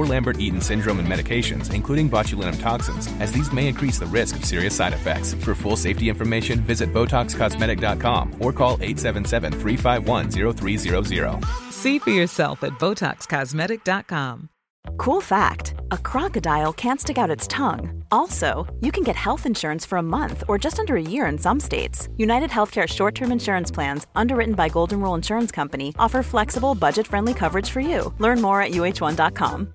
or 0.00 0.06
Lambert 0.06 0.40
Eaton 0.40 0.60
syndrome 0.60 0.98
and 0.98 1.06
medications, 1.06 1.72
including 1.72 2.10
botulinum 2.10 2.58
toxins, 2.58 3.08
as 3.20 3.30
these 3.32 3.52
may 3.52 3.68
increase 3.68 3.98
the 3.98 4.06
risk 4.06 4.36
of 4.36 4.44
serious 4.44 4.74
side 4.74 4.94
effects. 4.94 5.34
For 5.34 5.54
full 5.54 5.76
safety 5.76 6.08
information, 6.08 6.60
visit 6.60 6.92
BotoxCosmetic.com 6.92 8.36
or 8.38 8.52
call 8.52 8.78
877 8.80 9.52
351 9.52 10.30
0300. 10.30 11.44
See 11.70 11.98
for 11.98 12.10
yourself 12.10 12.64
at 12.64 12.72
BotoxCosmetic.com. 12.72 14.48
Cool 14.96 15.20
fact 15.20 15.74
a 15.92 15.98
crocodile 15.98 16.72
can't 16.72 17.00
stick 17.00 17.18
out 17.18 17.30
its 17.30 17.46
tongue. 17.46 18.02
Also, 18.10 18.66
you 18.80 18.90
can 18.92 19.04
get 19.04 19.16
health 19.16 19.46
insurance 19.46 19.84
for 19.84 19.98
a 19.98 20.02
month 20.02 20.44
or 20.48 20.58
just 20.58 20.78
under 20.78 20.96
a 20.96 21.02
year 21.02 21.26
in 21.26 21.38
some 21.38 21.60
states. 21.60 22.08
United 22.16 22.50
Healthcare 22.50 22.88
short 22.88 23.14
term 23.14 23.32
insurance 23.32 23.70
plans, 23.70 24.06
underwritten 24.14 24.54
by 24.54 24.68
Golden 24.68 25.00
Rule 25.00 25.14
Insurance 25.14 25.52
Company, 25.52 25.94
offer 25.98 26.22
flexible, 26.22 26.74
budget 26.74 27.06
friendly 27.06 27.34
coverage 27.34 27.70
for 27.70 27.80
you. 27.80 28.14
Learn 28.18 28.40
more 28.40 28.62
at 28.62 28.72
uh1.com. 28.72 29.74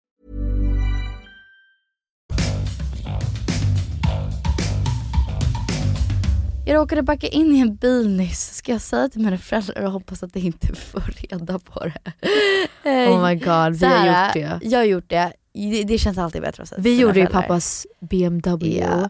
Jag 6.71 6.77
råkade 6.77 7.01
backa 7.01 7.27
in 7.27 7.55
i 7.55 7.59
en 7.59 7.75
bil 7.75 8.09
nyss. 8.09 8.53
Ska 8.55 8.71
jag 8.71 8.81
säga 8.81 9.09
till 9.09 9.21
mina 9.21 9.37
föräldrar 9.37 9.85
och 9.85 9.91
hoppas 9.91 10.23
att 10.23 10.33
de 10.33 10.39
inte 10.39 10.75
får 10.75 11.01
reda 11.01 11.59
på 11.59 11.85
det? 11.85 12.11
Oh 13.09 13.27
my 13.27 13.35
god, 13.35 13.75
vi 13.75 13.85
har 13.85 14.05
gjort 14.05 14.33
det. 14.33 14.59
Jag 14.61 14.79
har 14.79 14.85
gjort 14.85 15.09
det. 15.09 15.33
Det, 15.53 15.83
det 15.83 15.97
känns 15.97 16.17
alltid 16.17 16.41
bättre 16.41 16.63
att 16.63 16.69
säga 16.69 16.81
Vi 16.81 16.99
gjorde 16.99 17.19
ju 17.19 17.27
pappas 17.27 17.87
BMW. 17.99 18.79
Ja. 18.79 19.09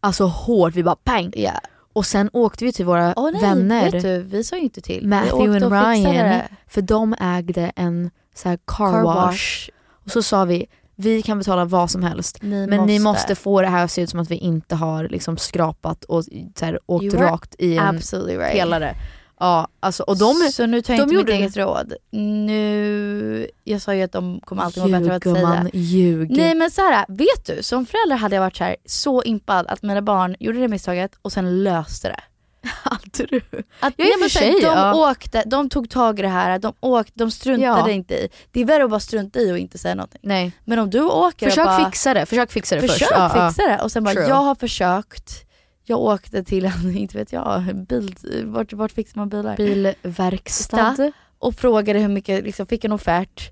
Alltså 0.00 0.24
hårt, 0.24 0.74
vi 0.74 0.82
bara 0.82 0.96
pang! 0.96 1.32
Ja. 1.36 1.60
Och 1.92 2.06
sen 2.06 2.30
åkte 2.32 2.64
vi 2.64 2.72
till 2.72 2.84
våra 2.84 3.14
Åh 3.16 3.30
nej, 3.32 3.40
vänner, 3.42 3.90
vet 3.90 4.02
du, 4.02 4.22
vi 4.22 4.44
sa 4.44 4.56
ju 4.56 4.62
inte 4.62 4.80
till. 4.80 5.06
Matthew 5.08 5.66
och 5.66 5.72
Ryan, 5.72 6.42
för 6.66 6.82
de 6.82 7.14
ägde 7.20 7.72
en 7.76 8.10
så 8.34 8.48
här 8.48 8.58
car, 8.64 8.92
Car 8.92 9.02
wash. 9.02 9.26
wash. 9.26 9.68
Och 10.04 10.10
så 10.10 10.22
sa 10.22 10.44
vi, 10.44 10.66
vi 11.00 11.22
kan 11.22 11.38
betala 11.38 11.64
vad 11.64 11.90
som 11.90 12.02
helst, 12.02 12.38
Ni 12.42 12.66
men 12.66 12.86
ni 12.86 12.98
måste. 12.98 13.20
måste 13.20 13.34
få 13.34 13.60
det 13.62 13.68
här 13.68 13.84
att 13.84 13.90
se 13.90 14.02
ut 14.02 14.10
som 14.10 14.20
att 14.20 14.30
vi 14.30 14.36
inte 14.36 14.74
har 14.74 15.08
liksom 15.08 15.36
skrapat 15.36 16.04
och 16.04 16.24
så 16.24 16.64
här, 16.64 16.78
åkt 16.86 17.04
You 17.04 17.16
rakt 17.16 17.54
i 17.58 17.76
en 17.76 18.00
right. 18.00 18.52
pelare. 18.52 18.94
Ja, 19.40 19.68
alltså, 19.80 20.02
och 20.02 20.18
de, 20.18 20.34
så 20.52 20.66
nu 20.66 20.82
tar 20.82 20.94
jag 20.94 20.98
inte 20.98 21.06
mitt 21.06 21.14
gjorde 21.14 21.32
det. 21.32 21.38
eget 21.38 21.56
råd. 21.56 21.92
Nu, 22.10 23.48
jag 23.64 23.82
sa 23.82 23.94
ju 23.94 24.02
att 24.02 24.12
de 24.12 24.40
kommer 24.44 24.62
alltid 24.62 24.82
må 24.82 24.88
bättre 24.88 25.30
av 25.30 25.36
att 25.36 25.38
säga. 25.38 25.70
ljug. 25.72 26.30
Nej 26.36 26.54
men 26.54 26.70
så 26.70 26.80
här, 26.80 27.04
vet 27.08 27.46
du, 27.56 27.62
som 27.62 27.86
förälder 27.86 28.16
hade 28.16 28.34
jag 28.36 28.42
varit 28.42 28.56
så 28.56 28.64
här, 28.64 28.76
så 28.84 29.22
impad 29.22 29.66
att 29.66 29.82
mina 29.82 30.02
barn 30.02 30.36
gjorde 30.40 30.58
det 30.58 30.68
misstaget 30.68 31.12
och 31.22 31.32
sen 31.32 31.62
löste 31.62 32.08
det. 32.08 32.20
Hade 32.82 33.26
du? 33.30 33.36
Att, 33.36 33.44
Ja, 33.80 33.88
och 33.88 33.92
nej, 33.98 34.12
för 34.22 34.28
sig, 34.28 34.50
de 34.52 34.60
ja. 34.66 35.10
åkte, 35.10 35.42
de 35.46 35.68
tog 35.68 35.90
tag 35.90 36.18
i 36.18 36.22
det 36.22 36.28
här, 36.28 36.58
de, 36.58 36.72
åkte, 36.80 37.12
de 37.14 37.30
struntade 37.30 37.66
Ja. 37.66 37.90
inte 37.90 38.14
i. 38.14 38.28
Det 38.52 38.60
är 38.60 38.64
värre 38.64 38.84
att 38.84 38.90
bara 38.90 39.00
strunta 39.00 39.38
i 39.40 39.52
och 39.52 39.58
inte 39.58 39.78
säga 39.78 39.94
någonting. 39.94 40.20
Nej. 40.22 40.52
Men 40.64 40.78
om 40.78 40.90
du 40.90 41.00
åker 41.02 41.48
Försök 41.48 41.66
och 41.66 41.72
bara, 41.72 41.84
fixa 41.84 42.14
det, 42.14 42.26
försök 42.26 42.52
fixa 42.52 42.74
det 42.74 42.80
försök 42.80 42.98
först. 42.98 43.10
Ja, 43.10 43.32
ja. 43.36 43.50
fixa 43.50 43.68
det 43.68 43.82
och 43.82 43.92
sen 43.92 44.04
bara, 44.04 44.14
True. 44.14 44.28
jag 44.28 44.34
har 44.36 44.54
försökt, 44.54 45.44
jag 45.84 45.98
åkte 46.00 46.44
till 46.44 46.64
en, 46.64 46.96
inte 46.96 47.18
vet 47.18 47.32
jag, 47.32 47.76
bil, 47.86 48.14
vart, 48.44 48.72
vart 48.72 48.92
fixar 48.92 49.18
man 49.20 49.28
bilar? 49.28 49.56
Bilverkstad. 49.56 51.12
och 51.38 51.54
frågade 51.54 51.98
hur 51.98 52.08
mycket, 52.08 52.44
liksom, 52.44 52.66
fick 52.66 52.84
en 52.84 52.92
offert, 52.92 53.50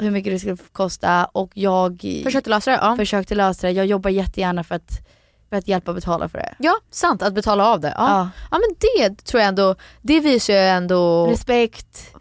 hur 0.00 0.10
mycket 0.10 0.32
det 0.32 0.38
skulle 0.38 0.56
kosta 0.72 1.24
och 1.24 1.50
jag 1.54 2.00
Försökte 2.24 2.50
lösa 2.50 2.70
det? 2.70 2.78
Ja. 2.82 2.96
försökte 2.96 3.34
lösa 3.34 3.66
det. 3.66 3.72
Jag 3.72 3.86
jobbar 3.86 4.10
jättegärna 4.10 4.64
för 4.64 4.74
att, 4.74 5.06
för 5.54 5.58
att 5.58 5.68
hjälpa 5.68 5.92
betala 5.92 6.28
för 6.28 6.38
det. 6.38 6.54
ja, 6.58 6.74
sant. 6.90 7.22
Att 7.22 7.34
betala 7.34 7.66
av 7.66 7.80
det. 7.80 7.94
Ja. 7.96 8.08
Ja. 8.08 8.28
ja 8.50 8.58
men 8.58 8.76
det 8.80 9.24
tror 9.24 9.40
jag 9.40 9.48
ändå, 9.48 9.74
det 10.02 10.20
visar 10.20 10.52
ju 10.54 10.58
ändå 10.60 11.26
Respekt. 11.26 12.14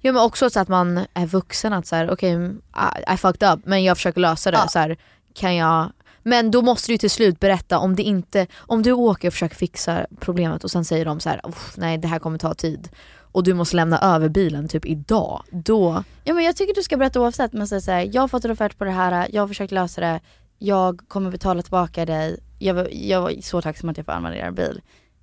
Ja 0.00 0.12
men 0.12 0.22
också 0.22 0.50
så 0.50 0.60
att 0.60 0.68
man 0.68 1.00
är 1.14 1.26
vuxen 1.26 1.72
att 1.72 1.86
så 1.86 1.96
här, 1.96 2.10
okej 2.10 2.32
I, 2.32 3.14
I 3.14 3.16
fucked 3.16 3.52
up 3.52 3.60
men 3.66 3.84
jag 3.84 3.96
försöker 3.96 4.20
lösa 4.20 4.50
det. 4.50 4.56
Ja. 4.56 4.68
Så 4.68 4.78
här, 4.78 4.96
kan 5.34 5.56
jag 5.56 5.92
men 6.22 6.50
då 6.50 6.62
måste 6.62 6.92
du 6.92 6.98
till 6.98 7.10
slut 7.10 7.40
berätta 7.40 7.78
om 7.78 7.96
det 7.96 8.02
inte, 8.02 8.46
om 8.56 8.82
du 8.82 8.92
åker 8.92 9.28
och 9.28 9.34
försöker 9.34 9.56
fixa 9.56 10.06
problemet 10.20 10.64
och 10.64 10.70
sen 10.70 10.84
säger 10.84 11.04
de 11.04 11.20
så 11.20 11.28
här, 11.28 11.40
"Uff, 11.44 11.74
nej 11.76 11.98
det 11.98 12.08
här 12.08 12.18
kommer 12.18 12.38
ta 12.38 12.54
tid 12.54 12.88
och 13.32 13.42
du 13.42 13.54
måste 13.54 13.76
lämna 13.76 13.98
över 13.98 14.28
bilen 14.28 14.68
typ 14.68 14.86
idag, 14.86 15.42
då, 15.50 16.04
Ja 16.24 16.34
men 16.34 16.44
jag 16.44 16.56
tycker 16.56 16.74
du 16.74 16.82
ska 16.82 16.96
berätta 16.96 17.20
oavsett 17.20 17.52
men 17.52 17.68
säga 17.68 17.80
såhär, 17.80 18.10
jag 18.12 18.20
har 18.22 18.28
fått 18.28 18.44
en 18.44 18.50
offert 18.50 18.78
på 18.78 18.84
det 18.84 18.90
här, 18.90 19.28
jag 19.32 19.42
har 19.42 19.48
försökt 19.48 19.72
lösa 19.72 20.00
det, 20.00 20.20
jag 20.58 21.00
kommer 21.08 21.30
betala 21.30 21.62
tillbaka 21.62 22.06
dig, 22.06 22.40
jag, 22.58 22.74
var- 22.74 22.88
jag 22.92 23.20
var 23.22 23.34
så 23.42 23.62
tacksam 23.62 23.88
att 23.90 23.96
jag 23.96 24.06
får 24.06 24.12
använda 24.12 24.38
er 24.38 24.50
bil. 24.50 24.80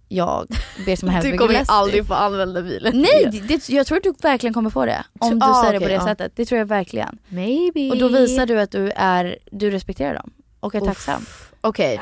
Jag 0.07 0.47
ber 0.85 0.95
så 0.95 1.07
hemskt 1.09 1.31
du 1.31 1.37
kommer 1.37 1.53
ju 1.53 1.65
aldrig 1.67 2.07
få 2.07 2.13
använda 2.13 2.61
bilen. 2.61 2.97
Nej, 3.01 3.29
det, 3.31 3.39
det, 3.39 3.69
jag 3.69 3.87
tror 3.87 3.97
att 3.97 4.03
du 4.03 4.13
verkligen 4.21 4.53
kommer 4.53 4.69
få 4.69 4.85
det. 4.85 5.03
Om 5.19 5.39
du 5.39 5.45
Ah, 5.45 5.61
säger 5.61 5.71
det 5.73 5.77
okej, 5.77 5.87
på 5.87 5.89
det 5.89 5.93
ja. 5.93 6.05
sättet. 6.05 6.31
Det 6.35 6.45
tror 6.45 6.59
jag 6.59 6.65
verkligen. 6.65 7.17
Maybe. 7.29 7.89
Och 7.91 7.97
då 7.97 8.07
visar 8.07 8.45
du 8.45 8.59
att 8.61 8.71
du, 8.71 8.91
är, 8.95 9.37
du 9.51 9.71
respekterar 9.71 10.13
dem 10.13 10.31
och 10.59 10.75
är 10.75 10.79
Uff. 10.81 10.87
tacksam. 10.87 11.25
Okej. 11.61 12.01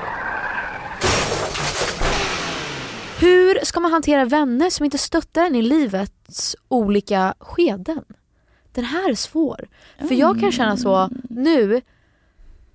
Hur 3.19 3.65
ska 3.65 3.79
man 3.79 3.91
hantera 3.91 4.25
vänner 4.25 4.69
som 4.69 4.85
inte 4.85 4.97
stöttar 4.97 5.45
en 5.45 5.55
i 5.55 5.61
livets 5.61 6.55
olika 6.67 7.33
skeden? 7.39 8.03
Den 8.71 8.85
här 8.85 9.09
är 9.09 9.15
svår. 9.15 9.67
För 10.07 10.15
jag 10.15 10.39
kan 10.39 10.51
känna 10.51 10.77
så 10.77 11.09
nu, 11.29 11.81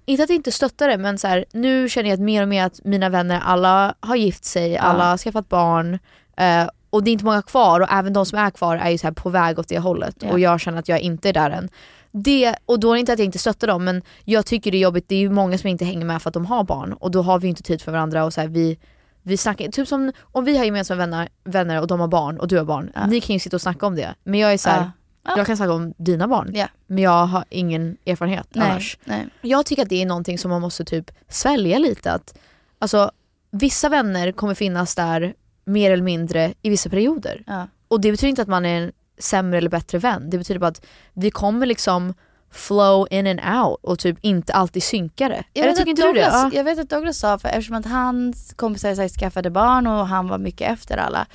inte 0.07 0.23
att 0.23 0.29
jag 0.29 0.37
inte 0.37 0.53
stöttar 0.53 0.89
det 0.89 0.99
men 0.99 1.19
så 1.19 1.29
här, 1.29 1.45
nu 1.53 1.89
känner 1.89 2.09
jag 2.11 2.15
att 2.15 2.21
mer 2.21 2.43
och 2.43 2.49
mer 2.49 2.65
att 2.65 2.85
mina 2.85 3.09
vänner 3.09 3.41
alla 3.45 3.95
har 4.01 4.17
gift 4.17 4.45
sig, 4.45 4.77
alla 4.77 5.11
har 5.11 5.17
skaffat 5.19 5.49
barn 5.49 5.99
eh, 6.37 6.69
och 6.91 7.05
det 7.05 7.11
är 7.11 7.13
inte 7.13 7.25
många 7.25 7.43
kvar 7.43 7.81
och 7.81 7.89
även 7.93 8.13
de 8.13 8.27
som 8.27 8.39
är 8.39 8.51
kvar 8.51 8.77
är 8.77 8.91
ju 8.91 8.99
så 8.99 9.13
på 9.15 9.31
väg 9.31 9.59
åt 9.59 9.69
det 9.69 9.79
hållet 9.79 10.17
Ja. 10.21 10.31
och 10.33 10.41
jag 10.41 10.61
känner 10.61 10.79
att 10.79 10.89
jag 10.89 11.01
inte 11.01 11.29
är 11.29 11.33
där 11.33 11.51
än. 11.51 11.69
Det, 12.13 12.55
och 12.67 12.81
då 12.81 12.91
är 12.91 12.95
det 12.95 13.01
inte 13.01 13.13
att 13.13 13.19
jag 13.19 13.27
inte 13.27 13.39
stöttar 13.39 13.67
dem 13.67 13.85
men 13.85 14.03
jag 14.25 14.47
tycker 14.47 14.71
det 14.71 14.77
är 14.77 14.81
jobbigt, 14.81 15.09
det 15.09 15.15
är 15.15 15.21
ju 15.21 15.31
många 15.31 15.59
som 15.59 15.69
inte 15.69 15.85
hänger 15.85 16.05
med 16.07 16.23
för 16.23 16.31
att 16.31 16.35
de 16.35 16.47
har 16.47 16.65
barn 16.65 16.93
och 16.93 17.11
då 17.11 17.23
har 17.23 17.39
vi 17.39 17.49
inte 17.49 17.63
tid 17.63 17.83
för 17.83 17.93
varandra 17.93 18.25
och 18.25 18.33
så 18.33 18.41
här, 18.41 18.49
vi 18.49 18.79
vi 19.27 19.37
snackar, 19.37 19.69
typ 19.69 19.89
som 19.89 20.13
om 20.23 20.45
vi 20.45 20.57
har 20.57 20.65
gemensamma 20.65 20.99
vänner, 20.99 21.29
vänner 21.45 21.81
och 21.81 21.87
de 21.87 22.01
har 22.01 22.09
barn 22.09 22.39
och 22.41 22.49
du 22.49 22.57
har 22.59 22.65
barn, 22.65 22.91
Ja. 22.95 23.07
ni 23.07 23.21
kan 23.21 23.35
ju 23.35 23.41
sitta 23.41 23.57
och 23.57 23.61
snacka 23.63 23.87
om 23.87 23.97
det. 23.97 24.15
Men 24.25 24.41
jag 24.41 24.53
är 24.53 24.59
så 24.59 24.69
här, 24.71 24.91
Ja. 25.25 25.31
Ja. 25.31 25.37
jag 25.37 25.47
kan 25.47 25.57
snacka 25.57 25.73
om 25.73 25.95
dina 25.99 26.29
barn, 26.29 26.51
Ja. 26.55 26.67
men 26.87 27.05
jag 27.05 27.27
har 27.27 27.45
ingen 27.51 27.97
erfarenhet 28.07 28.47
Nej, 28.53 28.71
annars. 28.71 28.99
nej. 29.05 29.27
Jag 29.41 29.67
tycker 29.67 29.83
att 29.83 29.89
det 29.89 30.03
är 30.03 30.07
någonting 30.07 30.39
som 30.39 30.51
man 30.51 30.61
måste 30.61 30.85
typ 30.85 31.11
svälja 31.29 31.79
lite. 31.79 32.13
Att, 32.13 32.39
alltså, 32.79 33.11
vissa 33.51 33.89
vänner 33.89 34.33
kommer 34.33 34.55
finnas 34.55 34.95
där 34.95 35.35
mer 35.65 35.91
eller 35.91 36.03
mindre 36.03 36.55
i 36.63 36.71
vissa 36.71 36.91
perioder. 36.91 37.43
Ja. 37.47 37.69
Och 37.89 38.01
det 38.01 38.11
betyder 38.11 38.29
inte 38.29 38.43
att 38.43 38.49
man 38.49 38.65
är 38.67 38.83
en 38.83 38.93
sämre 39.19 39.59
eller 39.59 39.71
bättre 39.71 39.99
vän. 39.99 40.31
Det 40.31 40.39
betyder 40.39 40.61
bara 40.61 40.67
att 40.67 40.85
vi 41.13 41.31
kommer 41.31 41.67
liksom 41.67 42.15
flow 42.51 43.07
in 43.11 43.27
and 43.27 43.41
out 43.65 43.79
och 43.83 43.99
typ 43.99 44.19
inte 44.21 44.53
alltid 44.53 44.83
synka 44.83 45.29
det. 45.29 45.45
Jag 45.53 45.65
Eller 45.65 45.75
tycker 45.77 45.91
inte 45.91 46.03
du 46.03 46.09
det? 46.13 46.15
Douglas, 46.21 46.35
Ja. 46.35 46.51
jag 46.59 46.65
vet 46.65 46.79
att 46.79 46.91
Douglas 46.91 47.19
sa, 47.19 47.39
för 47.39 47.49
eftersom 47.49 47.77
att 47.77 47.87
hans 47.87 48.53
kompisar 48.57 48.95
här, 48.97 49.09
skaffade 49.09 49.51
barn 49.51 49.87
och 49.87 50.07
han 50.09 50.29
var 50.29 50.39
mycket 50.39 50.71
efter 50.73 50.97
alla 50.97 51.27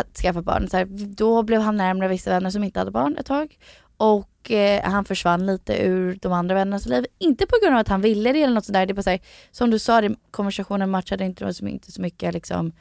att 0.00 0.16
skaffa 0.16 0.42
barn, 0.42 0.68
så 0.68 0.76
här, 0.76 0.86
då 0.90 1.42
blev 1.42 1.60
han 1.60 1.76
närmare 1.76 2.08
vissa 2.08 2.30
vänner 2.30 2.50
som 2.50 2.64
inte 2.64 2.78
hade 2.78 2.90
barn 2.90 3.16
ett 3.18 3.26
tag. 3.26 3.58
Och 3.96 4.50
eh, 4.50 4.90
han 4.90 5.04
försvann 5.04 5.46
lite 5.46 5.82
ur 5.82 6.18
de 6.22 6.32
andra 6.32 6.54
vännernas 6.54 6.86
liv. 6.86 7.06
Inte 7.18 7.46
på 7.46 7.56
grund 7.62 7.74
av 7.74 7.80
att 7.80 7.88
han 7.88 8.00
ville 8.00 8.32
det 8.32 8.42
eller 8.42 8.54
något 8.54 8.64
sådär. 8.64 8.86
Det 8.86 8.92
är 8.92 8.94
bara 8.94 9.02
så 9.02 9.10
här, 9.10 9.20
som 9.50 9.70
du 9.70 9.78
sa, 9.78 10.00
det, 10.00 10.14
konversationen 10.30 10.90
matchade 10.90 11.24
inte, 11.24 11.52
inte 11.62 11.92
så 11.92 12.02
mycket 12.02 12.34
liksom. 12.34 12.72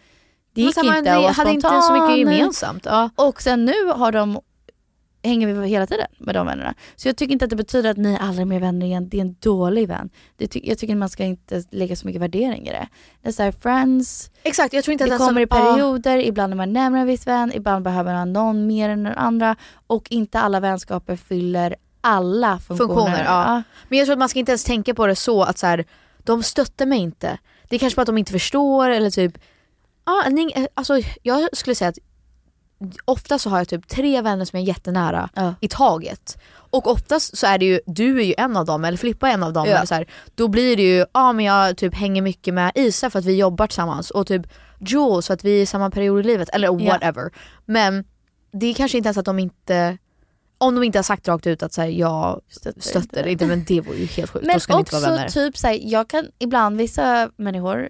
Det 0.54 0.62
gick 0.62 0.78
inte 0.78 1.12
att 1.12 1.22
vara 1.22 1.32
hade 1.32 1.52
inte 1.52 1.82
så 1.82 1.94
mycket 1.94 2.18
gemensamt. 2.18 2.86
Ja. 2.86 3.10
Och 3.16 3.42
sen 3.42 3.66
nu 3.66 3.86
har 3.96 4.12
de 4.12 4.40
hänger 5.28 5.48
vi 5.48 5.68
hela 5.68 5.88
tiden 5.88 6.08
med 6.18 6.36
de 6.36 6.48
vännerna. 6.48 6.74
Så 6.96 7.08
jag 7.08 7.16
tycker 7.18 7.34
inte 7.34 7.46
att 7.46 7.50
det 7.50 7.56
betyder 7.56 7.90
att 7.90 7.98
ni 7.98 8.18
aldrig 8.22 8.42
är 8.42 8.46
mer 8.46 8.60
vänner 8.60 8.86
igen. 8.86 9.10
Det 9.10 9.18
är 9.18 9.22
en 9.22 9.36
dålig 9.40 9.88
vän. 9.88 10.10
Det 10.38 10.48
ty- 10.48 10.62
jag 10.64 10.78
tycker 10.78 10.96
man 10.96 11.10
ska 11.10 11.24
inte 11.24 11.64
lägga 11.72 11.96
så 11.96 12.08
mycket 12.08 12.22
värdering 12.22 12.68
i 12.68 12.70
det. 12.70 12.88
Det 13.22 13.28
är 13.28 13.32
såhär, 13.34 13.52
friends, 13.52 14.32
Exakt, 14.44 14.74
jag 14.74 14.84
tror 14.84 14.92
inte 14.92 15.04
att 15.04 15.10
det 15.10 15.18
den 15.18 15.28
kommer 15.28 15.42
i 15.42 15.48
som- 15.48 15.58
ja. 15.60 15.74
perioder, 15.74 16.18
ibland 16.18 16.54
är 16.54 16.58
man 16.58 16.74
närmare 16.74 17.02
en 17.02 17.08
viss 17.08 17.28
vän, 17.28 17.52
ibland 17.56 17.84
behöver 17.86 18.14
man 18.14 18.34
någon 18.34 18.68
mer 18.68 18.90
än 18.90 19.04
den 19.04 19.14
andra. 19.18 19.56
Och 19.88 20.08
inte 20.12 20.40
alla 20.40 20.60
vänskaper 20.60 21.16
fyller 21.16 21.76
alla 22.02 22.60
funktioner. 22.60 22.88
funktioner. 22.96 23.24
Ja. 23.26 23.64
Men 23.90 24.00
jag 24.00 24.06
tror 24.06 24.14
att 24.14 24.20
man 24.20 24.30
ska 24.30 24.40
inte 24.40 24.52
ens 24.52 24.64
tänka 24.64 24.94
på 24.94 25.08
det 25.08 25.16
så 25.16 25.44
att 25.44 25.58
så 25.58 25.68
här, 25.68 25.86
de 26.24 26.44
stöttar 26.44 26.86
mig 26.86 27.00
inte. 27.00 27.38
Det 27.70 27.76
är 27.76 27.80
kanske 27.80 27.96
bara 27.98 28.02
att 28.02 28.06
de 28.08 28.18
inte 28.18 28.32
förstår 28.32 28.90
eller 28.90 29.10
typ, 29.10 29.38
ja, 30.06 30.24
alltså, 30.74 31.00
jag 31.24 31.50
skulle 31.58 31.76
säga 31.76 31.90
att 31.90 31.98
ofta 33.06 33.40
så 33.40 33.50
har 33.50 33.58
jag 33.58 33.68
typ 33.68 33.88
tre 33.88 34.22
vänner 34.22 34.46
som 34.46 34.60
är 34.60 34.64
jättenära 34.64 35.30
i 35.62 35.68
taget. 35.68 36.38
Och 36.70 36.88
oftast 36.92 37.38
så 37.38 37.48
är 37.48 37.58
det 37.58 37.66
ju, 37.66 37.80
du 37.86 38.20
är 38.20 38.24
ju 38.26 38.34
en 38.38 38.58
av 38.58 38.66
dem 38.66 38.86
eller 38.86 38.98
Filippa 38.98 39.30
är 39.30 39.34
en 39.34 39.44
av 39.44 39.54
dem. 39.54 39.66
Ja. 39.68 39.76
Eller 39.76 39.86
så 39.86 39.96
här, 39.96 40.08
då 40.36 40.48
blir 40.48 40.76
det 40.76 40.84
ju, 40.84 41.06
ja 41.14 41.34
men 41.34 41.46
jag 41.46 41.78
typ 41.78 41.96
hänger 41.96 42.22
mycket 42.22 42.54
med 42.54 42.72
Isa 42.76 43.10
för 43.10 43.20
att 43.20 43.26
vi 43.26 43.36
jobbar 43.36 43.68
tillsammans 43.68 44.12
och 44.12 44.28
typ 44.28 44.48
Jules 44.80 45.28
för 45.28 45.34
att 45.34 45.44
vi 45.44 45.58
är 45.58 45.62
i 45.62 45.66
samma 45.66 45.90
period 45.92 46.20
i 46.20 46.24
livet 46.24 46.50
eller 46.50 46.68
Ja. 46.68 46.94
whatever. 46.94 47.32
Men 47.66 48.06
det 48.52 48.66
är 48.66 48.74
kanske 48.74 48.98
inte 48.98 49.08
ens 49.08 49.18
att 49.18 49.26
de 49.26 49.40
inte 49.40 49.98
om 50.58 50.76
de 50.76 50.84
inte 50.84 50.98
har 50.98 51.04
sagt 51.04 51.28
rakt 51.28 51.48
ut 51.48 51.64
att 51.64 51.74
så 51.74 51.82
här, 51.82 51.88
jag 51.90 52.42
stöttar, 52.80 53.24
det 53.24 53.32
inte 53.32 53.46
men 53.46 53.64
det 53.68 53.82
vore 53.82 53.98
ju 53.98 54.06
helt 54.06 54.32
sjukt. 54.32 54.46
Men 54.46 54.54
Då 54.56 54.60
ska 54.60 54.74
ni 54.74 54.80
inte 54.80 54.96
också 54.98 55.40
typ 55.40 55.58
såhär, 55.58 55.80
jag 55.84 56.08
kan 56.08 56.28
ibland, 56.40 56.78
vissa 56.78 57.30
människor, 57.36 57.90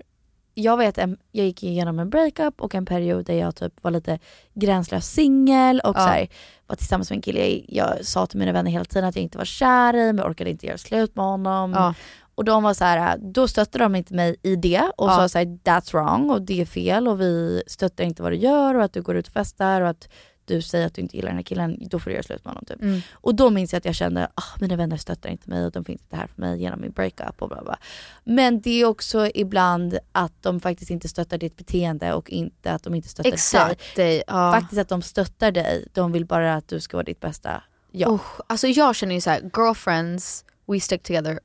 jag 0.60 0.78
vet 0.78 0.97
jag 1.32 1.45
gick 1.45 1.64
igenom 1.64 1.99
en 1.99 2.10
breakup 2.10 2.62
och 2.62 2.76
en 2.76 2.86
period 2.86 3.26
där 3.26 3.34
jag 3.34 3.55
typ 3.55 3.84
var 3.84 3.91
lite 3.91 4.20
gränslös 4.53 5.08
singel 5.12 5.80
och 5.84 5.95
Ja. 5.97 6.01
så 6.01 6.08
här, 6.08 6.28
var 6.68 6.76
tillsammans 6.76 7.10
med 7.10 7.18
en 7.18 7.22
kille 7.22 7.47
jag, 7.47 7.64
jag 7.68 8.05
sa 8.05 8.26
till 8.26 8.39
mina 8.39 8.51
vänner 8.51 8.72
hela 8.72 8.86
tiden 8.86 9.10
att 9.10 9.16
jag 9.16 9.24
inte 9.24 9.38
var 9.38 9.45
kär 9.45 9.95
i 9.95 10.14
men 10.14 10.26
orkade 10.26 10.49
inte 10.49 10.66
göra 10.66 10.78
slut 10.78 11.16
med 11.16 11.26
honom. 11.26 11.74
Ja. 11.74 11.93
Och 12.36 12.45
de 12.45 12.64
var 12.64 12.74
så 12.74 12.84
här, 12.86 13.18
då 13.18 13.47
stöttade 13.47 13.84
de 13.86 13.95
inte 13.95 14.14
mig 14.14 14.36
i 14.43 14.55
det 14.55 14.91
och 14.97 15.10
Ja. 15.10 15.16
sa 15.16 15.30
så 15.30 15.38
här, 15.38 15.45
that's 15.45 15.91
wrong 15.93 16.30
och 16.30 16.41
det 16.41 16.62
är 16.62 16.66
fel 16.66 17.08
och 17.08 17.22
vi 17.22 17.64
stöttar 17.68 18.03
inte 18.03 18.24
vad 18.24 18.32
du 18.32 18.36
gör 18.38 18.76
och 18.76 18.84
att 18.84 18.93
du 18.93 19.01
går 19.01 19.16
ut 19.16 19.28
och 19.28 19.34
festar 19.34 19.82
och 19.82 19.89
att 19.89 20.10
du 20.48 20.62
säger 20.62 20.88
att 20.88 20.93
du 20.93 21.02
inte 21.02 21.16
gillar 21.16 21.30
den 21.30 21.38
här 21.38 21.43
killen, 21.43 21.78
då 21.80 22.00
får 22.00 22.10
du 22.10 22.14
göra 22.14 22.24
slut 22.24 22.45
med 22.45 22.52
honom 22.52 22.66
typ. 22.66 22.82
Mm. 22.82 23.02
Och 23.14 23.36
då 23.36 23.50
minns 23.50 23.74
jag 23.74 23.78
att 23.78 23.86
jag 23.86 23.95
kände, 23.95 24.28
ah, 24.36 24.60
mina 24.60 24.76
vänner 24.76 24.98
stöttar 24.98 25.30
inte 25.30 25.50
mig 25.50 25.66
och 25.66 25.72
de 25.72 25.86
finns 25.86 26.02
inte 26.02 26.16
här 26.16 26.28
för 26.28 26.41
mig 26.41 26.62
genom 26.62 26.82
min 26.82 26.91
breakup 26.91 27.41
och 27.41 27.50
bla 27.50 27.64
bla. 27.64 27.80
Men 28.24 28.62
det 28.62 28.82
är 28.82 28.86
också 28.86 29.30
ibland 29.36 29.98
att 30.12 30.43
de 30.43 30.60
faktiskt 30.60 30.91
inte 30.91 31.08
stöttar 31.08 31.38
ditt 31.38 31.58
beteende 31.58 32.14
och 32.14 32.30
inte 32.30 32.72
att 32.72 32.84
de 32.84 32.95
inte 32.95 33.10
stöttar 33.10 33.30
Exakt, 33.30 33.95
dig. 33.95 34.24
Ja. 34.28 34.52
Faktiskt 34.52 34.82
att 34.82 34.89
de 34.89 35.02
stöttar 35.02 35.52
dig, 35.52 35.88
de 35.93 36.12
vill 36.12 36.26
bara 36.26 36.56
att 36.56 36.68
du 36.68 36.80
ska 36.80 36.98
vara 36.98 37.06
ditt 37.06 37.20
bästa 37.20 37.64
jag. 37.91 38.14
Usch, 38.14 38.41
alltså 38.48 38.68
jag 38.68 38.95
känner 38.95 39.16
ju 39.16 39.22
så 39.22 39.30
här: 39.30 39.41
girlfriends, 39.58 40.45
we 40.66 40.80
stick 40.80 41.04
together 41.04 41.39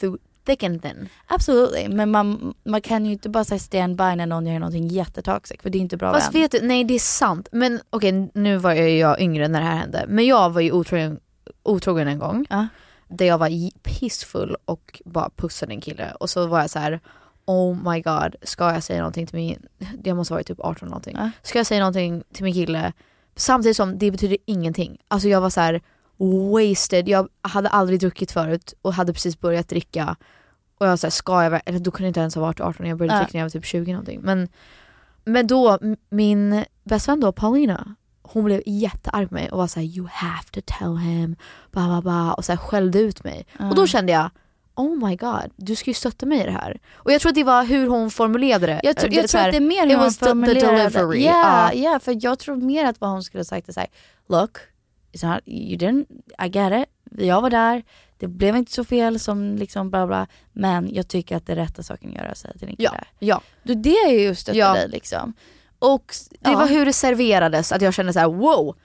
through 0.00 0.18
thick 0.48 0.62
and 0.62 0.82
thin. 0.82 1.08
Absolut, 1.26 1.90
men 1.90 2.10
man, 2.10 2.54
man 2.64 2.80
kan 2.80 3.06
ju 3.06 3.12
inte 3.12 3.28
bara 3.28 3.44
säga 3.44 3.58
stand 3.58 3.96
by 3.96 4.16
när 4.16 4.26
någon 4.26 4.46
gör 4.46 4.58
någonting 4.58 4.88
jättetoxic 4.88 5.62
för 5.62 5.70
det 5.70 5.78
är 5.78 5.80
inte 5.80 5.96
bra 5.96 6.12
Fast 6.12 6.34
vän. 6.34 6.42
vet 6.42 6.50
du, 6.50 6.60
nej 6.62 6.84
det 6.84 6.94
är 6.94 6.98
sant. 6.98 7.48
Men 7.52 7.80
okej 7.90 8.30
nu 8.34 8.56
var 8.56 8.72
jag, 8.72 8.90
jag 8.90 9.20
yngre 9.20 9.48
när 9.48 9.60
det 9.60 9.66
här 9.66 9.76
hände. 9.76 10.04
Men 10.08 10.26
jag 10.26 10.50
var 10.50 10.60
ju 10.60 10.72
otrogen, 10.72 11.20
otrogen 11.62 12.08
en 12.08 12.18
gång. 12.18 12.46
Där 13.08 13.26
jag 13.26 13.38
var 13.38 13.70
pissfull 13.82 14.56
och 14.64 15.02
bara 15.04 15.30
pussade 15.36 15.72
en 15.72 15.80
kille. 15.80 16.12
Och 16.20 16.30
så 16.30 16.46
var 16.46 16.60
jag 16.60 16.70
så 16.70 16.78
här: 16.78 17.00
oh 17.44 17.92
my 17.92 18.00
god, 18.00 18.36
ska 18.42 18.72
jag 18.72 18.82
säga 18.82 18.98
någonting 18.98 19.26
till 19.26 19.36
min, 19.36 19.66
jag 20.04 20.16
måste 20.16 20.34
varit 20.34 20.46
typ 20.46 20.60
18 20.60 20.88
någonting. 20.88 21.16
Ska 21.42 21.58
jag 21.58 21.66
säga 21.66 21.80
någonting 21.80 22.22
till 22.32 22.44
min 22.44 22.54
kille 22.54 22.92
samtidigt 23.36 23.76
som 23.76 23.98
det 23.98 24.10
betyder 24.10 24.38
ingenting. 24.46 24.98
Alltså 25.08 25.28
jag 25.28 25.40
var 25.40 25.50
så 25.50 25.60
här 25.60 25.80
wasted, 26.52 27.08
jag 27.08 27.28
hade 27.42 27.68
aldrig 27.68 28.00
druckit 28.00 28.32
förut 28.32 28.74
och 28.82 28.94
hade 28.94 29.12
precis 29.12 29.40
börjat 29.40 29.68
dricka. 29.68 30.16
Och 30.78 30.86
jag 30.86 30.98
såhär, 30.98 31.10
ska 31.10 31.44
jag 31.44 31.60
eller 31.66 31.78
då 31.78 31.90
kunde 31.90 32.04
jag 32.06 32.10
inte 32.10 32.20
ens 32.20 32.34
ha 32.34 32.42
varit 32.42 32.60
18, 32.60 32.86
jag 32.86 32.98
började 32.98 33.18
dricka 33.18 33.30
när 33.32 33.40
jag 33.40 33.44
var 33.44 33.50
typ 33.50 33.64
20 33.64 33.92
någonting. 33.92 34.20
Men, 34.22 34.48
men 35.24 35.46
då, 35.46 35.78
min 36.10 36.64
bästa 36.84 37.12
vän 37.12 37.20
då, 37.20 37.32
Paulina, 37.32 37.94
hon 38.22 38.44
blev 38.44 38.62
jättearg 38.66 39.28
på 39.28 39.34
mig 39.34 39.50
och 39.50 39.58
var 39.58 39.66
såhär 39.66 39.86
you 39.86 40.08
have 40.12 40.44
to 40.50 40.60
tell 40.78 40.96
him, 40.96 41.36
ba, 41.72 41.88
ba, 41.88 42.02
ba, 42.02 42.32
och 42.32 42.44
så 42.44 42.52
här 42.52 42.56
skällde 42.56 42.98
ut 42.98 43.24
mig. 43.24 43.46
Och 43.52 43.64
då 43.74 43.82
Mm. 43.82 43.86
kände 43.86 44.12
jag, 44.12 44.30
oh 44.74 45.08
my 45.08 45.16
god, 45.16 45.50
du 45.56 45.76
ska 45.76 45.90
ju 45.90 45.94
stötta 45.94 46.26
mig 46.26 46.40
i 46.40 46.44
det 46.44 46.50
här. 46.50 46.78
Och 46.94 47.12
jag 47.12 47.20
tror 47.20 47.30
att 47.30 47.34
det 47.34 47.44
var 47.44 47.64
hur 47.64 47.86
hon 47.88 48.10
formulerade 48.10 48.66
det. 48.66 48.80
Jag, 48.82 48.96
tror- 48.96 49.10
Det- 49.10 49.16
jag 49.16 49.24
så 49.30 49.32
tror 49.32 49.40
här, 49.40 49.48
att 49.48 49.52
det 49.52 49.58
är 49.58 49.60
mer 49.68 49.86
hur 49.86 49.96
hon 49.96 50.10
formulerade. 50.12 50.76
delivery. 50.76 51.24
Ja, 51.24 51.70
Ja. 51.72 51.92
ja, 51.92 51.98
för 51.98 52.16
jag 52.24 52.38
tror 52.38 52.56
mer 52.56 52.84
att 52.84 53.00
vad 53.00 53.10
hon 53.10 53.22
skulle 53.22 53.44
sagt 53.44 53.68
är 53.68 53.72
såhär, 53.72 53.88
look, 54.28 54.58
it's 55.12 55.34
not, 55.34 55.40
you 55.46 55.78
didn't, 55.78 56.06
I 56.44 56.48
get 56.48 56.82
it, 56.88 56.94
jag 57.16 57.40
var 57.42 57.50
där, 57.50 57.82
det 58.18 58.26
blev 58.26 58.56
inte 58.56 58.72
så 58.72 58.84
fel 58.84 59.20
som 59.20 59.56
liksom 59.56 59.90
bla 59.90 60.06
bla, 60.06 60.26
men 60.52 60.94
jag 60.94 61.08
tycker 61.08 61.36
att 61.36 61.46
det 61.46 61.52
är 61.52 61.56
rätta 61.56 61.82
saken 61.82 62.10
att 62.10 62.16
göra, 62.16 62.34
säga 62.34 62.52
till 62.58 62.66
din 62.66 62.76
kille. 62.76 62.90
Ja, 62.94 63.04
ja. 63.18 63.40
Du, 63.62 63.74
det 63.74 63.96
är 63.98 64.12
ju 64.12 64.20
just 64.20 64.54
Ja. 64.54 64.72
dig 64.72 64.88
liksom. 64.88 65.32
Och, 65.78 66.14
Det 66.30 66.50
ja. 66.50 66.58
var 66.58 66.66
hur 66.66 66.86
det 66.86 66.92
serverades, 66.92 67.72
att 67.72 67.82
jag 67.82 67.94
kände 67.94 68.12
så 68.12 68.18
här: 68.18 68.26
wow, 68.28 68.76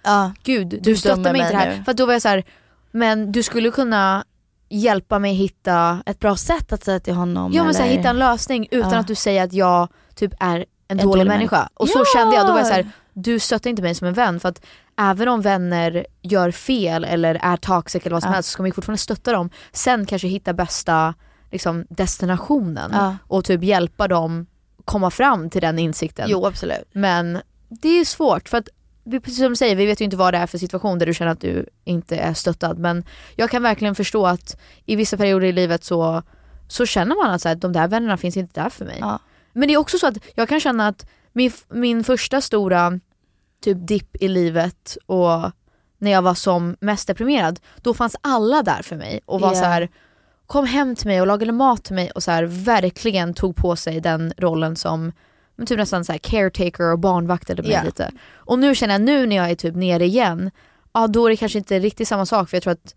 gud 0.43 0.67
du, 0.67 0.77
Du 0.79 0.95
stöttar 0.95 1.31
mig 1.31 1.41
inte 1.41 1.55
här. 1.55 1.77
nu. 1.77 1.83
För 1.83 1.91
att 1.91 1.97
då 1.97 2.05
var 2.05 2.13
jag 2.13 2.21
så 2.21 2.27
här, 2.29 2.43
men 2.91 3.31
du 3.31 3.43
skulle 3.43 3.71
kunna 3.71 4.25
hjälpa 4.69 5.19
mig 5.19 5.33
hitta 5.33 6.03
ett 6.05 6.19
bra 6.19 6.35
sätt 6.35 6.73
att 6.73 6.83
säga 6.83 6.99
till 6.99 7.13
honom. 7.13 7.51
Ja 7.53 7.63
men 7.63 7.73
så 7.73 7.81
här, 7.83 7.89
hitta 7.89 8.09
en 8.09 8.19
lösning 8.19 8.67
utan 8.71 8.91
Ja. 8.91 8.97
att 8.99 9.07
du 9.07 9.15
säger 9.15 9.43
att 9.43 9.53
jag 9.53 9.87
typ 10.15 10.33
är 10.39 10.57
en, 10.57 10.65
En 10.87 10.97
dålig, 10.97 11.07
dålig 11.09 11.27
människa. 11.27 11.55
människa. 11.55 11.69
Och 11.73 11.89
så 11.89 11.99
Ja! 11.99 12.05
kände 12.19 12.35
jag, 12.35 12.45
då 12.47 12.51
var 12.51 12.59
jag 12.59 12.67
så 12.67 12.73
här, 12.73 12.89
du 13.13 13.39
stöttar 13.39 13.69
inte 13.69 13.81
mig 13.81 13.95
som 13.95 14.07
en 14.07 14.13
vän 14.13 14.39
för 14.39 14.49
att 14.49 14.61
även 14.99 15.27
om 15.27 15.41
vänner 15.41 16.05
gör 16.21 16.51
fel 16.51 17.03
eller 17.05 17.35
är 17.35 17.57
toxic 17.57 18.01
eller 18.05 18.15
vad 18.15 18.23
som 18.23 18.29
Ja. 18.29 18.33
helst 18.33 18.49
så 18.49 18.53
ska 18.53 18.63
man 18.63 18.67
ju 18.69 18.73
fortfarande 18.73 18.97
stötta 19.01 19.31
dem. 19.31 19.49
Sen 19.71 20.05
kanske 20.05 20.27
hitta 20.27 20.53
bästa 20.53 21.13
liksom, 21.51 21.85
destinationen 21.89 22.91
Ja. 22.93 23.17
och 23.27 23.45
typ 23.45 23.63
hjälpa 23.63 24.07
dem 24.07 24.45
komma 24.85 25.09
fram 25.11 25.49
till 25.49 25.61
den 25.61 25.79
insikten. 25.79 26.25
Jo 26.29 26.45
absolut. 26.45 26.89
Men 26.91 27.39
det 27.69 27.89
är 27.99 28.05
svårt 28.05 28.49
för 28.49 28.57
att 28.57 28.69
vi, 29.03 29.19
precis 29.19 29.39
som 29.39 29.49
du 29.49 29.55
säger, 29.55 29.75
vi 29.75 29.85
vet 29.85 30.01
ju 30.01 30.05
inte 30.05 30.17
vad 30.17 30.33
det 30.33 30.37
är 30.37 30.47
för 30.47 30.57
situation 30.57 30.99
där 30.99 31.05
du 31.05 31.13
känner 31.13 31.31
att 31.31 31.41
du 31.41 31.65
inte 31.83 32.17
är 32.17 32.33
stöttad. 32.33 32.77
Men 32.79 33.03
jag 33.35 33.49
kan 33.49 33.63
verkligen 33.63 33.95
förstå 33.95 34.25
att 34.27 34.57
i 34.85 34.95
vissa 34.95 35.17
perioder 35.17 35.47
i 35.47 35.51
livet 35.51 35.83
så, 35.83 36.23
så 36.67 36.85
känner 36.85 37.15
man 37.23 37.31
att 37.33 37.41
så 37.41 37.47
här, 37.47 37.55
de 37.55 37.73
där 37.73 37.87
vännerna 37.87 38.17
finns 38.17 38.37
inte 38.37 38.61
där 38.61 38.69
för 38.69 38.85
mig. 38.85 38.97
Ja. 39.01 39.19
Men 39.53 39.67
det 39.67 39.73
är 39.73 39.77
också 39.77 39.97
så 39.97 40.07
att 40.07 40.17
jag 40.35 40.49
kan 40.49 40.59
känna 40.59 40.87
att 40.87 41.05
min, 41.33 41.51
min 41.69 42.03
första 42.03 42.41
stora 42.41 42.99
typ 43.63 43.87
dipp 43.87 44.15
i 44.15 44.27
livet 44.27 44.97
och 45.05 45.51
när 45.97 46.11
jag 46.11 46.21
var 46.21 46.33
som 46.33 46.75
mest 46.79 47.07
deprimerad, 47.07 47.59
då 47.81 47.93
fanns 47.93 48.15
alla 48.21 48.63
där 48.63 48.81
för 48.81 48.95
mig 48.95 49.19
och 49.25 49.41
var 49.41 49.53
Ja. 49.53 49.59
så 49.59 49.65
här 49.65 49.89
kom 50.47 50.65
hem 50.65 50.95
till 50.95 51.07
mig 51.07 51.21
och 51.21 51.27
lagade 51.27 51.51
mat 51.51 51.83
till 51.83 51.95
mig 51.95 52.11
och 52.11 52.23
så 52.23 52.31
här, 52.31 52.43
verkligen 52.43 53.33
tog 53.33 53.55
på 53.55 53.75
sig 53.75 54.01
den 54.01 54.33
rollen 54.37 54.75
som 54.75 55.11
men 55.55 55.65
typ 55.67 55.77
nästan 55.77 56.05
så 56.05 56.11
här 56.11 56.19
caretaker 56.19 56.91
och 56.91 56.99
barnvaktade 56.99 57.61
mig 57.61 57.71
Ja. 57.71 57.83
lite. 57.83 58.11
Och 58.33 58.59
nu 58.59 58.75
känner 58.75 58.93
jag, 58.93 59.01
nu 59.01 59.25
när 59.25 59.35
jag 59.35 59.51
är 59.51 59.55
typ 59.55 59.75
nere 59.75 60.05
igen, 60.05 60.51
ja 60.93 61.07
då 61.07 61.25
är 61.25 61.29
det 61.29 61.37
kanske 61.37 61.57
inte 61.57 61.79
riktigt 61.79 62.07
samma 62.07 62.25
sak 62.25 62.49
för 62.49 62.55
jag 62.57 62.63
tror 62.63 62.73
att 62.73 62.95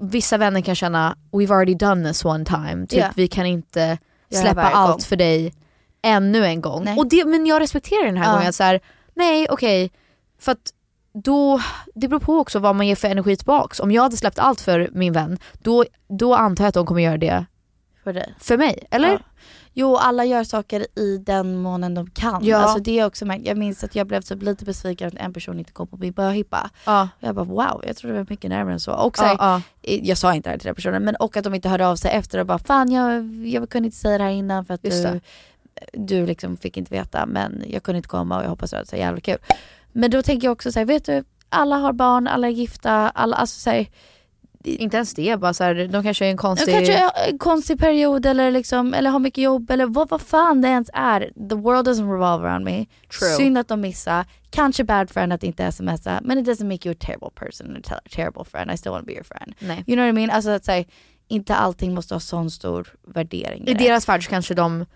vissa 0.00 0.38
vänner 0.38 0.60
kan 0.60 0.74
känna 0.74 1.16
we've 1.32 1.52
already 1.54 1.74
done 1.74 2.08
this 2.08 2.24
one 2.24 2.44
time, 2.44 2.86
typ 2.86 2.98
Ja. 2.98 3.10
vi 3.16 3.28
kan 3.28 3.46
inte 3.46 3.98
släppa 4.30 4.62
allt 4.62 5.04
för 5.04 5.16
dig 5.16 5.54
ännu 6.02 6.44
en 6.46 6.60
gång. 6.60 6.84
Nej. 6.84 6.96
Och 6.98 7.06
det, 7.08 7.24
men 7.24 7.46
jag 7.46 7.60
respekterar 7.62 8.04
den 8.06 8.16
här 8.16 8.30
Ja. 8.32 8.36
gången, 8.36 8.52
så 8.52 8.62
här, 8.62 8.80
nej 9.14 9.46
okej, 9.50 9.90
för 10.38 10.52
att 10.52 10.72
då, 11.12 11.60
det 11.94 12.08
beror 12.08 12.20
på 12.20 12.38
också 12.38 12.58
vad 12.58 12.76
man 12.76 12.86
ger 12.86 12.96
för 12.96 13.08
energi 13.08 13.36
tillbaks. 13.36 13.80
Om 13.80 13.90
jag 13.92 14.02
hade 14.02 14.16
släppt 14.16 14.38
allt 14.38 14.60
för 14.60 14.90
min 14.92 15.12
vän, 15.12 15.38
då, 15.52 15.84
då 16.08 16.34
antar 16.34 16.64
jag 16.64 16.68
att 16.68 16.74
de 16.74 16.86
kommer 16.86 17.02
göra 17.02 17.16
det 17.16 17.44
För 18.04 18.12
dig. 18.12 18.34
för 18.40 18.56
mig, 18.58 18.86
eller? 18.90 19.08
Ja. 19.12 19.18
Jo, 19.72 19.96
alla 19.96 20.24
gör 20.24 20.44
saker 20.44 20.86
i 20.98 21.18
den 21.18 21.56
månen 21.62 21.94
de 21.94 22.10
kan. 22.10 22.44
Ja. 22.44 22.56
Alltså 22.58 22.78
det 22.78 22.98
är 22.98 23.06
också. 23.06 23.24
Jag 23.26 23.56
minns 23.56 23.84
att 23.84 23.94
jag 23.94 24.06
blev 24.06 24.20
typ 24.22 24.42
lite 24.42 24.64
besviken 24.64 25.08
att 25.08 25.14
en 25.14 25.32
person 25.32 25.58
inte 25.58 25.72
kom 25.72 25.86
på 25.86 25.96
min 25.96 26.12
börhippa. 26.12 26.70
Ja. 26.86 27.08
Jag 27.20 27.34
bara 27.34 27.44
wow, 27.44 27.82
jag 27.86 27.96
trodde 27.96 28.14
det 28.14 28.20
var 28.20 28.26
mycket 28.30 28.50
närmare 28.50 28.72
än 28.72 28.80
så. 28.80 28.92
Och 28.92 29.18
så 29.18 29.24
Ja, 29.24 29.28
här, 29.28 29.36
ja. 29.82 29.96
Jag 30.02 30.18
sa 30.18 30.34
inte 30.34 30.48
det 30.48 30.52
här 30.52 30.58
till 30.58 30.66
den 30.66 30.74
personen, 30.74 31.04
men 31.04 31.16
och 31.16 31.36
att 31.36 31.44
de 31.44 31.54
inte 31.54 31.68
hörde 31.68 31.86
av 31.86 31.96
sig 31.96 32.10
efter 32.10 32.38
och 32.38 32.46
bara 32.46 32.58
fan 32.58 32.92
jag, 32.92 33.24
jag 33.46 33.70
kunde 33.70 33.86
inte 33.86 33.98
säga 33.98 34.18
det 34.18 34.24
här 34.24 34.30
innan 34.30 34.64
för 34.64 34.74
att 34.74 34.82
du. 34.82 35.20
Du 35.92 36.26
liksom 36.26 36.56
fick 36.56 36.76
inte 36.76 36.94
veta 36.94 37.26
men 37.26 37.64
jag 37.66 37.82
kunde 37.82 37.96
inte 37.96 38.08
komma 38.08 38.38
och 38.38 38.44
jag 38.44 38.48
hoppas 38.48 38.72
att 38.72 38.78
det 38.78 38.78
var 38.78 38.84
så 38.84 38.96
jävla 38.96 39.20
kul. 39.20 39.38
Men 39.92 40.10
då 40.10 40.22
tänker 40.22 40.46
jag 40.46 40.52
också 40.52 40.72
så 40.72 40.78
här, 40.78 40.86
vet 40.86 41.04
du, 41.04 41.24
alla 41.48 41.76
har 41.76 41.92
barn, 41.92 42.26
alla 42.26 42.46
är 42.46 42.52
gifta, 42.52 42.92
alla, 42.92 43.36
alltså 43.36 43.60
så 43.60 43.70
här, 43.70 43.86
Inte 44.64 44.96
ens 44.96 45.14
det, 45.14 45.40
bara 45.40 45.54
så 45.54 45.64
här, 45.64 45.88
de 45.88 46.02
kanske 46.02 46.26
är 46.26 46.30
en 46.30 46.36
konstig... 46.36 46.74
Kanske 46.74 46.98
är 46.98 47.30
en 47.30 47.38
konstig 47.38 47.78
period 47.78 48.26
eller, 48.26 48.50
liksom, 48.50 48.94
eller 48.94 49.10
har 49.10 49.18
mycket 49.18 49.44
jobb 49.44 49.70
eller 49.70 49.86
vad, 49.86 50.08
vad 50.08 50.20
fan 50.20 50.60
det 50.60 50.68
ens 50.68 50.90
är. 50.94 51.20
The 51.48 51.54
world 51.54 51.88
doesn't 51.88 52.12
revolve 52.12 52.48
around 52.48 52.64
me. 52.64 52.86
True. 53.18 53.28
Synd 53.28 53.58
att 53.58 53.68
de 53.68 53.80
missar. 53.80 54.24
Kanske 54.50 54.84
bad 54.84 55.10
friend 55.10 55.32
att 55.32 55.42
inte 55.42 55.72
smsa 55.72 56.20
men 56.22 56.38
it 56.38 56.46
doesn't 56.46 56.72
make 56.72 56.88
you 56.88 56.96
a 56.96 56.98
terrible 57.00 57.30
person, 57.34 57.76
a 57.76 57.80
ter- 57.84 58.16
terrible 58.16 58.44
friend. 58.44 58.70
I 58.70 58.76
still 58.76 58.92
want 58.92 59.02
to 59.02 59.06
be 59.06 59.12
your 59.12 59.24
friend. 59.24 59.54
Nej. 59.58 59.84
You 59.86 59.96
know 59.96 60.06
what 60.06 60.10
I 60.10 60.12
mean? 60.12 60.30
Alltså 60.30 60.50
att 60.50 60.64
säga, 60.64 60.84
inte 61.28 61.54
allting 61.54 61.94
måste 61.94 62.14
ha 62.14 62.20
sån 62.20 62.50
stor 62.50 62.88
värdering. 63.06 63.68
I 63.68 63.74
det. 63.74 63.84
deras 63.84 64.04
så 64.04 64.18
kanske 64.18 64.54
de 64.54 64.86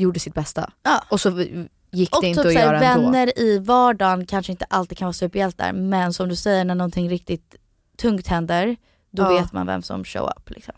gjorde 0.00 0.20
sitt 0.20 0.34
bästa. 0.34 0.70
Ja. 0.82 1.04
Och 1.10 1.20
så 1.20 1.44
gick 1.90 2.16
och 2.16 2.22
det 2.22 2.28
inte 2.28 2.42
typ 2.42 2.46
att 2.48 2.52
såhär, 2.52 2.66
göra 2.66 2.84
ändå. 2.84 3.04
vänner 3.10 3.38
i 3.38 3.58
vardagen 3.58 4.26
kanske 4.26 4.52
inte 4.52 4.64
alltid 4.64 4.98
kan 4.98 5.06
vara 5.06 5.12
superhjältar 5.12 5.72
men 5.72 6.12
som 6.12 6.28
du 6.28 6.36
säger 6.36 6.64
när 6.64 6.74
någonting 6.74 7.10
riktigt 7.10 7.54
tungt 7.98 8.26
händer 8.26 8.76
då 9.10 9.22
Ja. 9.22 9.28
vet 9.28 9.52
man 9.52 9.66
vem 9.66 9.82
som 9.82 10.04
show 10.04 10.32
up. 10.36 10.50
Liksom. 10.50 10.74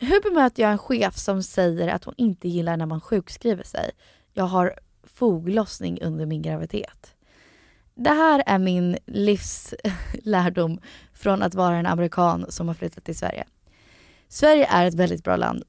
Hur 0.00 0.20
bemöter 0.30 0.62
jag 0.62 0.72
en 0.72 0.78
chef 0.78 1.16
som 1.18 1.42
säger 1.42 1.88
att 1.88 2.04
hon 2.04 2.14
inte 2.16 2.48
gillar 2.48 2.76
när 2.76 2.86
man 2.86 3.00
sjukskriver 3.00 3.64
sig? 3.64 3.90
Jag 4.32 4.44
har 4.44 4.74
foglossning 5.04 6.02
under 6.02 6.26
min 6.26 6.42
graviditet. 6.42 7.14
Det 7.94 8.10
här 8.10 8.42
är 8.46 8.58
min 8.58 8.96
livslärdom 9.06 10.80
från 11.14 11.42
att 11.42 11.54
vara 11.54 11.76
en 11.76 11.86
amerikan 11.86 12.46
som 12.48 12.68
har 12.68 12.74
flyttat 12.74 13.04
till 13.04 13.18
Sverige. 13.18 13.44
Sverige 14.28 14.66
är 14.70 14.86
ett 14.86 14.94
väldigt 14.94 15.24
bra 15.24 15.36
land 15.36 15.62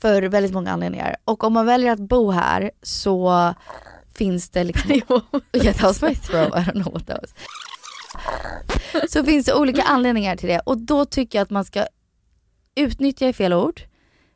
för 0.00 0.22
väldigt 0.22 0.52
många 0.52 0.72
anledningar. 0.72 1.16
Och 1.24 1.44
om 1.44 1.52
man 1.52 1.66
väljer 1.66 1.92
att 1.92 2.00
bo 2.00 2.30
här 2.30 2.70
så 2.82 3.54
finns 4.14 4.50
det 4.50 4.64
liksom... 4.64 4.90
yeah, 4.90 5.76
that 5.76 5.82
was 5.82 6.02
my 6.02 6.14
throat, 6.14 6.48
I 6.48 6.70
don't 6.70 6.82
know 6.82 6.92
what 6.92 7.06
that 7.06 7.20
was. 7.22 7.34
Så 9.10 9.24
finns 9.24 9.46
det 9.46 9.54
olika 9.54 9.82
anledningar 9.82 10.36
till 10.36 10.48
det 10.48 10.60
och 10.60 10.78
då 10.78 11.04
tycker 11.04 11.38
jag 11.38 11.42
att 11.42 11.50
man 11.50 11.64
ska 11.64 11.86
utnyttja 12.74 13.32
fel 13.32 13.52
ord 13.52 13.80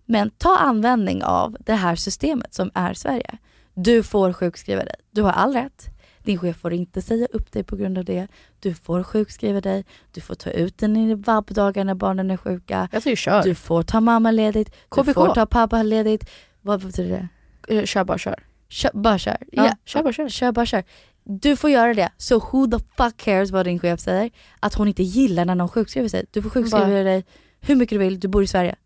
men 0.06 0.30
ta 0.30 0.56
användning 0.56 1.24
av 1.24 1.56
det 1.60 1.74
här 1.74 1.96
systemet 1.96 2.54
som 2.54 2.70
är 2.74 2.94
Sverige. 2.94 3.38
Du 3.74 4.02
får 4.02 4.32
sjukskriva 4.32 4.84
dig. 4.84 4.94
Du 5.10 5.22
har 5.22 5.32
all 5.32 5.52
rätt. 5.52 5.86
Din 6.24 6.38
chef 6.38 6.56
får 6.56 6.72
inte 6.72 7.02
säga 7.02 7.26
upp 7.32 7.52
dig 7.52 7.64
på 7.64 7.76
grund 7.76 7.98
av 7.98 8.04
det. 8.04 8.28
Du 8.60 8.74
får 8.74 9.02
sjukskriva 9.02 9.60
dig. 9.60 9.84
Du 10.12 10.20
får 10.20 10.34
ta 10.34 10.50
ut 10.50 10.78
den 10.78 10.96
i 10.96 11.14
vabbdagar 11.14 11.84
när 11.84 11.94
barnen 11.94 12.30
är 12.30 12.36
sjuka. 12.36 12.88
Jag 12.92 13.02
tycker 13.02 13.16
kör. 13.16 13.42
Du 13.42 13.54
får 13.54 13.82
ta 13.82 14.00
mammaledigt. 14.00 14.70
Du 14.70 15.02
KBK. 15.02 15.14
får 15.14 15.34
ta 15.34 15.46
pappaledigt. 15.46 16.30
Vad 16.60 16.80
betyder 16.86 17.28
det? 17.68 17.74
Eh, 17.78 17.84
Kör 17.84 18.04
bara 18.04 18.18
kör. 18.18 18.42
Kör, 18.68 18.90
bara 18.94 19.18
kör. 19.18 19.36
Ja, 19.52 19.76
kör 19.84 20.02
bara 20.02 20.12
kör. 20.12 20.28
Kör 20.28 20.52
bara 20.52 20.66
kör. 20.66 20.84
Du 21.24 21.56
får 21.56 21.70
göra 21.70 21.94
det. 21.94 22.10
Så 22.16 22.38
who 22.38 22.66
the 22.66 22.84
fuck 22.96 23.16
cares 23.16 23.50
vad 23.50 23.66
din 23.66 23.78
chef 23.78 24.00
säger? 24.00 24.30
Att 24.60 24.74
hon 24.74 24.88
inte 24.88 25.02
gillar 25.02 25.44
när 25.44 25.54
någon 25.54 25.68
sjukskriver 25.68 26.08
sig. 26.08 26.24
Du 26.30 26.42
får 26.42 26.50
sjukskriva 26.50 26.86
Bara- 26.86 27.02
dig 27.02 27.24
hur 27.60 27.76
mycket 27.76 27.98
du 27.98 28.04
vill, 28.04 28.20
du 28.20 28.28
bor 28.28 28.42
i 28.42 28.46
Sverige. 28.46 28.76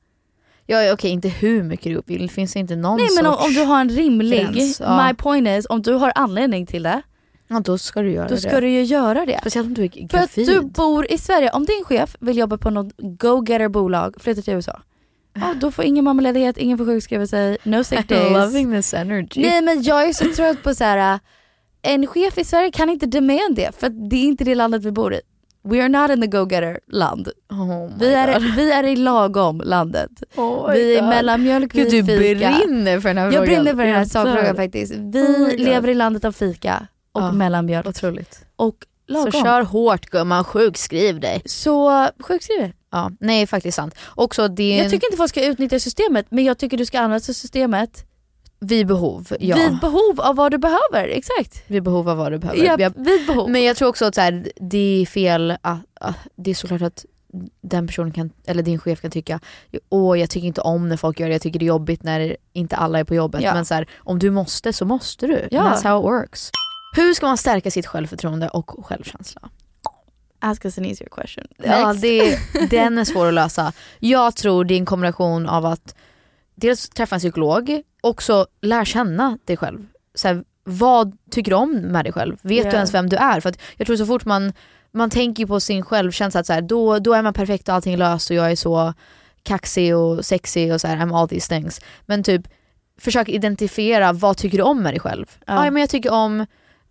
Ja 0.67 0.93
okej, 0.93 1.11
inte 1.11 1.29
hur 1.29 1.63
mycket 1.63 1.85
du 1.85 2.03
vill. 2.15 2.23
Det 2.23 2.29
finns 2.33 2.57
inte 2.57 2.77
någon 2.77 2.97
Nej 2.97 3.09
men 3.17 3.27
om, 3.27 3.35
om 3.39 3.53
du 3.53 3.61
har 3.65 3.81
en 3.81 3.89
rimlig, 3.89 4.41
gräns, 4.55 4.81
ja. 4.81 5.07
my 5.09 5.15
point 5.15 5.49
is, 5.49 5.67
om 5.69 5.83
du 5.83 5.93
har 5.93 6.13
anledning 6.15 6.67
till 6.67 6.83
det, 6.83 7.03
Ja 7.49 7.61
då 7.61 7.79
ska 7.79 8.03
du 8.03 8.11
göra 8.13 8.29
då 8.29 8.35
det. 8.35 8.41
ska 8.41 8.61
du 8.61 8.69
ju 8.71 8.83
göra 8.83 9.27
det. 9.27 9.39
Speciellt 9.41 9.67
om 9.69 9.75
du 9.75 9.85
är 9.85 10.09
För 10.09 10.19
att 10.19 10.35
gravid. 10.35 10.47
du 10.47 10.61
bor 10.61 11.13
i 11.13 11.19
Sverige, 11.19 11.51
om 11.51 11.65
din 11.65 11.85
chef 11.85 12.17
vill 12.21 12.39
jobba 12.39 12.59
på 12.59 12.71
något 12.71 12.93
go-getter 12.99 13.69
bolag, 13.69 14.15
flytta 14.21 14.43
till 14.43 14.55
USA. 14.55 14.81
Ja, 15.35 15.55
då 15.61 15.71
får 15.71 15.85
ingen 15.85 16.05
mammaledighet, 16.05 16.59
ingen 16.59 16.79
får 16.79 16.85
sjukskriva 16.85 17.27
sig, 17.27 17.59
no 17.63 17.85
sick 17.85 18.09
days. 18.09 18.33
Loving 18.33 18.73
this 18.73 18.95
energy. 18.95 19.43
Nej 19.43 19.63
men 19.63 19.83
jag 19.83 20.09
är 20.09 20.13
så 20.13 20.25
trött 20.37 20.63
på 20.63 20.75
så 20.75 20.85
här. 20.85 21.15
äh, 21.15 21.21
en 21.83 22.07
chef 22.07 22.39
i 22.39 22.45
Sverige 22.45 22.71
kan 22.71 22.91
inte 22.91 23.07
demand 23.07 23.57
det 23.57 23.71
för 23.81 23.89
det 24.11 24.17
är 24.17 24.25
inte 24.25 24.45
det 24.45 24.55
landet 24.55 24.85
vi 24.85 24.91
bor 24.91 25.15
i. 25.15 25.21
We 25.67 25.81
are 25.83 25.89
not 25.89 26.11
in 26.11 26.21
the 26.21 26.27
go-getter 26.27 26.81
land. 26.89 27.29
Oh 27.51 27.91
Vi 27.99 28.15
är, 28.15 28.33
God. 28.41 28.55
vi 28.57 28.73
är 28.73 28.85
i 28.85 28.97
lagom 28.97 29.61
landet. 29.65 30.11
Oh 30.37 30.71
vi 30.73 30.97
är 30.97 31.03
mellanmjölk, 31.03 31.73
Gud 31.73 31.91
vi 31.93 32.01
du 32.03 32.13
är 32.13 32.35
fika. 32.35 32.55
brinner 32.67 33.01
för 33.01 33.09
den 33.09 33.19
här 33.19 33.25
Jag 33.25 33.33
frågan. 33.35 33.47
brinner 33.47 33.71
för 33.71 33.85
den 33.85 33.93
här 33.95 34.01
Jag 34.01 34.11
sakfrågan 34.11 34.57
faktiskt. 34.57 34.95
Vi 34.95 35.21
Oh 35.23 35.57
lever 35.57 35.89
i 35.89 35.95
landet 35.95 36.25
av 36.25 36.33
fika 36.33 36.87
och 37.15 37.23
Ja, 37.23 37.33
mellanmjölk. 37.33 37.87
Otroligt. 37.87 38.47
Och 38.57 38.77
lagom. 39.07 39.33
Så 39.33 39.43
kör 39.43 39.63
hårt 39.63 40.07
gumman, 40.07 40.45
sjukskriv 40.45 41.21
dig. 41.21 41.43
Så 41.45 42.09
sjukskriv 42.19 42.61
dig. 42.61 42.75
Ja, 42.91 43.11
nej 43.21 43.47
faktiskt 43.47 43.77
sant. 43.77 43.95
Också 44.15 44.49
det 44.49 44.77
Jag 44.77 44.91
tycker 44.91 45.07
inte 45.07 45.17
folk 45.17 45.31
ska 45.31 45.47
utnyttja 45.47 45.79
systemet 45.79 46.27
men 46.29 46.45
jag 46.45 46.59
tycker 46.59 46.77
du 46.77 46.87
ska 46.87 47.01
använda 47.01 47.21
systemet 47.21 48.07
vid 48.61 48.87
behov. 48.87 49.33
Ja. 49.41 49.57
vid 49.57 49.81
behov 49.81 50.21
av 50.21 50.37
vad 50.37 50.51
du 50.51 50.59
behöver. 50.59 51.09
Exakt. 51.09 51.65
vid 51.67 51.83
behov 51.83 52.09
av 52.09 52.17
vad 52.17 52.33
du 52.33 52.39
behöver. 52.39 52.65
Ja, 52.65 52.93
vid 52.97 53.27
behov. 53.27 53.51
Men 53.51 53.65
jag 53.65 53.77
tror 53.77 53.89
också 53.89 54.05
att 54.05 54.15
så 54.15 54.21
här, 54.21 54.49
det 54.57 55.03
är 55.03 55.07
fel, 55.07 55.51
att, 55.61 55.79
att, 56.01 56.17
det 56.37 56.51
är 56.51 56.55
såklart 56.55 56.83
att 56.83 57.05
den 57.61 57.87
personen 57.87 58.13
kan, 58.13 58.31
eller 58.47 58.63
din 58.63 58.79
chef 58.79 59.01
kan 59.01 59.11
tycka, 59.11 59.41
åh 59.89 60.21
jag 60.21 60.31
tycker 60.31 60.47
inte 60.47 60.61
om 60.61 60.89
när 60.89 60.97
folk 60.97 61.21
gör 61.21 61.29
det, 61.29 61.35
jag 61.35 61.43
tycker 61.43 61.59
det 61.59 61.65
är 61.65 61.67
jobbigt 61.67 62.03
när 62.03 62.37
inte 62.53 62.77
alla 62.77 62.99
är 62.99 63.05
på 63.05 63.15
jobbet. 63.15 63.43
Ja. 63.43 63.55
Men 63.55 63.65
så 63.65 63.75
här, 63.75 63.89
om 63.97 64.19
du 64.19 64.31
måste 64.31 64.73
så 64.73 64.85
måste 64.85 65.27
du. 65.27 65.49
Ja. 65.51 65.63
That's 65.63 65.89
how 65.89 65.99
it 65.99 66.05
works. 66.05 66.51
Hur 66.95 67.15
ska 67.15 67.27
man 67.27 67.37
stärka 67.39 67.71
sitt 67.71 67.87
självförtroende 67.87 68.49
och 68.49 68.87
självkänsla? 68.87 69.41
Ask 70.41 70.65
us 70.65 70.79
an 70.79 70.85
easier 70.85 71.09
question. 71.11 71.47
Ja, 71.59 71.89
Next. 71.93 72.03
det, 72.03 72.39
den 72.71 72.99
är 72.99 73.05
svår 73.05 73.27
att 73.29 73.35
lösa. 73.35 73.73
Jag 73.99 74.37
tror 74.37 74.65
det 74.65 74.75
är 74.75 74.79
en 74.79 74.87
kombination 74.87 75.49
av 75.49 75.67
att 75.67 75.95
dels 76.55 76.89
träffa 76.89 77.15
en 77.15 77.19
psykolog, 77.19 77.83
också 78.01 78.47
lära 78.63 78.85
känna 78.85 79.39
dig 79.45 79.57
själv. 79.57 79.87
Så 80.15 80.29
här, 80.29 80.45
vad 80.65 81.17
tycker 81.31 81.51
du 81.51 81.57
om 81.57 81.73
med 81.77 82.05
dig 82.05 82.13
själv? 82.13 82.37
Vet 82.43 82.65
Ja. 82.65 82.71
du 82.71 82.77
ens 82.77 82.95
vem 82.95 83.09
du 83.09 83.17
är? 83.17 83.41
För 83.41 83.49
att 83.49 83.59
jag 83.77 83.87
tror 83.87 83.97
så 83.97 84.07
fort 84.07 84.25
man, 84.25 84.53
man 84.93 85.11
tänker 85.11 85.47
på 85.47 85.61
sin 85.61 85.83
självkänsla 85.83 86.41
att 86.41 86.47
så 86.47 86.53
här, 86.53 86.63
då, 86.63 86.99
då 86.99 87.13
är 87.15 87.23
man 87.23 87.33
perfekt 87.35 87.69
och 87.69 87.75
allting 87.75 87.93
är 87.95 87.99
löst 87.99 88.31
och 88.31 88.37
jag 88.37 88.51
är 88.53 88.57
så 88.57 88.95
kaxig 89.43 89.97
och 89.97 90.25
sexig 90.25 90.73
och 90.73 90.81
så 90.81 90.89
här, 90.89 90.97
I'm 90.97 91.17
all 91.17 91.29
these 91.29 91.49
things. 91.49 91.81
Men 92.07 92.23
typ 92.23 92.49
försök 93.01 93.29
identifiera 93.29 94.13
vad 94.13 94.37
tycker 94.37 94.59
du 94.59 94.65
om 94.65 94.83
med 94.83 94.93
dig 94.93 95.01
själv? 95.01 95.27
Ja. 95.47 95.65
Ja. 95.65 95.71
men 95.71 95.81
jag 95.81 95.91
tycker 95.91 96.11
om 96.13 96.47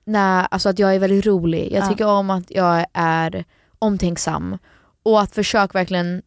när, 0.05 0.47
alltså 0.51 0.69
att 0.69 0.79
jag 0.79 0.95
är 0.95 0.99
väldigt 0.99 1.25
rolig, 1.25 1.71
jag 1.71 1.83
Ja. 1.83 1.89
tycker 1.89 2.07
om 2.07 2.29
att 2.29 2.51
jag 2.51 2.85
är 2.93 3.45
omtänksam 3.79 4.57
och 5.03 5.21
att 5.21 5.35
försök 5.35 5.75
verkligen 5.75 6.21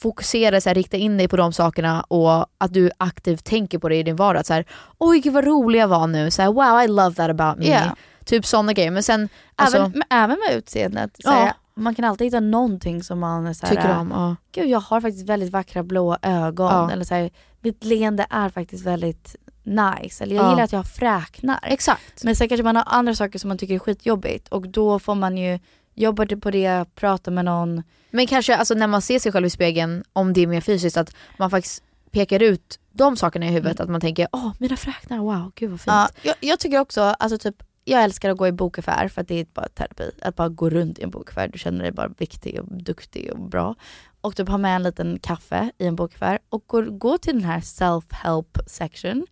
fokusera, 0.00 0.60
så 0.60 0.68
här, 0.70 0.74
rikta 0.74 0.96
in 0.96 1.16
dig 1.16 1.28
på 1.28 1.36
de 1.36 1.52
sakerna 1.52 2.00
och 2.02 2.46
att 2.58 2.74
du 2.74 2.90
aktivt 2.98 3.44
tänker 3.44 3.78
på 3.78 3.88
det 3.88 3.96
i 3.96 4.02
din 4.02 4.16
vardag. 4.16 4.46
Så 4.46 4.52
här, 4.54 4.64
Oj 4.98 5.20
gud 5.20 5.32
vad 5.32 5.44
rolig 5.44 5.78
jag 5.80 5.88
var 5.88 6.06
nu, 6.06 6.30
så 6.30 6.42
här, 6.42 6.52
wow 6.52 6.82
I 6.84 6.88
love 6.88 7.14
that 7.16 7.30
about 7.30 7.58
me. 7.58 7.66
Ja. 7.70 7.96
Typ 8.24 8.46
sådana 8.46 8.72
grejer. 8.72 8.90
Men 8.90 9.02
sen, 9.02 9.28
alltså, 9.56 9.76
även, 9.78 9.90
men 9.92 10.02
även 10.10 10.38
med 10.48 10.56
utseendet. 10.58 11.10
Så 11.14 11.28
Ja. 11.28 11.32
här, 11.32 11.52
Man 11.74 11.94
kan 11.94 12.04
alltid 12.04 12.24
hitta 12.26 12.40
någonting 12.40 13.02
som 13.02 13.18
man 13.18 13.54
så 13.54 13.66
tycker 13.66 13.98
om. 13.98 14.10
Ja. 14.10 14.36
Gud 14.52 14.68
jag 14.70 14.80
har 14.80 15.00
faktiskt 15.00 15.28
väldigt 15.28 15.52
vackra 15.52 15.82
blåa 15.82 16.18
ögon. 16.22 16.66
Ja. 16.72 16.90
Eller 16.90 17.04
så 17.04 17.30
mitt 17.60 17.84
leende 17.84 18.26
är 18.30 18.48
faktiskt 18.48 18.84
väldigt 18.86 19.36
nice. 19.68 20.24
Eller 20.24 20.36
jag 20.36 20.44
Ja. 20.44 20.50
gillar 20.50 20.64
att 20.64 20.72
jag 20.72 20.78
har 20.78 20.84
fräknar. 20.84 21.58
Exakt. 21.62 22.24
Men 22.24 22.36
sen 22.36 22.48
kanske 22.48 22.62
man 22.64 22.76
har 22.76 22.84
andra 22.86 23.14
saker 23.14 23.38
som 23.38 23.48
man 23.48 23.58
tycker 23.58 23.74
är 23.74 23.78
skitjobbigt 23.78 24.48
och 24.48 24.68
då 24.68 24.98
får 24.98 25.14
man 25.14 25.36
ju 25.36 25.58
jobba 25.94 26.26
på 26.26 26.50
det, 26.50 26.84
prata 26.94 27.30
med 27.30 27.44
någon. 27.44 27.82
Men 28.10 28.26
kanske 28.26 28.56
alltså, 28.56 28.74
när 28.74 28.86
man 28.86 29.02
ser 29.02 29.18
sig 29.18 29.32
själv 29.32 29.46
i 29.46 29.50
spegeln, 29.50 30.04
om 30.12 30.32
det 30.32 30.40
är 30.42 30.46
mer 30.46 30.60
fysiskt, 30.60 30.96
att 30.96 31.14
man 31.38 31.50
faktiskt 31.50 31.82
pekar 32.10 32.42
ut 32.42 32.78
de 32.92 33.16
sakerna 33.16 33.46
i 33.46 33.48
huvudet. 33.48 33.80
Att 33.80 33.88
man 33.88 34.00
tänker, 34.00 34.28
åh 34.32 34.52
mina 34.58 34.76
fräknar, 34.76 35.18
wow 35.18 35.52
gud 35.54 35.70
vad 35.70 35.80
fint. 35.80 35.86
Ja, 35.94 36.08
jag, 36.22 36.34
jag 36.40 36.58
tycker 36.58 36.78
också, 36.80 37.00
alltså 37.00 37.38
typ, 37.38 37.62
jag 37.84 38.02
älskar 38.02 38.30
att 38.30 38.36
gå 38.36 38.46
i 38.46 38.52
bokaffär 38.52 39.08
för 39.08 39.20
att 39.20 39.28
det 39.28 39.34
är 39.40 39.46
bara 39.54 39.68
terapi. 39.68 40.10
Att 40.22 40.36
bara 40.36 40.48
gå 40.48 40.70
runt 40.70 40.98
i 40.98 41.02
en 41.02 41.10
bokaffär, 41.10 41.48
du 41.48 41.58
känner 41.58 41.82
dig 41.82 41.92
bara 41.92 42.08
viktig 42.18 42.60
och 42.60 42.82
duktig 42.82 43.32
och 43.32 43.38
bra. 43.40 43.74
Och 44.20 44.36
typ 44.36 44.48
ha 44.48 44.58
med 44.58 44.76
en 44.76 44.82
liten 44.82 45.18
kaffe 45.18 45.70
i 45.78 45.86
en 45.86 45.96
bokaffär 45.96 46.38
och 46.48 46.64
gå, 46.66 46.82
gå 46.82 47.18
till 47.18 47.34
den 47.34 47.44
här 47.44 47.60
self-help 47.60 48.58
section 48.66 49.26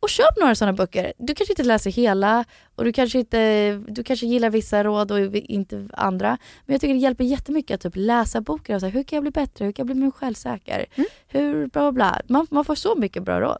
och 0.00 0.08
köp 0.08 0.36
några 0.40 0.54
sådana 0.54 0.72
böcker. 0.72 1.12
Du 1.18 1.34
kanske 1.34 1.52
inte 1.52 1.62
läser 1.62 1.90
hela 1.90 2.44
och 2.74 2.84
du 2.84 2.92
kanske, 2.92 3.18
inte, 3.18 3.72
du 3.88 4.04
kanske 4.04 4.26
gillar 4.26 4.50
vissa 4.50 4.84
råd 4.84 5.12
och 5.12 5.20
inte 5.36 5.88
andra. 5.92 6.38
Men 6.66 6.74
jag 6.74 6.80
tycker 6.80 6.94
det 6.94 7.00
hjälper 7.00 7.24
jättemycket 7.24 7.74
att 7.74 7.80
typ 7.80 7.92
läsa 7.96 8.40
böcker 8.40 8.74
och 8.74 8.80
så 8.80 8.86
här, 8.86 8.92
hur 8.92 9.02
kan 9.02 9.16
jag 9.16 9.22
bli 9.22 9.30
bättre, 9.30 9.64
hur 9.64 9.72
kan 9.72 9.86
jag 9.86 9.96
bli 9.96 10.04
mer 10.04 10.10
självsäker? 10.10 10.86
Hur 11.28 11.66
bla 11.66 11.92
bla 11.92 11.92
bla. 11.92 12.22
Man, 12.28 12.46
man 12.50 12.64
får 12.64 12.74
så 12.74 12.94
mycket 12.94 13.22
bra 13.22 13.40
råd. 13.40 13.58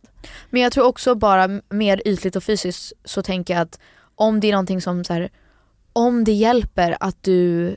Men 0.51 0.63
jag 0.63 0.73
tror 0.73 0.85
också 0.85 1.15
bara 1.15 1.61
mer 1.69 2.03
ytligt 2.05 2.37
och 2.37 2.45
fysiskt 2.45 2.93
så 3.05 3.23
tänker 3.23 3.55
jag 3.55 3.61
att 3.63 3.81
om 4.15 4.41
det 4.41 4.49
är 4.49 4.53
någonting 4.53 4.81
som 4.81 5.05
så 5.05 5.13
här, 5.13 5.31
om 5.93 6.25
det 6.25 6.33
hjälper 6.33 6.97
att 7.01 7.23
du 7.23 7.77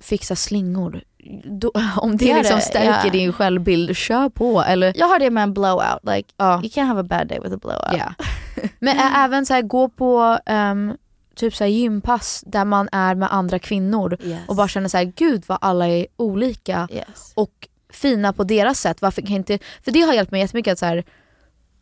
fixar 0.00 0.34
slingor, 0.34 1.02
då, 1.44 1.72
om 1.96 2.16
det 2.16 2.32
Det 2.32 2.38
liksom 2.38 2.60
stärker 2.60 3.04
ja. 3.06 3.12
din 3.12 3.32
självbild, 3.32 3.96
kör 3.96 4.28
på. 4.28 4.62
Eller, 4.62 4.92
Jag 4.96 5.06
har 5.06 5.18
det 5.18 5.30
med 5.30 5.42
en 5.42 5.54
blowout, 5.54 5.98
like 6.02 6.28
ja, 6.36 6.54
you 6.62 6.68
can't 6.68 6.86
have 6.86 7.00
a 7.00 7.04
bad 7.04 7.28
day 7.28 7.40
with 7.40 7.54
a 7.54 7.58
blowout. 7.62 7.98
ja. 7.98 8.24
Men 8.78 8.98
även 8.98 9.46
så 9.46 9.54
här, 9.54 9.62
gå 9.62 9.88
på 9.88 10.38
ehm, 10.46 10.96
typ 11.36 11.54
så 11.54 11.64
här, 11.64 11.70
gympass 11.70 12.44
där 12.46 12.64
man 12.64 12.88
är 12.92 13.14
med 13.14 13.32
andra 13.32 13.58
kvinnor 13.58 14.16
Yes. 14.22 14.40
och 14.48 14.56
bara 14.56 14.68
känner 14.68 14.88
så 14.88 14.96
här, 14.96 15.04
gud 15.16 15.44
vad 15.46 15.58
alla 15.60 15.88
är 15.88 16.06
olika 16.16 16.88
yes. 16.90 17.32
och 17.34 17.68
fina 17.92 18.32
på 18.32 18.44
deras 18.44 18.80
sätt. 18.80 19.02
Varför 19.02 19.22
kan 19.22 19.30
inte, 19.36 19.58
för 19.84 19.90
det 19.90 20.00
har 20.00 20.12
hjälpt 20.14 20.32
mig 20.32 20.40
jättemycket 20.40 20.72
att 20.72 20.78
så 20.78 20.86
här, 20.86 21.04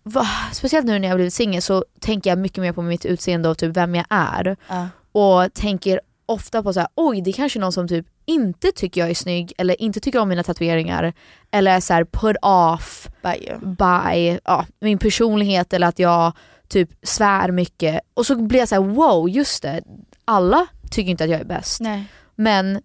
va, 0.02 0.26
speciellt 0.52 0.86
nu 0.86 0.98
när 0.98 1.08
jag 1.08 1.16
blivit 1.16 1.34
singel 1.34 1.62
så 1.62 1.84
tänker 2.00 2.30
jag 2.30 2.38
mycket 2.38 2.58
mer 2.62 2.72
på 2.72 2.82
mitt 2.82 3.04
utseende 3.04 3.48
och 3.48 3.58
typ 3.58 3.76
vem 3.76 3.94
jag 3.94 4.06
är. 4.10 4.56
Ja. 4.68 4.88
Och 5.12 5.52
tänker 5.54 6.00
ofta 6.26 6.62
på 6.62 6.72
så 6.72 6.80
här, 6.80 6.88
oj 6.94 7.20
det 7.20 7.30
är 7.30 7.32
kanske 7.32 7.58
är 7.58 7.60
någon 7.60 7.72
som 7.72 7.88
typ 7.88 8.06
inte 8.28 8.72
tycker 8.72 9.00
jag 9.00 9.10
är 9.10 9.14
snygg 9.14 9.52
eller 9.58 9.82
inte 9.82 10.00
tycker 10.00 10.18
om 10.18 10.28
mina 10.28 10.42
tatueringar 10.42 11.12
eller 11.50 11.76
är 11.76 11.80
så 11.80 11.94
här 11.94 12.04
put 12.04 12.36
off 12.42 13.08
By 13.22 13.52
by 13.60 14.38
ja, 14.44 14.66
min 14.80 14.98
personlighet 14.98 15.72
eller 15.72 15.86
att 15.86 15.98
jag 15.98 16.32
typ 16.68 16.90
svär 17.02 17.50
mycket 17.50 18.00
och 18.14 18.26
så 18.26 18.36
blir 18.36 18.60
jag 18.60 18.68
så 18.68 18.74
här: 18.74 18.82
wow 18.82 19.28
just 19.28 19.62
det, 19.62 19.82
alla 20.24 20.66
tycker 20.90 21.10
inte 21.10 21.24
att 21.24 21.30
jag 21.30 21.40
är 21.40 21.44
bäst. 21.44 21.80
Nej. 21.80 22.04
Men 22.34 22.82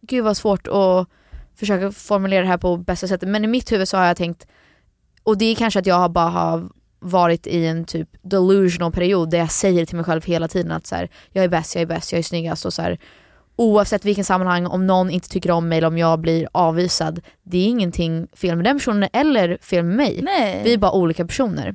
gud 0.00 0.24
vad 0.24 0.36
svårt 0.36 0.68
att 0.68 1.08
försöka 1.58 1.92
formulera 1.92 2.42
det 2.42 2.48
här 2.48 2.58
på 2.58 2.76
bästa 2.76 3.08
sättet 3.08 3.28
men 3.28 3.44
i 3.44 3.46
mitt 3.46 3.72
huvud 3.72 3.88
så 3.88 3.96
har 3.96 4.06
jag 4.06 4.16
tänkt, 4.16 4.46
och 5.22 5.38
det 5.38 5.44
är 5.44 5.54
kanske 5.54 5.80
att 5.80 5.86
jag 5.86 6.12
bara 6.12 6.30
har 6.30 6.68
varit 6.98 7.46
i 7.46 7.66
en 7.66 7.84
typ 7.84 8.08
delusional 8.22 8.92
period 8.92 9.30
där 9.30 9.38
jag 9.38 9.50
säger 9.50 9.86
till 9.86 9.96
mig 9.96 10.04
själv 10.04 10.24
hela 10.24 10.48
tiden 10.48 10.72
att 10.72 10.86
så 10.86 10.94
här, 10.94 11.08
jag 11.32 11.44
är 11.44 11.48
bäst, 11.48 11.74
jag 11.74 11.82
är 11.82 11.86
bäst, 11.86 12.12
jag 12.12 12.18
är 12.18 12.22
snyggast 12.22 12.64
och 12.64 12.72
så 12.72 12.82
här, 12.82 12.98
oavsett 13.56 14.04
vilken 14.04 14.24
sammanhang, 14.24 14.66
om 14.66 14.86
någon 14.86 15.10
inte 15.10 15.28
tycker 15.28 15.50
om 15.50 15.68
mig 15.68 15.78
eller 15.78 15.88
om 15.88 15.98
jag 15.98 16.20
blir 16.20 16.48
avvisad, 16.52 17.20
det 17.42 17.58
är 17.58 17.66
ingenting 17.66 18.28
fel 18.32 18.56
med 18.56 18.64
den 18.64 18.78
personen 18.78 19.08
eller 19.12 19.58
fel 19.62 19.84
med 19.84 19.96
mig. 19.96 20.20
Nej. 20.22 20.60
Vi 20.64 20.72
är 20.72 20.78
bara 20.78 20.92
olika 20.92 21.26
personer. 21.26 21.74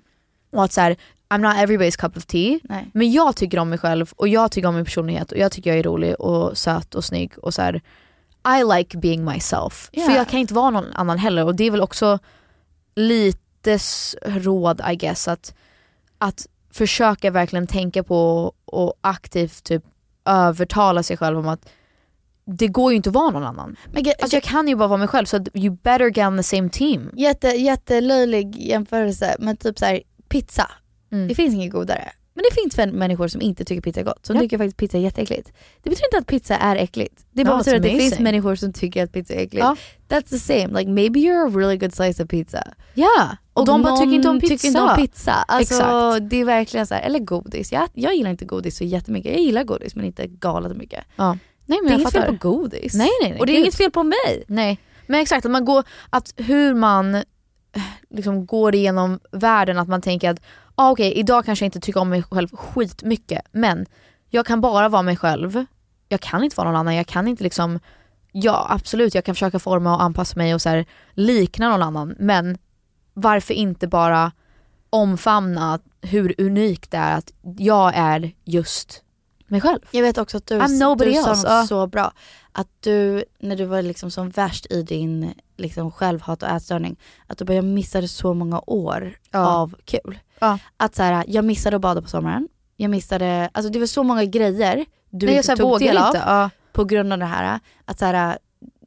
Och 0.51 0.63
att 0.63 0.71
så 0.71 0.81
här, 0.81 0.95
I'm 1.29 1.37
not 1.37 1.55
everybody's 1.55 1.99
cup 1.99 2.17
of 2.17 2.25
tea, 2.25 2.59
Nej. 2.63 2.89
men 2.93 3.11
jag 3.11 3.35
tycker 3.35 3.59
om 3.59 3.69
mig 3.69 3.79
själv 3.79 4.11
och 4.15 4.27
jag 4.27 4.51
tycker 4.51 4.67
om 4.67 4.75
min 4.75 4.85
personlighet 4.85 5.31
och 5.31 5.37
jag 5.37 5.51
tycker 5.51 5.69
jag 5.69 5.79
är 5.79 5.83
rolig 5.83 6.21
och 6.21 6.57
söt 6.57 6.95
och 6.95 7.05
snygg 7.05 7.31
och 7.37 7.53
så 7.53 7.61
här, 7.61 7.81
I 8.59 8.77
like 8.77 8.97
being 8.97 9.25
myself. 9.25 9.89
För 9.93 9.99
Yeah. 9.99 10.15
jag 10.15 10.29
kan 10.29 10.39
inte 10.39 10.53
vara 10.53 10.69
någon 10.69 10.93
annan 10.93 11.17
heller 11.17 11.45
och 11.45 11.55
det 11.55 11.63
är 11.63 11.71
väl 11.71 11.81
också 11.81 12.19
lite 12.95 13.79
råd 14.25 14.81
I 14.91 14.95
guess 14.95 15.27
att, 15.27 15.53
att 16.17 16.47
försöka 16.71 17.31
verkligen 17.31 17.67
tänka 17.67 18.03
på 18.03 18.53
och 18.65 18.93
aktivt 19.01 19.63
typ 19.63 19.83
övertala 20.29 21.03
sig 21.03 21.17
själv 21.17 21.39
om 21.39 21.47
att 21.47 21.69
det 22.45 22.67
går 22.67 22.91
ju 22.91 22.95
inte 22.95 23.09
att 23.09 23.15
vara 23.15 23.29
någon 23.29 23.43
annan. 23.43 23.75
Men, 23.93 24.05
Alltså 24.21 24.35
jag 24.35 24.43
kan 24.43 24.67
ju 24.67 24.75
bara 24.75 24.87
vara 24.87 24.97
mig 24.97 25.07
själv 25.07 25.25
så 25.25 25.37
you 25.53 25.77
better 25.83 26.05
get 26.17 26.27
on 26.27 26.37
the 26.37 26.43
same 26.43 26.69
team. 26.69 27.11
Jätte, 27.17 27.47
jättelöjlig 27.47 28.55
jämförelse 28.55 29.35
men 29.39 29.57
typ 29.57 29.79
så 29.79 29.85
här, 29.85 30.01
pizza. 30.29 30.71
Mm. 31.11 31.27
Det 31.27 31.35
finns 31.35 31.53
inget 31.55 31.71
godare. 31.71 32.11
Men 32.33 32.43
det 32.49 32.61
finns 32.61 32.93
människor 32.93 33.27
som 33.27 33.41
inte 33.41 33.65
tycker 33.65 33.81
pizza 33.81 33.99
är 33.99 34.03
gott, 34.03 34.25
som 34.25 34.35
Ja. 34.35 34.41
tycker 34.41 34.57
faktiskt 34.57 34.77
pizza 34.77 34.97
är 34.97 35.01
jätteäckligt. 35.01 35.53
Det 35.83 35.89
betyder 35.89 36.07
inte 36.07 36.17
att 36.17 36.27
pizza 36.27 36.55
är 36.57 36.75
äckligt. 36.75 37.25
Det 37.31 37.43
bara 37.45 37.57
betyder 37.57 37.77
it's 37.77 37.79
att 37.79 37.83
det 37.83 37.89
finns 37.89 38.03
amazing. 38.13 38.23
människor 38.23 38.55
som 38.55 38.73
tycker 38.73 39.03
att 39.03 39.11
pizza 39.13 39.33
är 39.33 39.37
äckligt. 39.39 39.65
Ja. 39.65 39.75
That's 40.09 40.29
the 40.29 40.39
same, 40.39 40.67
like 40.79 40.91
maybe 40.91 41.19
you're 41.19 41.47
a 41.47 41.51
really 41.57 41.77
good 41.77 41.93
slice 41.95 42.23
of 42.23 42.29
pizza. 42.29 42.63
Ja, 42.93 43.37
och 43.59 43.65
de 43.65 43.81
bara 43.81 43.97
tycker 43.97 44.13
inte 44.13 44.29
om 44.29 44.39
pizza. 44.39 44.55
Tycker 44.55 44.67
inte 44.67 44.81
om 44.81 44.95
pizza. 44.95 45.31
Alltså, 45.31 45.73
Exakt. 45.73 46.29
Det 46.29 46.41
är 46.41 46.45
verkligen 46.45 46.87
så 46.87 46.93
här, 46.93 47.01
eller 47.01 47.19
godis. 47.19 47.71
Jag, 47.71 47.89
jag 47.93 48.15
gillar 48.15 48.29
inte 48.29 48.45
godis 48.45 48.77
så 48.77 48.83
jättemycket. 48.83 49.31
Jag 49.31 49.41
gillar 49.41 49.63
godis 49.63 49.95
men 49.95 50.05
inte 50.05 50.27
galet 50.27 50.77
mycket. 50.77 51.05
Ja. 51.15 51.37
Nej 51.65 51.79
men 51.83 51.87
det 51.87 51.93
är 51.93 51.99
inget 51.99 52.13
fel 52.13 52.37
på 52.37 52.49
godis. 52.49 52.93
Nej 52.93 53.09
nej 53.21 53.31
nej. 53.31 53.39
Och 53.39 53.45
det 53.45 53.51
är 53.51 53.55
gud. 53.55 53.63
inget 53.63 53.75
fel 53.75 53.91
på 53.91 54.03
mig. 54.03 54.43
Nej, 54.47 54.79
men 55.07 55.19
exakt 55.19 55.45
att 55.45 55.51
man 55.51 55.65
går, 55.65 55.83
att 56.09 56.33
hur 56.37 56.73
man 56.73 57.15
eh, 57.15 57.21
liksom 58.09 58.45
går 58.45 58.75
igenom 58.75 59.19
världen, 59.31 59.79
att 59.79 59.87
man 59.87 60.01
tänker 60.01 60.29
att 60.29 60.41
ah, 60.75 60.91
okej 60.91 61.13
idag 61.13 61.45
kanske 61.45 61.65
jag 61.65 61.67
inte 61.67 61.79
tycker 61.79 61.99
om 61.99 62.09
mig 62.09 62.23
själv 62.23 62.47
skitmycket 62.55 63.41
men 63.51 63.85
jag 64.29 64.45
kan 64.45 64.61
bara 64.61 64.89
vara 64.89 65.01
mig 65.01 65.17
själv, 65.17 65.65
jag 66.07 66.21
kan 66.21 66.43
inte 66.43 66.55
vara 66.55 66.67
någon 66.67 66.79
annan, 66.79 66.95
jag 66.95 67.07
kan 67.07 67.27
inte 67.27 67.43
liksom, 67.43 67.79
ja 68.31 68.67
absolut 68.69 69.15
jag 69.15 69.25
kan 69.25 69.35
försöka 69.35 69.59
forma 69.59 69.95
och 69.95 70.03
anpassa 70.03 70.37
mig 70.37 70.53
och 70.53 70.61
så 70.61 70.69
här, 70.69 70.85
likna 71.13 71.69
någon 71.69 71.83
annan 71.83 72.15
men 72.19 72.57
varför 73.21 73.53
inte 73.53 73.87
bara 73.87 74.31
omfamna 74.89 75.79
hur 76.01 76.35
unikt 76.37 76.91
det 76.91 76.97
är 76.97 77.17
att 77.17 77.31
jag 77.57 77.91
är 77.95 78.31
just 78.45 79.03
mig 79.47 79.61
själv. 79.61 79.79
Jag 79.91 80.01
vet 80.01 80.17
också 80.17 80.37
att 80.37 80.45
du, 80.45 80.59
du 80.59 80.67
sa 80.67 81.29
något 81.29 81.43
Ja. 81.43 81.65
så 81.67 81.87
bra. 81.87 82.11
Att 82.51 82.67
du, 82.79 83.23
när 83.39 83.55
du 83.55 83.65
var 83.65 83.81
liksom 83.81 84.11
som 84.11 84.29
värst 84.29 84.65
i 84.71 84.83
din 84.83 85.33
liksom 85.57 85.91
självhat 85.91 86.43
och 86.43 86.49
ätstörning, 86.49 86.99
att 87.27 87.37
du 87.37 87.45
bara 87.45 87.53
jag 87.53 87.65
missade 87.65 88.07
så 88.07 88.33
många 88.33 88.61
år 88.67 89.17
Ja. 89.31 89.47
av 89.47 89.75
kul. 89.85 90.19
Ja. 90.39 90.59
Att 90.77 90.95
så 90.95 91.03
här, 91.03 91.25
jag 91.27 91.45
missade 91.45 91.75
att 91.75 91.81
bada 91.81 92.01
på 92.01 92.07
sommaren, 92.07 92.47
jag 92.77 92.91
missade, 92.91 93.49
alltså 93.53 93.71
det 93.71 93.79
var 93.79 93.85
så 93.85 94.03
många 94.03 94.25
grejer 94.25 94.85
du 95.09 95.25
Nej, 95.25 95.37
inte 95.37 95.55
tog 95.55 95.79
del 95.79 95.97
av 95.97 96.49
på 96.73 96.83
grund 96.85 97.13
av 97.13 97.19
det 97.19 97.25
här. 97.25 97.59
Att 97.85 97.99
så 97.99 98.05
här, 98.05 98.37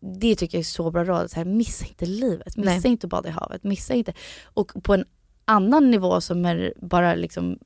det 0.02 0.36
tycker 0.36 0.58
jag 0.58 0.60
är 0.60 0.64
så 0.64 0.90
bra 0.90 1.04
råd, 1.04 1.30
så 1.30 1.36
här, 1.36 1.44
missa 1.44 1.84
inte 1.86 2.06
livet, 2.06 2.56
missa 2.56 2.70
Nej. 2.70 2.86
inte 2.86 3.06
att 3.06 3.10
bada 3.10 3.28
i 3.28 3.32
havet, 3.32 3.64
missa 3.64 3.94
inte. 3.94 4.12
Och 4.44 4.72
på 4.82 4.94
en 4.94 5.04
annan 5.44 5.90
nivå 5.90 6.20
som 6.20 6.44
är 6.44 6.74
bara 6.76 7.14
liksom 7.14 7.58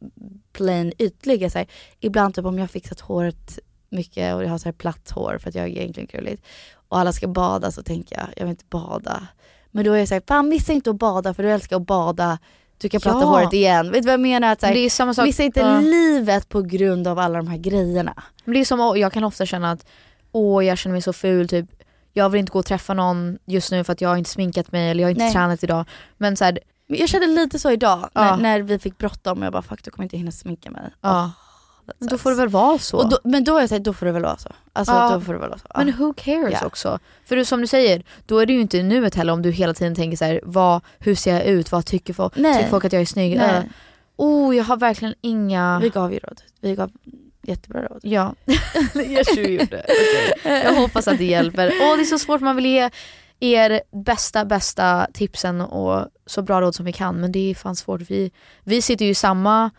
plain 0.53 0.93
ytlig, 0.99 1.53
så 1.53 1.59
här, 1.59 1.67
ibland 2.01 2.35
typ 2.35 2.45
om 2.45 2.55
jag 2.59 2.63
har 2.63 2.69
fixat 2.69 3.01
håret 3.01 3.59
mycket 3.91 4.35
och 4.35 4.45
jag 4.45 4.49
har 4.49 4.59
så 4.59 4.65
här 4.65 4.73
platt 4.73 5.11
hår 5.11 5.39
för 5.41 5.49
att 5.49 5.55
jag 5.55 5.65
är 5.65 5.69
egentligen 5.69 6.07
krulligt 6.07 6.43
och 6.89 6.99
alla 6.99 7.13
ska 7.13 7.29
bada 7.29 7.71
så 7.73 7.83
tänker 7.83 8.17
jag, 8.17 8.27
jag 8.37 8.45
vill 8.45 8.51
inte 8.51 8.65
bada. 8.71 9.27
Men 9.71 9.85
då 9.85 9.93
är 9.93 9.99
jag 9.99 10.09
såhär, 10.09 10.23
fan 10.29 10.49
missa 10.49 10.73
inte 10.73 10.91
att 10.91 10.97
bada 10.97 11.35
för 11.35 11.43
du 11.43 11.51
älskar 11.53 11.77
att 11.77 11.87
bada, 11.87 12.39
du 12.79 12.89
kan 12.89 13.01
platta 13.01 13.21
Ja. 13.21 13.25
håret 13.27 13.53
igen. 13.53 13.93
Vet 13.93 14.03
du 14.03 14.07
vad 14.07 14.13
jag 14.13 14.21
menar? 14.21 14.53
Att, 14.53 14.63
här, 14.63 14.89
sak- 15.15 15.25
missa 15.27 15.43
inte 15.43 15.61
ja. 15.61 15.81
livet 15.81 16.49
på 16.49 16.63
grund 16.63 17.09
av 17.09 17.19
alla 17.19 17.37
de 17.39 17.49
här 17.49 17.59
grejerna. 17.59 18.23
Men 18.45 18.55
det 18.55 18.61
är 18.61 18.65
som, 18.65 18.95
jag 18.97 19.13
kan 19.13 19.25
ofta 19.25 19.47
känna 19.47 19.71
att 19.71 19.87
åh 20.33 20.65
jag 20.65 20.79
känner 20.79 20.93
mig 20.93 21.03
så 21.03 21.13
ful, 21.13 21.49
typ 21.49 21.67
jag 22.17 22.31
vill 22.31 22.39
inte 22.39 22.53
gå 22.53 22.59
och 22.59 22.67
träffa 22.67 22.95
någon 22.95 23.39
just 23.47 23.71
nu 23.73 23.85
för 23.85 23.93
att 23.93 24.01
jag 24.01 24.09
har 24.09 24.17
inte 24.17 24.31
sminkat 24.31 24.73
mig 24.73 24.91
eller 24.91 25.01
jag 25.03 25.07
har 25.07 25.11
inte 25.11 25.25
Nej. 25.25 25.33
tränat 25.33 25.65
idag. 25.65 25.85
Men 26.17 26.37
så 26.37 26.45
här, 26.45 26.59
Jag 26.87 27.09
kände 27.09 27.27
lite 27.27 27.59
så 27.59 27.71
idag 27.71 28.09
när, 28.15 28.27
Ja. 28.27 28.37
när 28.37 28.61
vi 28.63 28.79
fick 28.79 28.99
bråttom 28.99 29.39
och 29.39 29.45
jag 29.45 29.53
bara 29.53 29.63
fuck 29.63 29.85
du 29.85 29.91
kommer 29.91 30.05
inte 30.05 30.17
hinna 30.17 30.31
sminka 30.33 30.71
mig. 30.71 30.83
ja. 31.01 31.33
Men 31.99 32.09
då 32.09 32.19
får 32.19 32.31
det 32.31 32.37
väl 32.37 32.49
vara 32.49 32.79
så. 32.79 33.03
då, 33.03 33.19
men 33.25 33.45
då 33.45 33.57
är 33.57 33.61
jag 33.61 33.69
såhär, 33.69 33.81
då 33.83 33.93
får 33.93 34.07
det 34.07 34.13
väl 34.13 34.23
vara 34.23 34.37
så. 34.37 34.53
Alltså 34.73 34.95
Ja. 34.95 35.11
då 35.15 35.21
får 35.21 35.33
det 35.33 35.39
väl 35.39 35.49
vara 35.49 35.59
så. 35.59 35.67
Men 35.77 35.93
who 35.99 36.13
cares 36.17 36.59
Ja. 36.61 36.67
också? 36.67 36.99
För 37.25 37.37
du, 37.37 37.45
som 37.45 37.61
du 37.61 37.67
säger, 37.67 38.03
då 38.27 38.39
är 38.39 38.47
det 38.47 38.53
ju 38.53 38.61
inte 38.61 38.83
nuet 38.83 39.15
heller 39.15 39.33
om 39.33 39.43
du 39.43 39.51
hela 39.51 39.75
tiden 39.75 39.95
tänker 39.95 40.17
så 40.17 40.25
här, 40.25 40.41
vad, 40.45 40.81
hur 40.99 41.15
ser 41.15 41.33
jag 41.35 41.45
ut, 41.45 41.73
vad 41.73 41.87
tycker 41.87 42.15
folk, 42.15 42.37
Nej. 42.37 42.55
tycker 42.57 42.69
folk 42.71 42.85
att 42.85 42.93
jag 42.93 43.03
är 43.03 43.07
snygg? 43.07 43.37
Nej. 43.37 43.71
Oh, 44.17 44.57
jag 44.57 44.65
har 44.65 44.77
verkligen 44.77 45.15
inga... 45.21 45.79
Vi 45.83 45.89
gav 45.91 46.13
ju 46.13 46.19
råd. 46.19 46.41
Vi 46.61 46.75
gav 46.75 46.91
jättebra 47.49 47.83
råd. 47.83 48.01
Ja, 48.03 48.35
jag 48.95 49.27
tror 49.27 49.43
vi 49.43 49.59
gjorde. 49.59 49.85
Okej. 49.89 50.63
Jag 50.65 50.75
hoppas 50.75 51.09
att 51.09 51.19
det 51.19 51.25
hjälper. 51.25 51.67
Åh 51.81 51.97
det 51.97 52.03
är 52.03 52.05
så 52.05 52.19
svårt, 52.19 52.41
man 52.41 52.57
vill 52.57 52.67
ge 52.67 52.91
er 53.41 53.81
bästa, 54.05 54.45
bästa 54.45 55.07
tipsen 55.13 55.61
och 55.61 56.07
så 56.27 56.43
bra 56.43 56.61
råd 56.61 56.75
som 56.75 56.85
vi 56.85 56.93
kan 56.93 57.17
men 57.21 57.33
det 57.33 57.51
är 57.51 57.55
fan 57.55 57.77
svårt. 57.77 58.01
Vi, 58.11 58.31
vi 58.65 58.83
sitter 58.83 59.05
ju 59.05 59.11
i 59.11 59.15
samma 59.15 59.71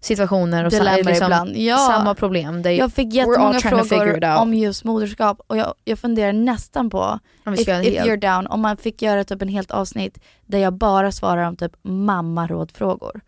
situationer 0.00 0.64
och 0.64 0.70
Dilemma 0.70 1.14
sa- 1.14 1.28
liksom. 1.28 1.52
Ja. 1.54 1.76
samma 1.76 2.14
problem. 2.14 2.62
Där 2.62 2.70
Jag 2.70 2.92
fick 2.92 3.14
jättemånga 3.14 3.60
frågor 3.60 4.24
om 4.38 4.54
just 4.54 4.84
moderskap 4.84 5.40
och 5.46 5.56
jag, 5.56 5.74
jag 5.84 5.98
funderar 5.98 6.32
nästan 6.32 6.90
på, 6.90 7.18
Om 7.44 7.54
if, 7.54 7.60
if 7.60 7.66
you're 7.68 8.34
down, 8.34 8.46
om 8.46 8.60
man 8.60 8.76
fick 8.76 9.02
göra 9.02 9.24
typ 9.24 9.42
en 9.42 9.48
helt 9.48 9.70
avsnitt 9.70 10.18
där 10.46 10.58
jag 10.58 10.72
bara 10.72 11.12
svarar 11.12 11.44
om 11.48 11.56
typ 11.56 11.72
mammarådfrågor. 11.82 13.20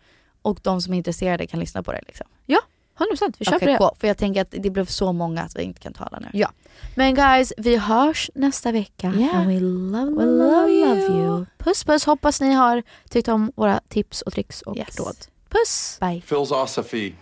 Och 0.43 0.59
de 0.63 0.83
som 0.83 0.93
är 0.93 0.97
intresserade 0.99 1.47
kan 1.47 1.61
lyssna 1.61 1.83
på 1.83 1.93
det 1.93 2.01
liksom. 2.07 2.27
Ja, 2.47 2.59
100% 2.99 3.35
vi 3.39 3.45
kör 3.45 3.57
Okej, 3.57 3.67
på 3.67 3.73
det. 3.73 3.79
cool. 3.79 3.91
För 4.01 4.09
jag 4.09 4.19
tänker 4.19 4.41
att 4.43 4.49
det 4.51 4.71
blev 4.71 4.87
så 4.87 5.13
många 5.13 5.43
att 5.43 5.57
vi 5.57 5.63
inte 5.63 5.81
kan 5.81 5.93
tala 5.93 6.19
nu. 6.19 6.29
Ja. 6.33 6.51
Men 6.95 7.15
guys, 7.15 7.53
vi 7.57 7.77
hörs 7.77 8.31
nästa 8.35 8.73
vecka. 8.73 9.13
Yeah. 9.17 9.37
And 9.39 9.47
we 9.49 9.61
love, 9.61 10.11
We 10.11 10.25
love, 10.25 10.69
love 10.69 10.71
you. 10.73 11.17
you. 11.19 11.47
Puss 11.59 11.85
puss, 11.85 12.05
hoppas 12.07 12.41
ni 12.41 12.53
har 12.53 12.83
tyckt 13.11 13.29
om 13.29 13.53
våra 13.57 13.81
tips 13.89 14.23
och 14.23 14.33
tricks 14.33 14.63
och 14.63 14.77
Yes. 14.77 14.99
råd. 14.99 15.17
Puss! 15.49 15.97
Bye. 16.01 16.21
Philosophy, 16.29 17.15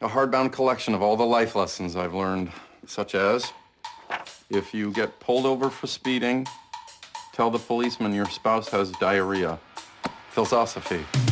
a 0.00 0.08
hardbound 0.08 0.52
collection 0.54 0.94
of 0.94 1.02
all 1.02 1.16
the 1.16 1.40
life 1.40 1.58
lessons 1.58 1.94
I've 1.96 2.12
learned, 2.14 2.48
such 2.86 3.14
as 3.14 3.44
if 4.48 4.74
you 4.74 4.92
get 4.94 5.10
pulled 5.26 5.46
over 5.46 5.68
for 5.70 5.86
speeding, 5.86 6.46
tell 7.36 7.50
the 7.52 7.66
policeman 7.66 8.14
your 8.14 8.26
spouse 8.30 8.76
has 8.76 8.90
diarrhea. 9.00 9.58
Philosophy. 10.34 11.29